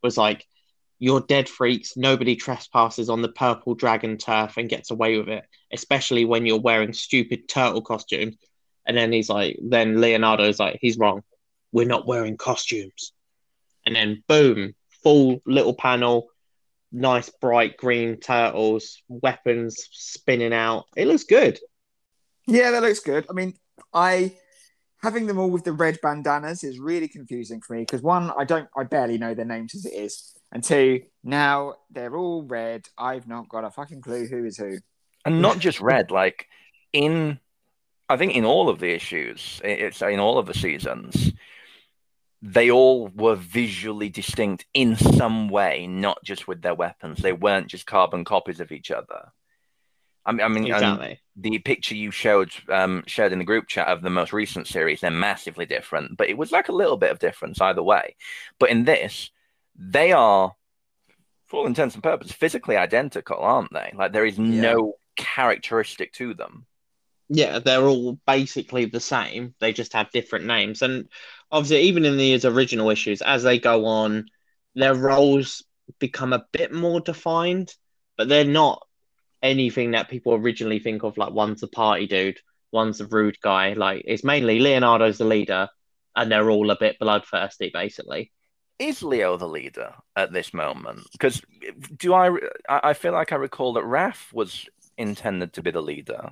was 0.00 0.16
like, 0.16 0.46
"You're 0.98 1.20
dead 1.20 1.48
freaks. 1.48 1.96
Nobody 1.96 2.36
trespasses 2.36 3.08
on 3.08 3.22
the 3.22 3.28
purple 3.28 3.74
dragon 3.74 4.16
turf 4.16 4.56
and 4.56 4.68
gets 4.68 4.90
away 4.90 5.18
with 5.18 5.28
it, 5.28 5.44
especially 5.72 6.24
when 6.24 6.46
you're 6.46 6.60
wearing 6.60 6.92
stupid 6.92 7.48
turtle 7.48 7.82
costumes." 7.82 8.36
And 8.86 8.96
then 8.96 9.12
he's 9.12 9.28
like, 9.28 9.58
then 9.60 10.00
Leonardo's 10.00 10.60
like, 10.60 10.78
he's 10.80 10.96
wrong. 10.96 11.24
We're 11.72 11.88
not 11.88 12.06
wearing 12.06 12.36
costumes. 12.36 13.12
And 13.84 13.96
then 13.96 14.22
boom, 14.28 14.76
full 15.02 15.42
little 15.44 15.74
panel 15.74 16.28
nice 16.92 17.30
bright 17.40 17.76
green 17.76 18.16
turtles, 18.16 19.02
weapons 19.08 19.88
spinning 19.92 20.52
out. 20.52 20.86
It 20.96 21.06
looks 21.06 21.24
good. 21.24 21.58
Yeah, 22.46 22.70
that 22.70 22.82
looks 22.82 23.00
good. 23.00 23.26
I 23.28 23.32
mean, 23.32 23.54
I 23.92 24.36
having 25.02 25.26
them 25.26 25.38
all 25.38 25.50
with 25.50 25.64
the 25.64 25.72
red 25.72 25.98
bandanas 26.02 26.64
is 26.64 26.78
really 26.78 27.08
confusing 27.08 27.60
for 27.60 27.74
me 27.74 27.82
because 27.82 28.02
one, 28.02 28.32
I 28.36 28.44
don't, 28.44 28.68
I 28.76 28.84
barely 28.84 29.18
know 29.18 29.34
their 29.34 29.44
names 29.44 29.74
as 29.74 29.84
it 29.84 29.92
is, 29.92 30.32
and 30.52 30.62
two, 30.62 31.02
now 31.24 31.74
they're 31.90 32.16
all 32.16 32.42
red. 32.42 32.88
I've 32.96 33.26
not 33.26 33.48
got 33.48 33.64
a 33.64 33.70
fucking 33.70 34.00
clue 34.00 34.26
who 34.26 34.44
is 34.44 34.56
who. 34.56 34.78
and 35.24 35.42
not 35.42 35.58
just 35.58 35.80
red 35.80 36.10
like 36.10 36.46
in 36.92 37.38
i 38.08 38.16
think 38.16 38.34
in 38.34 38.44
all 38.44 38.68
of 38.68 38.78
the 38.78 38.94
issues 38.94 39.60
it's 39.64 40.00
in 40.02 40.20
all 40.20 40.38
of 40.38 40.46
the 40.46 40.54
seasons 40.54 41.32
they 42.42 42.70
all 42.70 43.08
were 43.08 43.34
visually 43.34 44.08
distinct 44.08 44.64
in 44.72 44.94
some 44.96 45.48
way 45.48 45.86
not 45.88 46.22
just 46.22 46.46
with 46.46 46.62
their 46.62 46.74
weapons 46.76 47.18
they 47.18 47.32
weren't 47.32 47.66
just 47.66 47.86
carbon 47.86 48.24
copies 48.24 48.60
of 48.60 48.70
each 48.70 48.90
other 48.92 49.32
i 50.24 50.30
mean, 50.30 50.44
I 50.44 50.48
mean 50.48 50.66
Exactly. 50.66 51.20
the 51.34 51.58
picture 51.58 51.96
you 51.96 52.12
showed 52.12 52.52
um, 52.68 53.02
shared 53.06 53.32
in 53.32 53.40
the 53.40 53.44
group 53.44 53.66
chat 53.66 53.88
of 53.88 54.02
the 54.02 54.10
most 54.10 54.32
recent 54.32 54.68
series 54.68 55.00
they're 55.00 55.10
massively 55.10 55.66
different 55.66 56.16
but 56.16 56.28
it 56.28 56.38
was 56.38 56.52
like 56.52 56.68
a 56.68 56.72
little 56.72 56.96
bit 56.96 57.10
of 57.10 57.18
difference 57.18 57.60
either 57.60 57.82
way 57.82 58.14
but 58.60 58.70
in 58.70 58.84
this 58.84 59.30
they 59.78 60.12
are 60.12 60.54
for 61.46 61.60
all 61.60 61.66
intents 61.66 61.94
and 61.94 62.02
purposes 62.02 62.32
physically 62.32 62.76
identical 62.76 63.38
aren't 63.38 63.72
they 63.72 63.92
like 63.96 64.12
there 64.12 64.24
is 64.26 64.38
Yeah. 64.38 64.60
no 64.62 64.94
characteristic 65.16 66.12
to 66.14 66.34
them 66.34 66.66
Yeah, 67.28 67.58
they're 67.58 67.84
all 67.86 68.18
basically 68.26 68.84
the 68.86 69.00
same. 69.00 69.54
They 69.58 69.72
just 69.72 69.92
have 69.94 70.12
different 70.12 70.46
names. 70.46 70.82
And 70.82 71.08
obviously, 71.50 71.82
even 71.88 72.04
in 72.04 72.16
these 72.18 72.44
original 72.44 72.88
issues, 72.90 73.20
as 73.22 73.42
they 73.42 73.58
go 73.58 73.86
on, 73.86 74.26
their 74.76 74.94
roles 74.94 75.64
become 75.98 76.32
a 76.32 76.46
bit 76.52 76.72
more 76.72 77.00
defined, 77.00 77.74
but 78.16 78.28
they're 78.28 78.44
not 78.62 78.86
anything 79.42 79.92
that 79.92 80.08
people 80.08 80.34
originally 80.34 80.78
think 80.78 81.02
of. 81.02 81.18
Like 81.18 81.32
one's 81.32 81.64
a 81.64 81.68
party 81.68 82.06
dude, 82.06 82.38
one's 82.72 83.00
a 83.00 83.06
rude 83.06 83.40
guy. 83.40 83.72
Like 83.74 84.04
it's 84.06 84.22
mainly 84.24 84.60
Leonardo's 84.60 85.18
the 85.18 85.24
leader, 85.24 85.68
and 86.14 86.30
they're 86.30 86.50
all 86.50 86.70
a 86.70 86.78
bit 86.78 86.98
bloodthirsty, 87.00 87.70
basically. 87.74 88.30
Is 88.78 89.02
Leo 89.02 89.36
the 89.36 89.48
leader 89.48 89.94
at 90.16 90.32
this 90.32 90.52
moment? 90.52 91.06
Because 91.12 91.40
do 91.96 92.12
I? 92.12 92.28
I 92.68 92.90
I 92.90 92.92
feel 92.94 93.12
like 93.12 93.32
I 93.32 93.36
recall 93.36 93.72
that 93.74 93.84
Raph 93.84 94.32
was 94.32 94.66
intended 94.98 95.54
to 95.54 95.62
be 95.62 95.70
the 95.70 95.80
leader. 95.80 96.30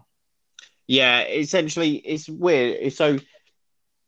Yeah, 0.87 1.23
essentially, 1.23 1.97
it's 1.97 2.29
weird. 2.29 2.93
So 2.93 3.19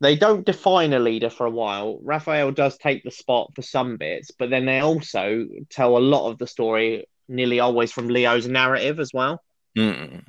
they 0.01 0.17
don't 0.17 0.45
define 0.45 0.93
a 0.93 0.99
leader 0.99 1.31
for 1.31 1.47
a 1.47 1.51
while. 1.51 1.99
Raphael 2.03 2.53
does 2.53 2.77
take 2.77 3.03
the 3.03 3.11
spot 3.11 3.53
for 3.55 3.63
some 3.63 3.97
bits, 3.97 4.31
but 4.39 4.51
then 4.51 4.67
they 4.67 4.81
also 4.81 5.47
tell 5.71 5.97
a 5.97 5.99
lot 5.99 6.31
of 6.31 6.39
the 6.39 6.47
story 6.47 7.07
nearly 7.29 7.61
always 7.61 7.93
from 7.93 8.09
Leo's 8.09 8.47
narrative 8.47 9.01
as 9.01 9.11
well. 9.15 9.43
Mm. 9.77 10.23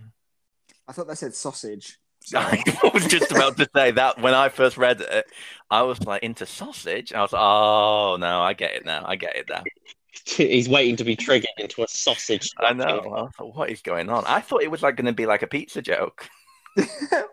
I 0.87 0.93
thought 0.93 1.07
they 1.07 1.15
said 1.15 1.35
sausage. 1.35 1.99
I 2.35 2.91
was 2.93 3.05
just 3.05 3.31
about 3.31 3.57
to 3.57 3.69
say 3.75 3.91
that 3.91 4.21
when 4.21 4.33
I 4.33 4.49
first 4.49 4.77
read 4.77 5.01
it, 5.01 5.25
I 5.69 5.83
was 5.83 6.03
like 6.05 6.23
into 6.23 6.45
sausage. 6.45 7.13
I 7.13 7.21
was 7.21 7.33
like, 7.33 7.41
oh 7.41 8.17
no, 8.19 8.41
I 8.41 8.53
get 8.53 8.73
it 8.73 8.85
now. 8.85 9.03
I 9.05 9.15
get 9.15 9.35
it 9.35 9.45
now. 9.49 9.63
He's 10.25 10.67
waiting 10.67 10.95
to 10.97 11.03
be 11.03 11.15
triggered 11.15 11.49
into 11.57 11.83
a 11.83 11.87
sausage. 11.87 12.49
I 12.57 12.73
know. 12.73 12.99
I 13.15 13.27
thought, 13.37 13.55
what 13.55 13.69
is 13.69 13.81
going 13.81 14.09
on? 14.09 14.25
I 14.25 14.41
thought 14.41 14.63
it 14.63 14.71
was 14.71 14.81
like 14.81 14.95
going 14.95 15.05
to 15.05 15.13
be 15.13 15.25
like 15.25 15.43
a 15.43 15.47
pizza 15.47 15.81
joke. 15.81 16.27
yeah, 16.75 17.23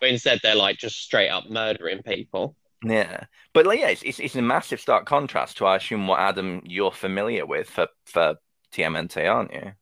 But 0.00 0.08
instead, 0.08 0.40
they're 0.42 0.54
like 0.54 0.78
just 0.78 0.96
straight 0.96 1.28
up 1.28 1.48
murdering 1.48 2.02
people. 2.02 2.56
Yeah, 2.84 3.24
but 3.52 3.66
like, 3.66 3.78
yeah, 3.78 3.88
it's, 3.88 4.02
it's, 4.02 4.18
it's 4.18 4.36
a 4.36 4.42
massive 4.42 4.80
stark 4.80 5.06
contrast 5.06 5.58
to 5.58 5.66
I 5.66 5.76
assume 5.76 6.06
what 6.06 6.18
Adam 6.18 6.62
you're 6.64 6.92
familiar 6.92 7.46
with 7.46 7.68
for 7.68 7.88
for 8.06 8.36
TMNT, 8.72 9.30
aren't 9.30 9.52
you? 9.52 9.72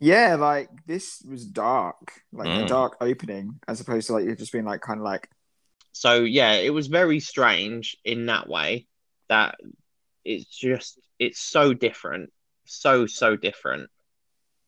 Yeah, 0.00 0.36
like 0.36 0.70
this 0.86 1.22
was 1.28 1.44
dark, 1.44 2.22
like 2.32 2.54
a 2.56 2.62
Mm. 2.62 2.68
dark 2.68 2.96
opening, 3.00 3.60
as 3.68 3.80
opposed 3.80 4.06
to 4.06 4.14
like 4.14 4.24
you've 4.24 4.38
just 4.38 4.52
been 4.52 4.64
like 4.64 4.80
kind 4.80 4.98
of 5.00 5.04
like 5.04 5.28
So 5.92 6.22
yeah, 6.24 6.54
it 6.54 6.70
was 6.72 6.86
very 6.86 7.20
strange 7.20 7.96
in 8.04 8.26
that 8.26 8.48
way 8.48 8.86
that 9.28 9.56
it's 10.24 10.46
just 10.46 10.98
it's 11.18 11.40
so 11.40 11.74
different, 11.74 12.32
so 12.66 13.06
so 13.06 13.36
different. 13.36 13.90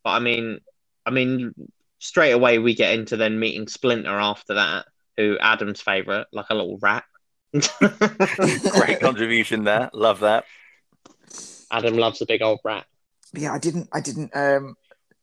But 0.05 0.11
I 0.13 0.21
mean, 0.21 0.61
I 1.07 1.11
mean, 1.11 1.55
straight 2.01 2.33
away 2.33 2.59
we 2.59 2.75
get 2.75 2.95
into 2.95 3.17
then 3.17 3.41
meeting 3.41 3.69
Splinter 3.69 4.19
after 4.19 4.55
that, 4.55 4.87
who 5.17 5.39
Adam's 5.41 5.81
favorite, 5.83 6.29
like 6.33 6.51
a 6.51 6.55
little 6.55 6.79
rat. 6.81 7.05
Great 8.69 9.01
contribution 9.01 9.65
there. 9.65 9.91
Love 9.95 10.21
that. 10.21 10.45
Adam 11.73 11.97
loves 11.97 12.23
a 12.23 12.27
big 12.27 12.41
old 12.41 12.61
rat. 12.65 12.87
yeah, 13.35 13.53
I 13.53 13.59
didn't, 13.59 13.89
I 13.93 14.01
didn't. 14.01 14.35
Um, 14.37 14.77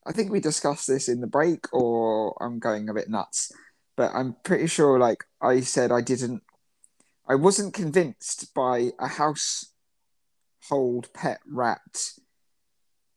I 0.06 0.12
think 0.12 0.32
we 0.32 0.39
discussed 0.39 0.88
this 0.88 1.10
in 1.10 1.22
the 1.22 1.28
break, 1.28 1.72
or 1.74 2.36
I'm 2.41 2.60
going 2.60 2.89
a 2.89 2.93
bit 2.93 3.10
nuts, 3.10 3.52
but 3.95 4.12
I'm 4.14 4.36
pretty 4.43 4.68
sure. 4.68 4.97
Like 4.97 5.26
I 5.41 5.62
said, 5.62 5.91
I 5.91 6.02
didn't, 6.02 6.43
I 7.28 7.36
wasn't 7.36 7.74
convinced 7.74 8.54
by 8.54 8.91
a 9.00 9.08
household 9.08 11.10
pet 11.14 11.39
rat 11.47 12.12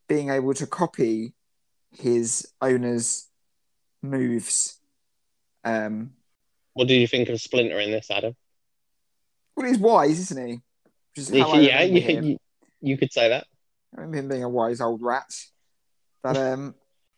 being 0.09 0.31
able 0.31 0.55
to 0.55 0.67
copy 0.67 1.35
his 1.91 2.53
owner's 2.61 3.29
moves. 4.03 4.79
Um, 5.65 6.13
What 6.75 6.89
do 6.89 6.95
you 6.95 7.07
think 7.07 7.29
of 7.29 7.41
Splinter 7.41 7.79
in 7.79 7.91
this, 7.91 8.11
Adam? 8.11 8.35
well, 9.57 9.67
he's 9.67 9.79
wise, 9.79 10.19
isn't 10.19 10.49
he? 10.49 10.55
Which 11.15 11.19
is 11.19 11.31
how 11.31 11.53
I 11.53 11.61
yeah, 11.61 11.83
you, 11.83 12.23
you, 12.23 12.39
you 12.81 12.99
could 12.99 13.13
say 13.13 13.29
that. 13.29 13.47
I 13.97 14.01
remember 14.01 14.19
him 14.19 14.29
being 14.29 14.45
a 14.45 14.49
wise 14.49 14.81
old 14.81 15.03
rat. 15.03 15.31
But 16.23 16.37
um, 16.37 16.75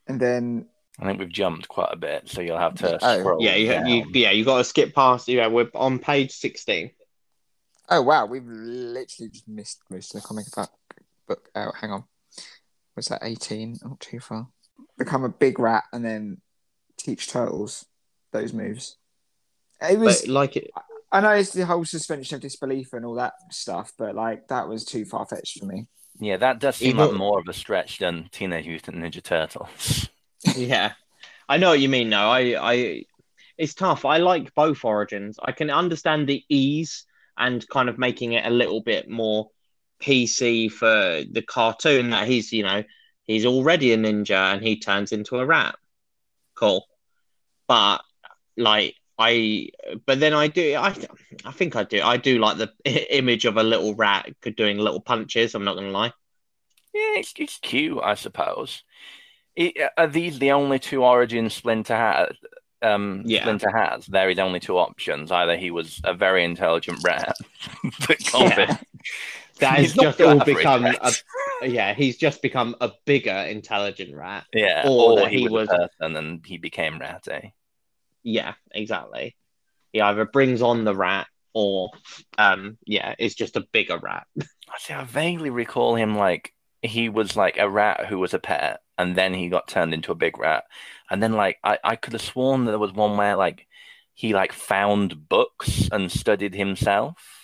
and 0.06 0.20
then 0.20 0.66
I 0.98 1.06
think 1.06 1.18
we've 1.18 1.28
jumped 1.28 1.68
quite 1.68 1.90
a 1.92 1.96
bit, 1.96 2.28
so 2.28 2.40
you'll 2.40 2.58
have 2.58 2.74
to 2.76 2.98
Oh, 3.02 3.18
scroll. 3.20 3.42
Yeah, 3.42 3.56
you, 3.56 3.68
down. 3.68 3.86
you 3.86 4.06
yeah, 4.14 4.30
you 4.30 4.44
got 4.44 4.58
to 4.58 4.64
skip 4.64 4.94
past. 4.94 5.28
Yeah, 5.28 5.48
we're 5.48 5.70
on 5.74 5.98
page 5.98 6.32
sixteen. 6.32 6.90
Oh 7.90 8.00
wow, 8.02 8.26
we've 8.26 8.46
literally 8.46 9.30
just 9.30 9.48
missed 9.48 9.80
most 9.90 10.14
of 10.14 10.22
the 10.22 10.26
comic 10.26 10.46
book. 10.54 10.70
book 11.28 11.48
out. 11.54 11.74
Hang 11.80 11.90
on, 11.90 12.04
was 12.96 13.08
that 13.08 13.20
eighteen? 13.22 13.76
Not 13.82 14.00
too 14.00 14.20
far. 14.20 14.48
Become 14.96 15.24
a 15.24 15.28
big 15.28 15.58
rat 15.58 15.84
and 15.92 16.04
then 16.04 16.40
teach 16.96 17.28
turtles 17.28 17.84
those 18.32 18.52
moves. 18.52 18.96
It 19.82 19.98
was. 19.98 20.22
But 20.22 20.30
like 20.30 20.56
it, 20.56 20.70
I 21.12 21.20
know 21.20 21.30
it's 21.30 21.52
the 21.52 21.66
whole 21.66 21.84
suspension 21.84 22.36
of 22.36 22.40
disbelief 22.40 22.92
and 22.92 23.04
all 23.04 23.14
that 23.14 23.34
stuff, 23.50 23.92
but 23.98 24.14
like 24.14 24.48
that 24.48 24.68
was 24.68 24.84
too 24.84 25.04
far 25.04 25.26
fetched 25.26 25.58
for 25.58 25.66
me. 25.66 25.88
Yeah, 26.20 26.36
that 26.38 26.60
does 26.60 26.76
seem 26.76 26.90
Even- 26.90 27.08
like 27.08 27.16
more 27.16 27.40
of 27.40 27.48
a 27.48 27.52
stretch 27.52 27.98
than 27.98 28.28
Teenage 28.30 28.66
Mutant 28.66 28.96
Ninja 28.98 29.22
Turtles. 29.22 30.08
yeah, 30.56 30.92
I 31.48 31.56
know 31.56 31.70
what 31.70 31.80
you 31.80 31.88
mean. 31.88 32.10
though. 32.10 32.16
I, 32.30 32.72
I, 32.72 33.04
it's 33.58 33.74
tough. 33.74 34.04
I 34.04 34.18
like 34.18 34.54
both 34.54 34.84
origins. 34.84 35.38
I 35.42 35.52
can 35.52 35.70
understand 35.70 36.28
the 36.28 36.44
ease 36.48 37.04
and 37.36 37.66
kind 37.68 37.88
of 37.88 37.98
making 37.98 38.32
it 38.32 38.46
a 38.46 38.50
little 38.50 38.80
bit 38.80 39.08
more 39.08 39.50
PC 40.00 40.70
for 40.70 40.86
the 41.30 41.42
cartoon 41.42 42.10
that 42.10 42.28
he's, 42.28 42.52
you 42.52 42.62
know, 42.62 42.84
he's 43.24 43.46
already 43.46 43.92
a 43.92 43.96
ninja 43.96 44.54
and 44.54 44.62
he 44.62 44.78
turns 44.78 45.12
into 45.12 45.38
a 45.38 45.46
rat. 45.46 45.76
Cool, 46.54 46.86
but 47.66 47.98
like 48.56 48.94
I, 49.18 49.68
but 50.06 50.18
then 50.20 50.34
I 50.34 50.48
do. 50.48 50.74
I, 50.74 50.94
I 51.44 51.52
think 51.52 51.76
I 51.76 51.84
do. 51.84 52.02
I 52.02 52.16
do 52.16 52.38
like 52.38 52.58
the 52.58 52.72
image 53.16 53.44
of 53.44 53.56
a 53.56 53.62
little 53.62 53.94
rat 53.94 54.28
doing 54.56 54.78
little 54.78 55.00
punches. 55.00 55.54
I'm 55.54 55.64
not 55.64 55.76
gonna 55.76 55.90
lie. 55.90 56.12
Yeah, 56.92 57.18
it's, 57.18 57.32
it's 57.38 57.58
cute, 57.58 57.98
I 58.02 58.14
suppose. 58.14 58.82
It, 59.56 59.74
are 59.96 60.06
these 60.08 60.38
the 60.38 60.50
only 60.52 60.78
two 60.78 61.04
origins 61.04 61.54
Splinter 61.54 61.96
has? 61.96 62.28
Um, 62.82 63.22
Yeah. 63.24 63.40
Splinter 63.42 63.70
has. 63.76 64.06
There 64.06 64.30
is 64.30 64.38
only 64.38 64.60
two 64.60 64.78
options. 64.78 65.30
Either 65.30 65.56
he 65.56 65.70
was 65.70 66.00
a 66.04 66.12
very 66.14 66.44
intelligent 66.44 66.98
rat 67.04 67.36
that 68.08 68.18
can't 68.18 68.56
Yeah. 68.58 68.66
be- 68.66 68.86
That 69.60 69.78
has 69.78 69.94
just 69.94 70.20
all 70.20 70.44
become 70.44 70.84
a 70.86 71.12
yeah. 71.62 71.94
He's 71.94 72.16
just 72.16 72.42
become 72.42 72.74
a 72.80 72.90
bigger 73.06 73.30
intelligent 73.32 74.14
rat. 74.14 74.44
yeah, 74.52 74.82
or 74.86 75.20
or, 75.22 75.28
he, 75.28 75.38
he 75.38 75.48
was, 75.48 75.68
was- 75.68 75.68
a 75.70 75.88
person 75.88 76.16
and 76.16 76.44
he 76.44 76.58
became 76.58 76.98
ratty. 76.98 77.54
Yeah, 78.24 78.54
exactly. 78.72 79.36
He 79.92 80.00
either 80.00 80.24
brings 80.24 80.62
on 80.62 80.84
the 80.84 80.94
rat 80.94 81.28
or 81.52 81.90
um 82.38 82.78
yeah, 82.86 83.14
it's 83.18 83.34
just 83.36 83.56
a 83.56 83.66
bigger 83.72 83.98
rat. 83.98 84.26
I 84.40 84.78
see. 84.78 84.94
I 84.94 85.04
vaguely 85.04 85.50
recall 85.50 85.94
him 85.94 86.16
like 86.16 86.52
he 86.82 87.08
was 87.08 87.36
like 87.36 87.58
a 87.58 87.70
rat 87.70 88.06
who 88.06 88.18
was 88.18 88.34
a 88.34 88.38
pet, 88.38 88.80
and 88.98 89.16
then 89.16 89.34
he 89.34 89.48
got 89.48 89.68
turned 89.68 89.94
into 89.94 90.12
a 90.12 90.16
big 90.16 90.38
rat, 90.38 90.64
and 91.10 91.22
then 91.22 91.32
like 91.34 91.58
I, 91.62 91.78
I 91.84 91.96
could 91.96 92.14
have 92.14 92.22
sworn 92.22 92.64
that 92.64 92.72
there 92.72 92.78
was 92.78 92.92
one 92.92 93.16
where 93.16 93.36
like 93.36 93.66
he 94.14 94.34
like 94.34 94.52
found 94.52 95.28
books 95.28 95.88
and 95.92 96.10
studied 96.10 96.54
himself. 96.54 97.43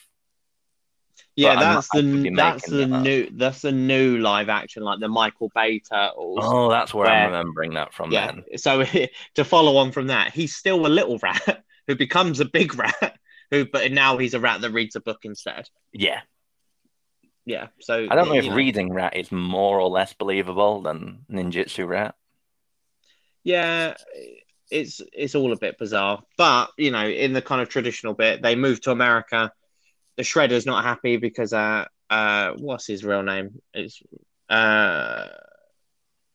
Yeah, 1.36 1.54
that's 1.56 1.88
not- 1.94 1.98
I 1.98 2.02
could 2.02 2.22
the 2.24 2.30
that's 2.34 2.68
the 2.68 2.76
that 2.86 2.92
up. 2.92 3.02
new 3.02 3.30
that's 3.32 3.62
the 3.62 3.72
new 3.72 4.18
live 4.18 4.48
action, 4.48 4.82
like 4.82 5.00
the 5.00 5.08
Michael 5.08 5.50
Bay 5.54 5.78
turtles. 5.80 6.38
Oh, 6.42 6.68
that's 6.70 6.92
where 6.92 7.06
Where- 7.06 7.14
I'm 7.14 7.30
remembering 7.32 7.74
that 7.74 7.94
from. 7.94 8.10
yeah. 8.12 8.32
Then 8.32 8.58
So 8.58 8.84
to 9.36 9.44
follow 9.44 9.76
on 9.78 9.92
from 9.92 10.08
that, 10.08 10.32
he's 10.32 10.54
still 10.54 10.86
a 10.86 10.88
little 10.88 11.18
rat 11.18 11.62
who 11.86 11.94
becomes 11.96 12.40
a 12.40 12.44
big 12.44 12.76
rat. 12.78 13.16
Who, 13.50 13.64
but 13.64 13.90
now 13.90 14.16
he's 14.16 14.34
a 14.34 14.38
rat 14.38 14.60
that 14.60 14.70
reads 14.70 14.94
a 14.94 15.00
book 15.00 15.18
instead. 15.24 15.68
yeah, 15.92 16.20
Yeah. 17.44 17.66
So 17.80 18.06
I 18.08 18.14
don't 18.14 18.28
know 18.28 18.34
if 18.36 18.54
reading 18.54 18.92
rat 18.92 19.16
is 19.16 19.32
more 19.32 19.80
or 19.80 19.88
less 19.88 20.12
believable 20.12 20.82
than 20.82 21.24
ninjutsu 21.28 21.88
rat. 21.88 22.14
Yeah, 23.42 23.94
it's 24.70 25.00
it's 25.12 25.34
all 25.34 25.52
a 25.52 25.58
bit 25.58 25.78
bizarre, 25.78 26.22
but 26.36 26.70
you 26.78 26.90
know, 26.92 27.08
in 27.08 27.32
the 27.32 27.42
kind 27.42 27.60
of 27.60 27.68
traditional 27.68 28.14
bit, 28.14 28.40
they 28.40 28.54
moved 28.54 28.84
to 28.84 28.92
America. 28.92 29.50
The 30.20 30.24
Shredder's 30.26 30.66
not 30.66 30.84
happy 30.84 31.16
because 31.16 31.54
uh 31.54 31.86
uh 32.10 32.50
what's 32.58 32.86
his 32.86 33.02
real 33.06 33.22
name? 33.22 33.62
It's 33.72 34.02
uh 34.50 35.28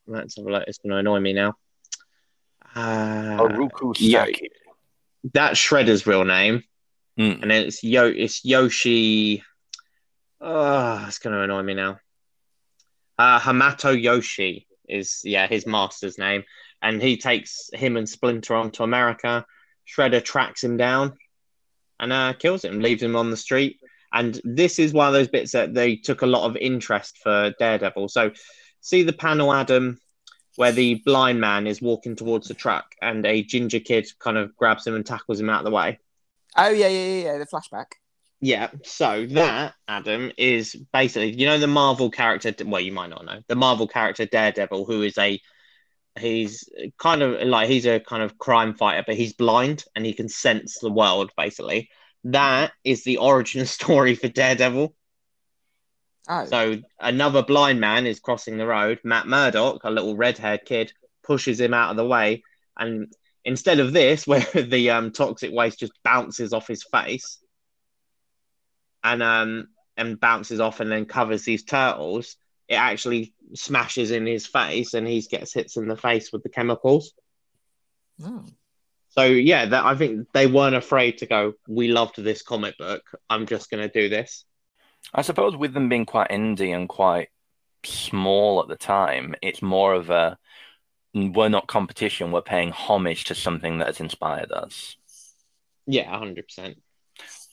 let's 0.07 0.37
have 0.37 0.45
a 0.47 0.49
look. 0.49 0.63
It's 0.65 0.79
going 0.79 0.89
to 0.89 0.97
annoy 0.97 1.19
me 1.19 1.33
now. 1.33 1.53
Uh, 2.75 3.37
Oroku 3.37 3.93
yeah. 3.99 4.25
Saki. 4.25 4.49
that's 5.31 5.59
Shredder's 5.59 6.07
real 6.07 6.25
name, 6.25 6.63
Mm. 7.19 7.43
and 7.43 7.51
it's 7.51 7.83
Yo. 7.83 8.07
It's 8.07 8.43
Yoshi. 8.43 9.43
Oh, 10.41 11.05
it's 11.07 11.19
going 11.19 11.35
to 11.35 11.43
annoy 11.43 11.61
me 11.61 11.75
now. 11.75 11.99
Uh, 13.19 13.39
Hamato 13.39 13.93
Yoshi 14.01 14.65
is 14.89 15.21
yeah 15.23 15.45
his 15.45 15.67
master's 15.67 16.17
name, 16.17 16.43
and 16.81 16.99
he 16.99 17.17
takes 17.17 17.69
him 17.71 17.97
and 17.97 18.09
Splinter 18.09 18.55
onto 18.55 18.81
America. 18.81 19.45
Shredder 19.87 20.23
tracks 20.23 20.63
him 20.63 20.75
down 20.75 21.15
and 21.99 22.13
uh, 22.13 22.33
kills 22.33 22.63
him, 22.63 22.79
leaves 22.79 23.01
him 23.01 23.15
on 23.15 23.31
the 23.31 23.37
street. 23.37 23.79
And 24.13 24.39
this 24.43 24.79
is 24.79 24.93
one 24.93 25.07
of 25.07 25.13
those 25.13 25.27
bits 25.27 25.51
that 25.51 25.73
they 25.73 25.95
took 25.95 26.21
a 26.21 26.27
lot 26.27 26.45
of 26.49 26.55
interest 26.55 27.17
for 27.21 27.53
Daredevil. 27.59 28.09
So, 28.09 28.31
see 28.79 29.03
the 29.03 29.13
panel, 29.13 29.53
Adam, 29.53 29.99
where 30.55 30.71
the 30.71 31.01
blind 31.05 31.41
man 31.41 31.67
is 31.67 31.81
walking 31.81 32.15
towards 32.15 32.47
the 32.47 32.53
truck, 32.53 32.95
and 33.01 33.25
a 33.25 33.43
ginger 33.43 33.79
kid 33.79 34.07
kind 34.19 34.37
of 34.37 34.55
grabs 34.55 34.87
him 34.87 34.95
and 34.95 35.05
tackles 35.05 35.39
him 35.39 35.49
out 35.49 35.59
of 35.59 35.65
the 35.65 35.71
way. 35.71 35.99
Oh 36.55 36.69
yeah, 36.69 36.87
yeah, 36.87 37.05
yeah, 37.05 37.23
yeah. 37.23 37.37
The 37.37 37.45
flashback. 37.45 37.85
Yeah, 38.41 38.69
so 38.83 39.25
that 39.31 39.73
Adam 39.87 40.31
is 40.37 40.75
basically 40.93 41.31
you 41.31 41.45
know 41.45 41.57
the 41.57 41.67
Marvel 41.67 42.09
character. 42.09 42.53
Well, 42.65 42.81
you 42.81 42.91
might 42.91 43.09
not 43.09 43.25
know 43.25 43.41
the 43.47 43.55
Marvel 43.55 43.87
character 43.87 44.25
Daredevil, 44.25 44.85
who 44.85 45.01
is 45.01 45.17
a 45.17 45.41
He's 46.17 46.69
kind 46.97 47.21
of 47.21 47.45
like 47.47 47.69
he's 47.69 47.85
a 47.85 47.99
kind 47.99 48.23
of 48.23 48.37
crime 48.37 48.73
fighter, 48.73 49.03
but 49.05 49.15
he's 49.15 49.33
blind 49.33 49.83
and 49.95 50.05
he 50.05 50.13
can 50.13 50.29
sense 50.29 50.79
the 50.79 50.91
world. 50.91 51.31
Basically, 51.35 51.89
that 52.25 52.71
is 52.83 53.03
the 53.03 53.17
origin 53.17 53.65
story 53.65 54.15
for 54.15 54.27
Daredevil. 54.29 54.95
Oh, 56.27 56.45
So 56.45 56.81
another 56.99 57.43
blind 57.43 57.79
man 57.79 58.05
is 58.05 58.19
crossing 58.19 58.57
the 58.57 58.65
road. 58.67 58.99
Matt 59.03 59.27
Murdock, 59.27 59.83
a 59.83 59.91
little 59.91 60.15
red-haired 60.15 60.65
kid, 60.65 60.93
pushes 61.23 61.59
him 61.59 61.73
out 61.73 61.91
of 61.91 61.97
the 61.97 62.05
way, 62.05 62.43
and 62.77 63.11
instead 63.43 63.79
of 63.79 63.93
this, 63.93 64.25
where 64.27 64.41
the 64.53 64.91
um, 64.91 65.11
toxic 65.11 65.51
waste 65.53 65.79
just 65.79 65.93
bounces 66.03 66.53
off 66.53 66.67
his 66.67 66.83
face, 66.83 67.39
and 69.03 69.21
um 69.23 69.67
and 69.97 70.19
bounces 70.19 70.59
off 70.59 70.79
and 70.79 70.91
then 70.91 71.05
covers 71.05 71.43
these 71.43 71.63
turtles, 71.63 72.35
it 72.67 72.75
actually 72.75 73.33
smashes 73.53 74.11
in 74.11 74.25
his 74.25 74.45
face, 74.45 74.93
and 74.93 75.07
he 75.07 75.21
gets 75.21 75.53
hits 75.53 75.77
in 75.77 75.87
the 75.87 75.97
face 75.97 76.31
with 76.31 76.43
the 76.43 76.49
chemicals. 76.49 77.13
oh. 78.23 78.45
So 79.09 79.23
yeah, 79.23 79.65
that 79.67 79.85
I 79.85 79.95
think 79.95 80.27
they 80.33 80.45
weren't 80.45 80.75
afraid 80.75 81.19
to 81.19 81.25
go. 81.25 81.53
We 81.69 81.87
loved 81.87 82.21
this 82.21 82.41
comic 82.41 82.77
book. 82.77 83.03
I'm 83.29 83.45
just 83.45 83.69
going 83.69 83.87
to 83.87 84.01
do 84.01 84.09
this. 84.09 84.43
I 85.13 85.21
suppose 85.21 85.55
with 85.55 85.73
them 85.73 85.87
being 85.87 86.05
quite 86.05 86.31
indie 86.31 86.75
and 86.75 86.89
quite 86.89 87.29
small 87.85 88.61
at 88.61 88.67
the 88.67 88.75
time, 88.75 89.35
it's 89.41 89.61
more 89.61 89.93
of 89.93 90.09
a 90.09 90.37
we're 91.13 91.49
not 91.49 91.67
competition, 91.67 92.31
we're 92.33 92.41
paying 92.41 92.71
homage 92.71 93.23
to 93.25 93.35
something 93.35 93.77
that 93.77 93.87
has 93.87 94.01
inspired 94.01 94.51
us. 94.51 94.97
Yeah, 95.87 96.17
hundred 96.17 96.47
percent. 96.47 96.81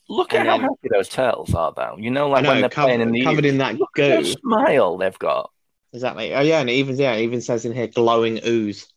Look 0.09 0.33
at 0.33 0.41
And 0.41 0.49
how 0.49 0.59
happy 0.59 0.89
those 0.91 1.09
turtles 1.09 1.53
are, 1.53 1.73
though. 1.75 1.95
You 1.97 2.11
know, 2.11 2.29
like 2.29 2.45
when 2.45 2.59
they're 2.59 2.69
covered, 2.69 2.87
playing 2.87 3.01
in 3.01 3.11
the 3.11 3.23
covered 3.23 3.45
in 3.45 3.57
that 3.59 3.77
goo. 3.95 4.23
smile 4.23 4.97
they've 4.97 5.17
got. 5.17 5.49
Exactly. 5.93 6.33
Oh 6.33 6.41
yeah, 6.41 6.59
and 6.59 6.69
it 6.69 6.73
even 6.73 6.97
yeah, 6.97 7.13
it 7.13 7.23
even 7.23 7.41
says 7.41 7.65
in 7.65 7.73
here 7.73 7.87
glowing 7.87 8.39
ooze. 8.45 8.87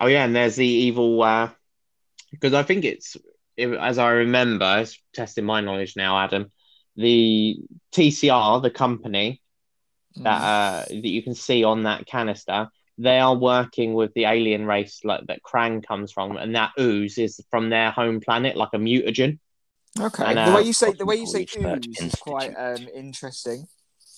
Oh 0.00 0.06
yeah, 0.06 0.24
and 0.24 0.34
there's 0.34 0.56
the 0.56 0.66
evil 0.66 1.22
uh 1.22 1.50
because 2.30 2.54
I 2.54 2.62
think 2.62 2.84
it's 2.84 3.16
if, 3.56 3.70
as 3.78 3.98
I 3.98 4.10
remember, 4.10 4.78
it's 4.80 4.98
testing 5.12 5.44
my 5.44 5.60
knowledge 5.60 5.94
now, 5.96 6.18
Adam. 6.18 6.50
The 6.96 7.58
TCR, 7.92 8.62
the 8.62 8.70
company 8.70 9.40
that 10.16 10.40
uh 10.40 10.84
that 10.88 11.06
you 11.06 11.22
can 11.22 11.34
see 11.34 11.62
on 11.62 11.84
that 11.84 12.06
canister, 12.06 12.68
they 12.98 13.18
are 13.18 13.36
working 13.36 13.94
with 13.94 14.14
the 14.14 14.24
alien 14.24 14.66
race 14.66 15.00
like 15.04 15.26
that 15.26 15.42
Krang 15.42 15.86
comes 15.86 16.10
from, 16.10 16.36
and 16.36 16.56
that 16.56 16.72
ooze 16.78 17.18
is 17.18 17.40
from 17.50 17.68
their 17.68 17.90
home 17.90 18.20
planet, 18.20 18.56
like 18.56 18.70
a 18.72 18.78
mutagen. 18.78 19.38
Okay. 20.00 20.24
And, 20.24 20.38
the 20.38 20.42
uh, 20.42 20.56
way 20.56 20.62
you 20.62 20.72
say 20.72 20.92
the 20.92 21.06
way 21.06 21.16
you 21.16 21.26
say 21.26 21.46
Possible 21.46 21.76
ooze 21.76 22.00
is 22.00 22.14
quite 22.16 22.54
um, 22.56 22.88
interesting. 22.94 23.66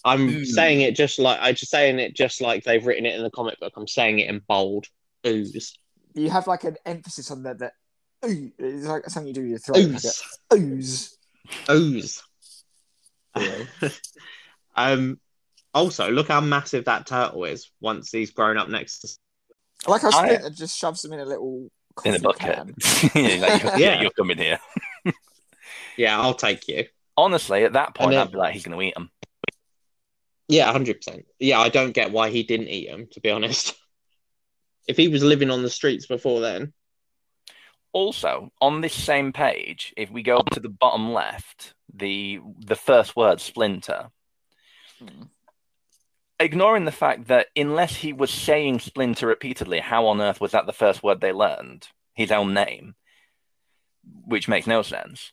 I'm 0.05 0.29
Ooze. 0.29 0.55
saying 0.55 0.81
it 0.83 0.95
just 0.95 1.19
like 1.19 1.39
I'm 1.41 1.55
just 1.55 1.71
saying 1.71 1.99
it 1.99 2.15
just 2.15 2.41
like 2.41 2.65
they've 2.65 2.85
written 2.85 3.07
it 3.07 3.17
in 3.17 3.23
the 3.23 3.31
comic 3.31 3.59
book. 3.61 3.73
I'm 3.77 3.89
saying 3.89 4.21
it 4.21 4.29
in 4.29 4.41
bold. 4.49 4.87
Ooze. 5.27 5.77
You 6.15 6.31
have 6.31 6.47
like 6.47 6.65
an 6.65 6.77
emphasis 6.87 7.31
on 7.31 7.43
the 7.43 7.55
that. 7.55 7.73
Ooh, 8.25 8.51
it's 8.59 8.87
like 8.87 9.05
something 9.07 9.29
you 9.29 9.35
do 9.35 9.43
with 9.43 9.51
your 9.51 9.59
throat. 9.59 9.77
like 9.79 9.87
Ooze. 9.89 10.23
a 10.51 10.57
Ooze. 10.57 11.19
Ooze. 11.71 12.23
um. 14.77 15.21
Also, 15.75 16.11
look 16.11 16.29
how 16.29 16.41
massive 16.41 16.87
that 16.87 17.07
turtle 17.07 17.45
is 17.45 17.71
once 17.83 18.11
he's 18.11 18.31
grown 18.31 18.57
up 18.57 18.71
next 18.71 19.01
to. 19.01 19.09
I 19.87 19.91
like 19.91 20.03
how 20.03 20.09
I- 20.09 20.37
Splinter 20.37 20.51
just 20.51 20.79
shoves 20.79 21.05
him 21.05 21.13
in 21.13 21.21
a 21.21 21.25
little 21.27 21.71
in 22.05 22.15
a 22.15 22.19
bucket. 22.19 22.41
can. 22.41 22.75
Like, 23.41 23.63
yeah, 23.63 23.77
Yeah. 23.77 24.01
you're 24.01 24.11
coming 24.13 24.39
here. 24.39 24.59
Yeah, 25.97 26.21
I'll 26.21 26.35
take 26.35 26.69
you. 26.69 26.85
Honestly, 27.17 27.65
at 27.65 27.73
that 27.75 27.95
point, 27.95 28.11
then- 28.13 28.21
I'd 28.21 28.33
be 28.33 28.39
like, 28.39 28.53
he's 28.55 28.65
going 28.65 28.79
to 28.79 28.85
eat 28.85 28.95
them. 28.95 29.11
Yeah, 30.49 30.71
hundred 30.71 30.99
percent. 30.99 31.25
Yeah, 31.41 31.59
I 31.61 31.69
don't 31.71 31.93
get 31.93 32.13
why 32.13 32.31
he 32.31 32.43
didn't 32.45 32.69
eat 32.69 32.89
him. 32.89 33.09
To 33.13 33.21
be 33.21 33.31
honest, 33.31 33.75
if 34.89 34.97
he 34.97 35.09
was 35.09 35.25
living 35.25 35.51
on 35.51 35.63
the 35.63 35.71
streets 35.71 36.07
before 36.07 36.41
then, 36.41 36.73
Also, 37.93 38.51
on 38.61 38.81
this 38.81 38.95
same 38.95 39.33
page, 39.33 39.93
if 39.97 40.11
we 40.11 40.23
go 40.23 40.37
up 40.37 40.51
to 40.51 40.61
the 40.61 40.69
bottom 40.69 41.13
left, 41.13 41.75
the 41.93 42.39
the 42.61 42.77
first 42.77 43.17
word 43.17 43.41
splinter, 43.41 44.11
Hmm. 45.01 45.25
ignoring 46.39 46.85
the 46.85 46.93
fact 46.93 47.27
that 47.29 47.49
unless 47.57 47.97
he 47.97 48.13
was 48.13 48.31
saying 48.31 48.81
splinter 48.81 49.27
repeatedly, 49.27 49.81
how 49.81 50.07
on 50.07 50.21
earth 50.21 50.41
was 50.41 50.53
that 50.53 50.67
the 50.67 50.73
first 50.73 51.03
word 51.03 51.21
they 51.21 51.33
learned? 51.33 51.89
His 52.15 52.31
own 52.31 52.55
name, 52.55 52.95
which 54.25 54.47
makes 54.49 54.67
no 54.69 54.83
sense. 54.83 55.33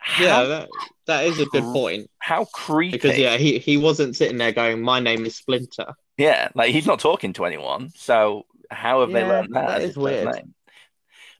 How, 0.00 0.24
yeah, 0.24 0.42
that, 0.44 0.68
that 1.06 1.26
is 1.26 1.38
a 1.40 1.46
good 1.46 1.64
point 1.64 2.10
how 2.18 2.46
creepy. 2.46 2.96
because 2.96 3.18
yeah, 3.18 3.36
he 3.36 3.58
he 3.58 3.76
wasn't 3.76 4.16
sitting 4.16 4.38
there 4.38 4.52
going, 4.52 4.82
"My 4.82 4.98
name 5.00 5.24
is 5.26 5.36
Splinter." 5.36 5.94
Yeah, 6.16 6.48
like 6.54 6.72
he's 6.72 6.86
not 6.86 7.00
talking 7.00 7.32
to 7.34 7.44
anyone. 7.44 7.90
So 7.96 8.46
how 8.70 9.00
have 9.02 9.12
they 9.12 9.24
learned 9.24 9.54
that? 9.54 9.66
that 9.66 9.76
as 9.76 9.82
is 9.82 9.88
his 9.88 9.94
first 9.96 10.02
weird. 10.04 10.34
name? 10.34 10.54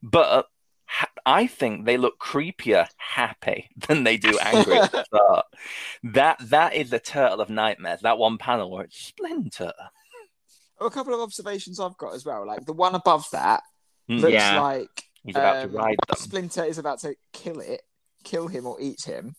But 0.02 0.46
ha- 0.84 1.10
I 1.26 1.46
think 1.46 1.84
they 1.84 1.96
look 1.96 2.18
creepier 2.18 2.86
happy 2.96 3.68
than 3.88 4.04
they 4.04 4.16
do 4.16 4.38
angry 4.38 4.78
at. 4.78 4.94
That 6.02 6.36
that 6.50 6.74
is 6.74 6.90
the 6.90 6.98
turtle 7.00 7.40
of 7.40 7.50
nightmares. 7.50 8.00
That 8.02 8.18
one 8.18 8.38
panel 8.38 8.70
where 8.70 8.84
it's 8.84 8.98
Splinter. 8.98 9.72
Oh, 10.78 10.86
a 10.86 10.90
couple 10.90 11.12
of 11.14 11.20
observations 11.20 11.78
I've 11.78 11.98
got 11.98 12.14
as 12.14 12.24
well. 12.24 12.46
Like 12.46 12.64
the 12.64 12.72
one 12.72 12.94
above 12.94 13.26
that 13.32 13.62
Mm, 14.08 14.22
looks 14.22 14.32
Yeah. 14.32 14.60
like 14.60 15.04
He's 15.22 15.36
about 15.36 15.64
um, 15.64 15.70
to 15.70 15.76
ride 15.76 15.98
them. 16.08 16.16
Splinter 16.16 16.64
is 16.64 16.78
about 16.78 16.98
to 17.00 17.14
kill 17.32 17.60
it, 17.60 17.82
kill 18.24 18.48
him 18.48 18.66
or 18.66 18.80
eat 18.80 19.02
him. 19.04 19.34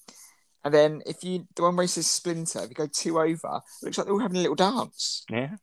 And 0.64 0.74
then 0.74 1.02
if 1.06 1.24
you 1.24 1.48
the 1.56 1.64
one 1.64 1.76
where 1.76 1.86
it 1.86 1.90
says 1.90 2.08
Splinter, 2.08 2.60
if 2.64 2.70
you 2.70 2.76
go 2.76 2.88
two 2.88 3.20
over, 3.20 3.62
it 3.82 3.86
looks 3.86 3.98
like 3.98 4.06
they're 4.06 4.14
all 4.14 4.20
having 4.20 4.38
a 4.38 4.42
little 4.42 4.56
dance. 4.56 5.24
Yeah. 5.30 5.56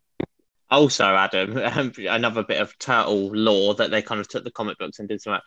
Also, 0.71 1.05
Adam, 1.05 1.57
um, 1.57 1.93
another 1.99 2.43
bit 2.43 2.61
of 2.61 2.77
turtle 2.79 3.31
lore 3.33 3.75
that 3.77 3.91
they 3.91 4.03
kind 4.03 4.21
of 4.21 4.29
took 4.29 4.45
the 4.45 4.51
comic 4.51 4.77
books 4.79 4.99
and 4.99 5.09
did 5.09 5.23
some. 5.23 5.39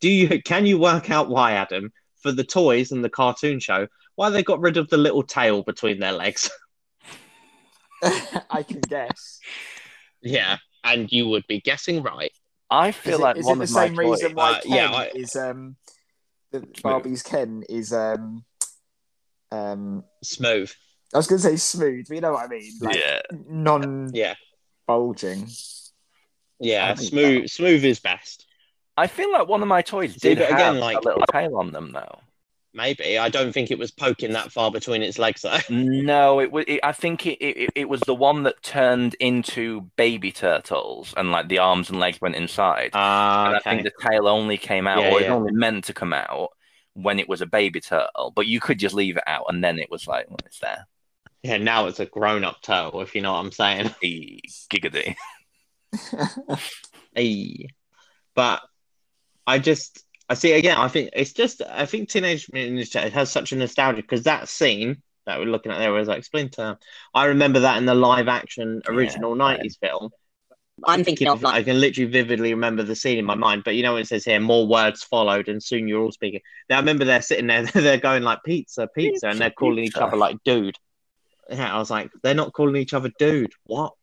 Do 0.00 0.08
you 0.08 0.40
can 0.42 0.64
you 0.64 0.78
work 0.78 1.10
out 1.10 1.28
why, 1.28 1.52
Adam, 1.52 1.92
for 2.22 2.32
the 2.32 2.44
toys 2.44 2.92
and 2.92 3.04
the 3.04 3.10
cartoon 3.10 3.60
show, 3.60 3.88
why 4.14 4.30
they 4.30 4.42
got 4.42 4.60
rid 4.60 4.76
of 4.78 4.88
the 4.88 4.96
little 4.96 5.22
tail 5.22 5.62
between 5.62 5.98
their 5.98 6.12
legs? 6.12 6.48
I 8.02 8.62
can 8.62 8.80
guess. 8.80 9.40
yeah, 10.22 10.56
and 10.84 11.10
you 11.12 11.28
would 11.28 11.46
be 11.48 11.60
guessing 11.60 12.02
right. 12.02 12.32
I 12.70 12.92
Is 12.92 12.96
feel 12.96 13.18
it, 13.18 13.22
like 13.22 13.36
is 13.36 13.44
one 13.46 13.60
it 13.60 13.64
of 13.64 13.68
the 13.68 13.74
my 13.74 13.86
same 13.88 13.98
reason 13.98 14.28
toys. 14.28 14.34
why 14.36 14.50
Uh, 14.52 14.60
Ken 14.60 14.72
yeah, 14.72 14.90
I- 14.92 15.10
is 15.14 15.36
um 15.36 15.76
the 16.52 16.66
Barbie's 16.82 17.22
Ken 17.22 17.62
is 17.68 17.92
um 17.92 18.44
um 19.52 20.04
Smooth. 20.22 20.70
I 21.12 21.16
was 21.16 21.26
gonna 21.26 21.40
say 21.40 21.56
smooth, 21.56 22.06
but 22.08 22.14
you 22.14 22.20
know 22.20 22.32
what 22.32 22.44
I 22.44 22.48
mean? 22.48 22.72
Like 22.80 22.96
yeah, 22.96 23.20
non 23.48 24.10
Yeah, 24.14 24.34
bulging. 24.86 25.48
yeah. 26.60 26.90
I 26.90 26.94
think 26.94 27.10
Smooth. 27.10 27.48
Smooth 27.50 27.84
is 27.84 28.00
best. 28.00 28.46
I 28.96 29.06
feel 29.06 29.32
like 29.32 29.48
one 29.48 29.62
of 29.62 29.68
my 29.68 29.82
toys 29.82 30.12
See, 30.14 30.30
did 30.30 30.38
but 30.38 30.50
have 30.50 30.58
again, 30.58 30.80
like- 30.80 30.98
a 30.98 31.04
little 31.04 31.24
tail 31.32 31.56
on 31.56 31.72
them, 31.72 31.92
though. 31.92 32.20
Maybe 32.72 33.18
I 33.18 33.28
don't 33.28 33.52
think 33.52 33.70
it 33.70 33.78
was 33.78 33.90
poking 33.90 34.32
that 34.32 34.52
far 34.52 34.70
between 34.70 35.02
its 35.02 35.18
legs 35.18 35.42
though. 35.42 35.58
No, 35.70 36.40
it 36.40 36.52
was. 36.52 36.64
It, 36.68 36.80
I 36.84 36.92
think 36.92 37.26
it, 37.26 37.38
it 37.44 37.70
it 37.74 37.88
was 37.88 38.00
the 38.02 38.14
one 38.14 38.44
that 38.44 38.62
turned 38.62 39.14
into 39.18 39.90
baby 39.96 40.30
turtles, 40.30 41.12
and 41.16 41.32
like 41.32 41.48
the 41.48 41.58
arms 41.58 41.90
and 41.90 41.98
legs 41.98 42.20
went 42.20 42.36
inside. 42.36 42.90
Ah, 42.94 43.46
and 43.48 43.56
I 43.56 43.58
think 43.60 43.82
the 43.82 43.92
tail 44.08 44.28
only 44.28 44.56
came 44.56 44.86
out, 44.86 45.00
Yeah, 45.00 45.08
or 45.08 45.10
it 45.12 45.14
was 45.14 45.22
yeah. 45.24 45.34
only 45.34 45.52
meant 45.52 45.84
to 45.84 45.94
come 45.94 46.12
out 46.12 46.50
when 46.94 47.18
it 47.18 47.28
was 47.28 47.40
a 47.40 47.46
baby 47.46 47.80
turtle. 47.80 48.32
But 48.34 48.46
you 48.46 48.60
could 48.60 48.78
just 48.78 48.94
leave 48.94 49.16
it 49.16 49.24
out, 49.26 49.46
and 49.48 49.64
then 49.64 49.78
it 49.80 49.90
was 49.90 50.06
like, 50.06 50.28
well, 50.28 50.38
it's 50.46 50.60
there. 50.60 50.86
Yeah, 51.42 51.56
now 51.56 51.86
it's 51.86 52.00
a 52.00 52.06
grown-up 52.06 52.60
turtle, 52.62 53.00
if 53.00 53.14
you 53.14 53.22
know 53.22 53.32
what 53.32 53.40
I'm 53.40 53.52
saying. 53.52 53.94
E 54.02 54.40
giggity. 54.72 55.16
Hey. 57.14 57.68
But 58.34 58.62
I 59.46 59.58
just 59.58 60.04
I 60.30 60.34
see 60.34 60.52
again, 60.52 60.78
I 60.78 60.88
think 60.88 61.10
it's 61.14 61.32
just 61.34 61.62
I 61.62 61.86
think 61.86 62.08
Teenage 62.08 62.48
Mutant 62.52 62.78
Ninja 62.78 62.92
Turtles 62.92 63.14
has 63.14 63.32
such 63.32 63.52
a 63.52 63.56
nostalgia 63.56 64.02
because 64.02 64.24
that 64.24 64.48
scene 64.48 65.02
that 65.26 65.38
we're 65.40 65.46
looking 65.46 65.72
at 65.72 65.78
there 65.78 65.92
was 65.92 66.08
like 66.08 66.24
Splinter. 66.24 66.78
I 67.14 67.26
remember 67.26 67.60
that 67.60 67.78
in 67.78 67.86
the 67.86 67.94
live 67.96 68.28
action 68.28 68.82
original 68.88 69.34
Yeah, 69.34 69.36
90s 69.36 69.76
film. 69.76 70.10
I'm 70.86 71.04
thinking 71.04 71.28
of 71.28 71.42
like 71.42 71.54
I 71.54 71.62
can 71.62 71.80
literally 71.80 72.10
vividly 72.10 72.54
remember 72.54 72.82
the 72.82 72.96
scene 72.96 73.18
in 73.18 73.26
my 73.26 73.34
mind, 73.34 73.64
but 73.64 73.76
you 73.76 73.82
know 73.82 73.94
what 73.94 74.02
it 74.02 74.08
says 74.08 74.24
here, 74.24 74.40
more 74.40 74.66
words 74.68 75.02
followed 75.04 75.48
and 75.48 75.62
soon 75.62 75.88
you're 75.88 76.02
all 76.02 76.12
speaking. 76.12 76.40
Now 76.70 76.76
I 76.76 76.80
remember 76.80 77.04
they're 77.04 77.22
sitting 77.22 77.48
there, 77.48 77.64
they're 77.74 77.98
going 77.98 78.22
like 78.24 78.40
pizza, 78.44 78.88
pizza, 78.94 79.28
and 79.28 79.40
they're 79.40 79.50
calling 79.50 79.84
each 79.84 80.00
other 80.00 80.16
like 80.16 80.38
dude. 80.44 80.76
Yeah, 81.50 81.74
I 81.74 81.78
was 81.78 81.90
like, 81.90 82.10
they're 82.22 82.34
not 82.34 82.54
calling 82.54 82.76
each 82.76 82.94
other 82.94 83.10
dude. 83.18 83.52
What? 83.64 83.94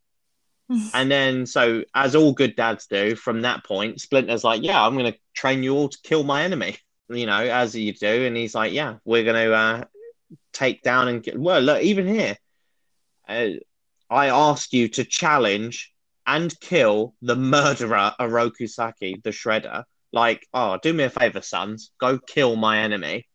And 0.94 1.10
then, 1.10 1.46
so 1.46 1.84
as 1.96 2.16
all 2.16 2.34
good 2.34 2.56
dads 2.56 2.88
do, 2.88 3.16
from 3.16 3.42
that 3.42 3.64
point, 3.64 4.02
Splinter's 4.02 4.44
like, 4.44 4.64
"Yeah, 4.64 4.84
I'm 4.84 4.98
going 4.98 5.12
to 5.12 5.20
train 5.34 5.64
you 5.64 5.74
all 5.76 5.90
to 5.90 5.98
kill 6.04 6.24
my 6.24 6.44
enemy." 6.44 6.78
You 7.10 7.26
know, 7.26 7.40
as 7.40 7.74
you 7.74 7.94
do, 7.94 8.26
and 8.26 8.36
he's 8.36 8.54
like, 8.54 8.74
"Yeah, 8.74 8.96
we're 9.06 9.24
going 9.24 9.48
to 9.48 9.54
uh, 9.54 9.84
take 10.52 10.82
down 10.82 11.08
and 11.08 11.24
get." 11.24 11.40
Well, 11.40 11.62
look, 11.62 11.82
even 11.82 12.06
here, 12.06 12.36
uh, 13.30 13.50
I 14.10 14.28
ask 14.28 14.74
you 14.74 14.90
to 14.90 15.06
challenge 15.06 15.94
and 16.26 16.58
kill 16.60 17.16
the 17.22 17.36
murderer 17.36 18.14
Oroku 18.20 18.70
Saki, 18.70 19.20
the 19.24 19.30
Shredder. 19.30 19.86
Like, 20.12 20.46
oh, 20.54 20.78
do 20.82 20.94
me 20.94 21.06
a 21.06 21.10
favor, 21.10 21.42
sons, 21.42 21.92
go 22.00 22.20
kill 22.20 22.56
my 22.56 22.80
enemy. 22.80 23.28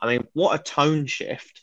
I 0.00 0.06
mean, 0.06 0.26
what 0.34 0.58
a 0.58 0.62
tone 0.62 1.06
shift. 1.06 1.62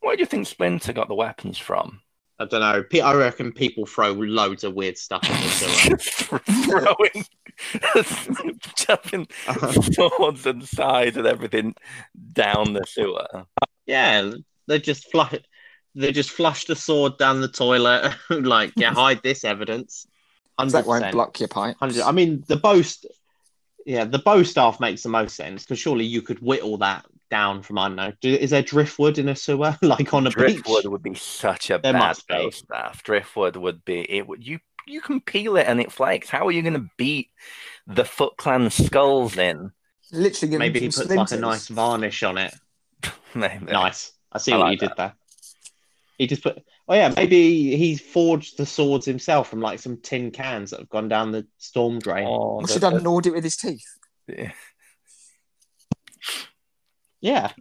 Where 0.00 0.16
do 0.16 0.20
you 0.20 0.26
think 0.26 0.46
Splinter 0.46 0.92
got 0.92 1.08
the 1.08 1.14
weapons 1.14 1.58
from? 1.58 2.00
I 2.40 2.46
don't 2.46 2.60
know. 2.60 3.02
I 3.04 3.14
reckon 3.14 3.52
people 3.52 3.84
throw 3.84 4.12
loads 4.12 4.64
of 4.64 4.72
weird 4.72 4.96
stuff 4.96 5.22
in 5.24 5.30
the 5.30 5.98
sewer. 5.98 6.38
throwing, 6.64 7.26
jumping 8.76 9.28
swords 9.92 10.46
and 10.46 10.66
sides 10.66 11.18
and 11.18 11.26
everything 11.26 11.74
down 12.32 12.72
the 12.72 12.82
sewer. 12.88 13.44
yeah, 13.86 14.30
they 14.66 14.78
just 14.78 15.10
flush. 15.10 15.34
They 15.94 16.12
just 16.12 16.30
flushed 16.30 16.70
a 16.70 16.76
sword 16.76 17.18
down 17.18 17.42
the 17.42 17.48
toilet. 17.48 18.14
like, 18.30 18.72
yeah, 18.74 18.94
hide 18.94 19.22
this 19.22 19.44
evidence. 19.44 20.06
Hundred 20.58 20.72
That 20.72 20.86
won't 20.86 21.00
percent. 21.02 21.14
block 21.14 21.40
your 21.40 21.48
pipe. 21.48 21.76
Hundred. 21.78 22.00
I 22.02 22.12
mean, 22.12 22.42
the 22.48 22.56
boast. 22.56 23.04
Yeah, 23.84 24.04
the 24.04 24.18
bow 24.18 24.44
staff 24.44 24.80
makes 24.80 25.02
the 25.02 25.08
most 25.10 25.36
sense 25.36 25.64
because 25.64 25.78
surely 25.78 26.06
you 26.06 26.22
could 26.22 26.38
whittle 26.40 26.78
that 26.78 27.04
down 27.30 27.62
from 27.62 27.78
I 27.78 27.86
don't 27.88 27.96
know. 27.96 28.12
Do, 28.20 28.28
is 28.34 28.50
there 28.50 28.62
driftwood 28.62 29.18
in 29.18 29.28
a 29.28 29.36
sewer 29.36 29.76
like 29.82 30.12
on 30.12 30.26
a 30.26 30.30
beach? 30.30 30.36
Driftwood 30.36 30.82
beach? 30.82 30.90
would 30.90 31.02
be 31.02 31.14
such 31.14 31.70
a 31.70 31.78
There 31.82 31.92
bad 31.92 31.98
must 31.98 32.28
be. 32.28 32.50
staff. 32.50 33.02
Driftwood 33.02 33.56
would 33.56 33.84
be 33.84 34.00
it. 34.10 34.26
Would 34.28 34.46
you 34.46 34.58
you 34.86 35.00
can 35.00 35.20
peel 35.20 35.56
it 35.56 35.66
and 35.68 35.80
it 35.80 35.92
flakes. 35.92 36.28
How 36.30 36.46
are 36.46 36.52
you 36.52 36.62
going 36.62 36.74
to 36.74 36.88
beat 36.96 37.28
the 37.86 38.04
Foot 38.04 38.36
Clan 38.36 38.70
skulls 38.70 39.36
in? 39.36 39.70
Literally, 40.10 40.56
Maybe 40.58 40.80
he 40.80 40.86
them 40.86 40.92
some 40.92 41.06
puts 41.06 41.30
like 41.32 41.38
a 41.38 41.40
nice 41.40 41.68
varnish 41.68 42.22
on 42.24 42.38
it. 42.38 42.52
Maybe. 43.34 43.66
Nice. 43.66 44.12
I 44.32 44.38
see 44.38 44.52
I 44.52 44.56
what 44.56 44.64
like 44.64 44.80
you 44.82 44.88
did 44.88 44.96
there. 44.96 45.14
He 46.18 46.26
just 46.26 46.42
put. 46.42 46.62
Oh 46.88 46.94
yeah, 46.94 47.12
maybe 47.14 47.76
he 47.76 47.96
forged 47.96 48.56
the 48.58 48.66
swords 48.66 49.06
himself 49.06 49.48
from 49.48 49.60
like 49.60 49.78
some 49.78 49.96
tin 49.98 50.32
cans 50.32 50.70
that 50.70 50.80
have 50.80 50.88
gone 50.88 51.08
down 51.08 51.30
the 51.30 51.46
storm 51.58 52.00
drain. 52.00 52.26
Oh, 52.28 52.60
Must 52.60 52.78
the- 52.80 52.84
have 52.84 52.94
done 52.94 53.02
gnawed 53.04 53.26
it 53.26 53.32
with 53.32 53.44
his 53.44 53.56
teeth. 53.56 53.86
the- 54.26 54.50
Yeah, 57.20 57.52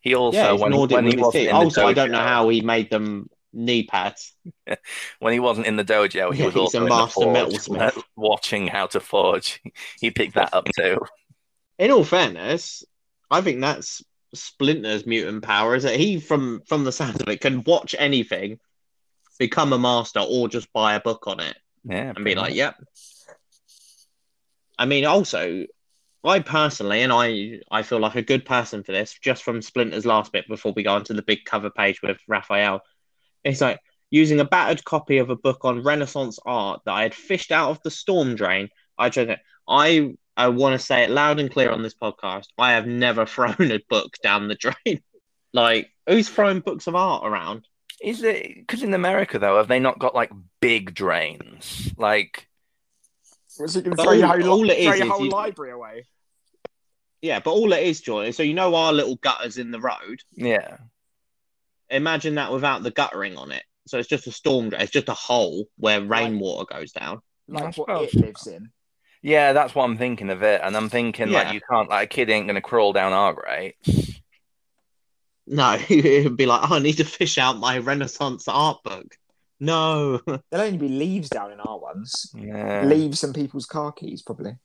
He 0.00 0.14
also 0.14 0.38
yeah. 0.38 0.52
When, 0.52 0.72
when 0.72 1.06
he 1.06 1.16
wasn't 1.16 1.48
in 1.48 1.54
Also, 1.54 1.86
I 1.86 1.92
don't 1.92 2.10
know 2.10 2.18
how 2.18 2.48
he 2.48 2.60
made 2.60 2.90
them 2.90 3.28
knee 3.52 3.84
pads. 3.84 4.34
when 5.20 5.32
he 5.32 5.40
wasn't 5.40 5.66
in 5.66 5.76
the 5.76 5.84
dojo, 5.84 6.34
he 6.34 6.40
Yeah, 6.40 6.46
was 6.46 6.56
also 6.56 6.86
master 6.86 7.26
metalsmith. 7.26 7.96
Uh, 7.96 8.02
watching 8.16 8.66
how 8.66 8.86
to 8.86 9.00
forge. 9.00 9.60
He 10.00 10.10
picked 10.10 10.34
that 10.34 10.52
up 10.52 10.68
too. 10.76 10.98
In 11.78 11.90
all 11.90 12.04
fairness, 12.04 12.84
I 13.30 13.40
think 13.40 13.60
that's 13.60 14.02
Splinter's 14.34 15.06
mutant 15.06 15.42
power. 15.42 15.74
Is 15.74 15.84
that 15.84 15.96
he, 15.96 16.20
from 16.20 16.62
from 16.66 16.84
the 16.84 16.92
sound 16.92 17.20
of 17.20 17.28
it, 17.28 17.40
can 17.40 17.62
watch 17.64 17.94
anything, 17.98 18.58
become 19.38 19.72
a 19.72 19.78
master, 19.78 20.20
or 20.20 20.48
just 20.48 20.72
buy 20.72 20.94
a 20.94 21.00
book 21.00 21.26
on 21.26 21.40
it. 21.40 21.56
Yeah, 21.84 22.12
and 22.14 22.24
be 22.24 22.34
like, 22.34 22.54
"Yep." 22.54 22.76
I 24.78 24.86
mean, 24.86 25.04
also, 25.04 25.66
I 26.24 26.40
personally, 26.40 27.02
and 27.02 27.12
I, 27.12 27.60
I 27.70 27.82
feel 27.82 27.98
like 27.98 28.14
a 28.14 28.22
good 28.22 28.44
person 28.44 28.82
for 28.82 28.92
this, 28.92 29.16
just 29.20 29.42
from 29.42 29.60
Splinter's 29.60 30.06
last 30.06 30.32
bit 30.32 30.48
before 30.48 30.72
we 30.74 30.82
go 30.82 30.94
on 30.94 31.04
to 31.04 31.14
the 31.14 31.22
big 31.22 31.44
cover 31.44 31.70
page 31.70 32.00
with 32.02 32.18
Raphael. 32.28 32.80
It's 33.44 33.60
like 33.60 33.78
using 34.10 34.40
a 34.40 34.44
battered 34.44 34.84
copy 34.84 35.18
of 35.18 35.28
a 35.30 35.36
book 35.36 35.64
on 35.64 35.82
Renaissance 35.82 36.38
art 36.46 36.80
that 36.86 36.92
I 36.92 37.02
had 37.02 37.14
fished 37.14 37.52
out 37.52 37.70
of 37.70 37.82
the 37.82 37.90
storm 37.90 38.36
drain. 38.36 38.68
I 38.96 39.10
tried 39.10 39.30
it. 39.30 39.40
I, 39.68 40.14
I 40.36 40.48
want 40.48 40.78
to 40.78 40.84
say 40.86 41.02
it 41.04 41.10
loud 41.10 41.40
and 41.40 41.50
clear 41.50 41.70
on 41.70 41.82
this 41.82 41.94
podcast. 41.94 42.46
I 42.58 42.72
have 42.72 42.86
never 42.86 43.26
thrown 43.34 43.56
a 43.60 43.80
book 43.88 44.14
down 44.22 44.48
the 44.48 44.54
drain. 44.54 45.02
like, 45.52 45.90
who's 46.06 46.28
throwing 46.28 46.60
books 46.60 46.86
of 46.86 46.94
art 46.94 47.26
around? 47.26 47.66
Is 48.02 48.22
it 48.22 48.54
because 48.56 48.82
in 48.82 48.92
America 48.92 49.38
though 49.38 49.56
have 49.56 49.68
they 49.68 49.78
not 49.78 49.98
got 49.98 50.14
like 50.14 50.30
big 50.60 50.94
drains? 50.94 51.92
Like 51.96 52.48
Was 53.58 53.74
he 53.74 53.82
going 53.82 53.92
to 53.92 53.96
But 53.96 54.02
throw 54.02 54.12
your 54.12 54.26
whole, 54.26 54.60
all 54.60 54.70
it 54.70 54.82
throw 54.84 54.94
your 54.94 55.04
is 55.06 55.10
whole 55.10 55.24
you- 55.24 55.30
library 55.30 55.72
away? 55.72 56.04
Yeah, 57.24 57.40
but 57.40 57.52
all 57.52 57.72
it 57.72 57.82
is, 57.82 58.02
Joy, 58.02 58.32
So 58.32 58.42
you 58.42 58.52
know 58.52 58.74
our 58.74 58.92
little 58.92 59.16
gutters 59.16 59.56
in 59.56 59.70
the 59.70 59.80
road. 59.80 60.20
yeah, 60.34 60.76
imagine 61.88 62.34
that 62.34 62.52
without 62.52 62.82
the 62.82 62.90
guttering 62.90 63.38
on 63.38 63.50
it. 63.50 63.62
So 63.86 63.98
it's 63.98 64.08
just 64.08 64.26
a 64.26 64.30
storm. 64.32 64.72
It's 64.74 64.90
just 64.92 65.08
a 65.08 65.14
hole 65.14 65.64
where 65.78 66.02
rainwater 66.02 66.66
goes 66.70 66.92
down. 66.92 67.20
Like 67.48 67.62
I 67.62 67.66
what 67.68 67.74
suppose. 67.74 68.14
it 68.14 68.20
lives 68.20 68.46
in. 68.46 68.68
yeah, 69.22 69.54
that's 69.54 69.74
what 69.74 69.84
I'm 69.84 69.96
thinking 69.96 70.28
of 70.28 70.42
it, 70.42 70.60
and 70.62 70.76
I'm 70.76 70.90
thinking 70.90 71.28
Yeah. 71.30 71.44
like 71.44 71.54
you 71.54 71.60
can't 71.70 71.88
like 71.88 72.04
a 72.04 72.14
kid 72.14 72.28
ain't 72.28 72.46
gonna 72.46 72.60
crawl 72.60 72.92
down 72.92 73.14
our 73.14 73.32
grates. 73.32 74.20
No, 75.46 75.78
it'd 75.88 76.36
be 76.36 76.44
like, 76.46 76.70
oh, 76.70 76.76
I 76.76 76.78
need 76.80 76.98
to 76.98 77.04
fish 77.04 77.38
out 77.38 77.58
my 77.58 77.78
Renaissance 77.78 78.48
art 78.48 78.82
book. 78.82 79.16
No. 79.60 80.18
There'll 80.26 80.66
only 80.66 80.76
be 80.78 80.88
leaves 80.88 81.30
down 81.30 81.52
in 81.52 81.60
our 81.60 81.78
ones. 81.78 82.30
Yeah. 82.34 82.84
Leaves 82.84 83.24
and 83.24 83.34
people's 83.34 83.66
car 83.66 83.92
keys, 83.92 84.20
probably. 84.22 84.56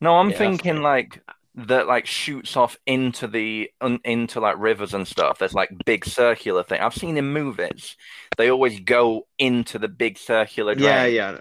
No, 0.00 0.16
I'm 0.16 0.30
Yeah, 0.30 0.38
thinking 0.38 0.82
like 0.82 1.22
that 1.56 1.86
like 1.86 2.06
shoots 2.06 2.56
off 2.56 2.76
into 2.86 3.26
the 3.26 3.70
un, 3.80 3.98
into 4.04 4.40
like 4.40 4.56
rivers 4.58 4.92
and 4.94 5.08
stuff. 5.08 5.38
There's 5.38 5.54
like 5.54 5.70
big 5.86 6.04
circular 6.04 6.62
thing. 6.62 6.80
I've 6.80 6.94
seen 6.94 7.16
in 7.16 7.32
movies. 7.32 7.96
They 8.36 8.50
always 8.50 8.80
go 8.80 9.26
into 9.38 9.78
the 9.78 9.88
big 9.88 10.18
circular 10.18 10.74
drain. 10.74 10.86
yeah, 10.88 11.06
yeah. 11.06 11.38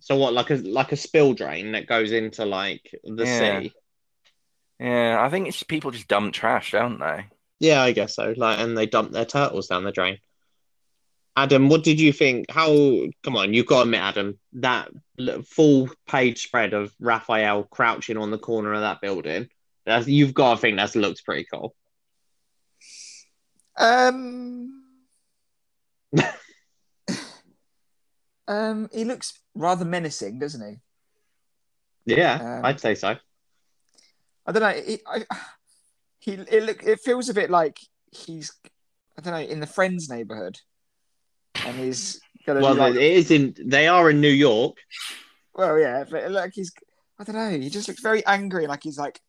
So 0.00 0.16
what, 0.16 0.32
like 0.32 0.50
a 0.50 0.56
like 0.56 0.92
a 0.92 0.96
spill 0.96 1.34
drain 1.34 1.72
that 1.72 1.88
goes 1.88 2.12
into 2.12 2.44
like 2.44 2.88
the 3.02 3.24
Yeah. 3.24 3.60
sea? 3.60 3.72
Yeah, 4.78 5.18
I 5.20 5.28
think 5.28 5.48
it's 5.48 5.62
people 5.64 5.90
just 5.90 6.06
dump 6.06 6.32
trash, 6.32 6.70
don't 6.70 7.00
they? 7.00 7.26
Yeah, 7.58 7.82
I 7.82 7.90
guess 7.90 8.14
so. 8.14 8.32
Like, 8.36 8.60
and 8.60 8.78
they 8.78 8.86
dump 8.86 9.10
their 9.10 9.24
turtles 9.24 9.66
down 9.66 9.82
the 9.82 9.90
drain. 9.90 10.18
Adam, 11.36 11.68
what 11.68 11.82
did 11.82 12.00
you 12.00 12.12
think? 12.12 12.48
How? 12.48 12.68
Come 13.24 13.36
on, 13.36 13.54
you've 13.54 13.66
got 13.66 13.78
to 13.78 13.82
admit, 13.82 14.00
Adam, 14.00 14.38
that 14.54 14.88
full 15.46 15.88
page 16.06 16.42
spread 16.42 16.74
of 16.74 16.92
Raphael 17.00 17.64
crouching 17.64 18.16
on 18.16 18.30
the 18.30 18.38
corner 18.38 18.72
of 18.72 18.80
that 18.80 19.00
building. 19.00 19.48
That's, 19.86 20.06
you've 20.06 20.34
got 20.34 20.54
to 20.54 20.60
think 20.60 20.76
that 20.76 20.94
looks 20.94 21.20
pretty 21.20 21.46
cool. 21.52 21.74
Um, 23.78 24.82
um, 28.48 28.88
he 28.92 29.04
looks 29.04 29.40
rather 29.54 29.84
menacing, 29.84 30.38
doesn't 30.38 30.68
he? 30.68 32.14
Yeah, 32.14 32.58
Um, 32.58 32.64
I'd 32.64 32.80
say 32.80 32.94
so. 32.94 33.16
I 34.46 34.52
don't 34.52 34.62
know. 34.62 34.68
It, 34.68 35.02
I, 35.06 35.24
he 36.20 36.32
it 36.32 36.62
look 36.62 36.82
it 36.82 37.00
feels 37.00 37.28
a 37.28 37.34
bit 37.34 37.50
like 37.50 37.78
he's 38.10 38.52
I 39.18 39.20
don't 39.20 39.34
know 39.34 39.40
in 39.40 39.60
the 39.60 39.66
Friends 39.66 40.08
neighborhood, 40.08 40.58
and 41.66 41.76
he's 41.76 42.20
gonna 42.46 42.60
Well, 42.60 42.74
like, 42.74 42.94
it 42.94 43.02
is 43.02 43.30
in. 43.30 43.54
They 43.62 43.88
are 43.88 44.08
in 44.08 44.22
New 44.22 44.28
York. 44.28 44.78
Well, 45.58 45.78
yeah, 45.78 46.04
but 46.10 46.30
like 46.30 46.52
he's 46.54 46.72
I 47.18 47.24
don't 47.24 47.34
know. 47.36 47.50
He 47.50 47.68
just 47.68 47.88
looks 47.88 48.00
very 48.00 48.24
angry, 48.24 48.66
like 48.66 48.82
he's 48.84 48.96
like 48.98 49.20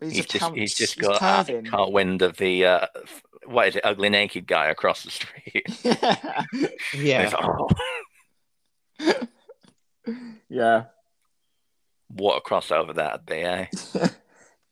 he's, 0.00 0.12
He's 0.16 0.24
a 0.24 0.28
just 0.28 0.40
count- 0.44 0.56
he's 0.58 0.74
just 0.74 0.94
he's 0.94 1.06
got 1.06 1.22
uh, 1.22 1.44
curving. 1.44 1.66
caught 1.66 1.92
wind 1.92 2.22
of 2.22 2.36
the 2.38 2.64
uh, 2.66 2.86
what 3.46 3.68
is 3.68 3.76
it, 3.76 3.84
ugly 3.84 4.08
naked 4.08 4.46
guy 4.46 4.66
across 4.68 5.04
the 5.04 5.10
street. 5.10 5.66
yeah, 5.84 6.44
Yeah, 6.94 7.22
It's 7.22 7.32
like, 7.34 7.44
oh, 7.44 9.28
yeah, 10.48 10.84
what 12.08 12.36
a 12.38 12.40
crossover 12.40 12.94
that'd 12.94 13.26
be, 13.26 13.36
eh? 13.42 13.66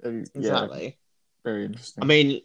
yeah, 0.02 0.10
exactly. 0.34 0.98
very 1.44 1.64
interesting. 1.66 2.02
I 2.02 2.06
mean, 2.06 2.40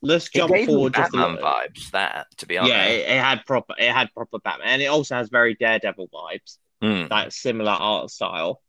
let's 0.00 0.26
It 0.28 0.32
jump 0.34 0.52
gave 0.54 0.68
me 0.68 0.72
forward 0.74 0.94
just 0.94 1.12
a 1.14 1.16
Batman 1.16 1.34
little. 1.36 1.50
vibes. 1.50 1.90
That 1.90 2.26
to 2.38 2.46
be 2.46 2.58
honest. 2.58 2.72
Yeah, 2.74 2.84
it, 2.86 3.08
it 3.10 3.20
had 3.20 3.44
proper. 3.46 3.74
It 3.78 3.90
had 3.92 4.12
proper 4.14 4.38
Batman, 4.38 4.68
and 4.68 4.82
it 4.82 4.86
also 4.86 5.14
has 5.16 5.28
very 5.28 5.54
Daredevil 5.54 6.08
vibes. 6.08 6.58
Hmm. 6.82 7.04
that 7.10 7.32
similar 7.32 7.70
art 7.70 8.10
style. 8.10 8.60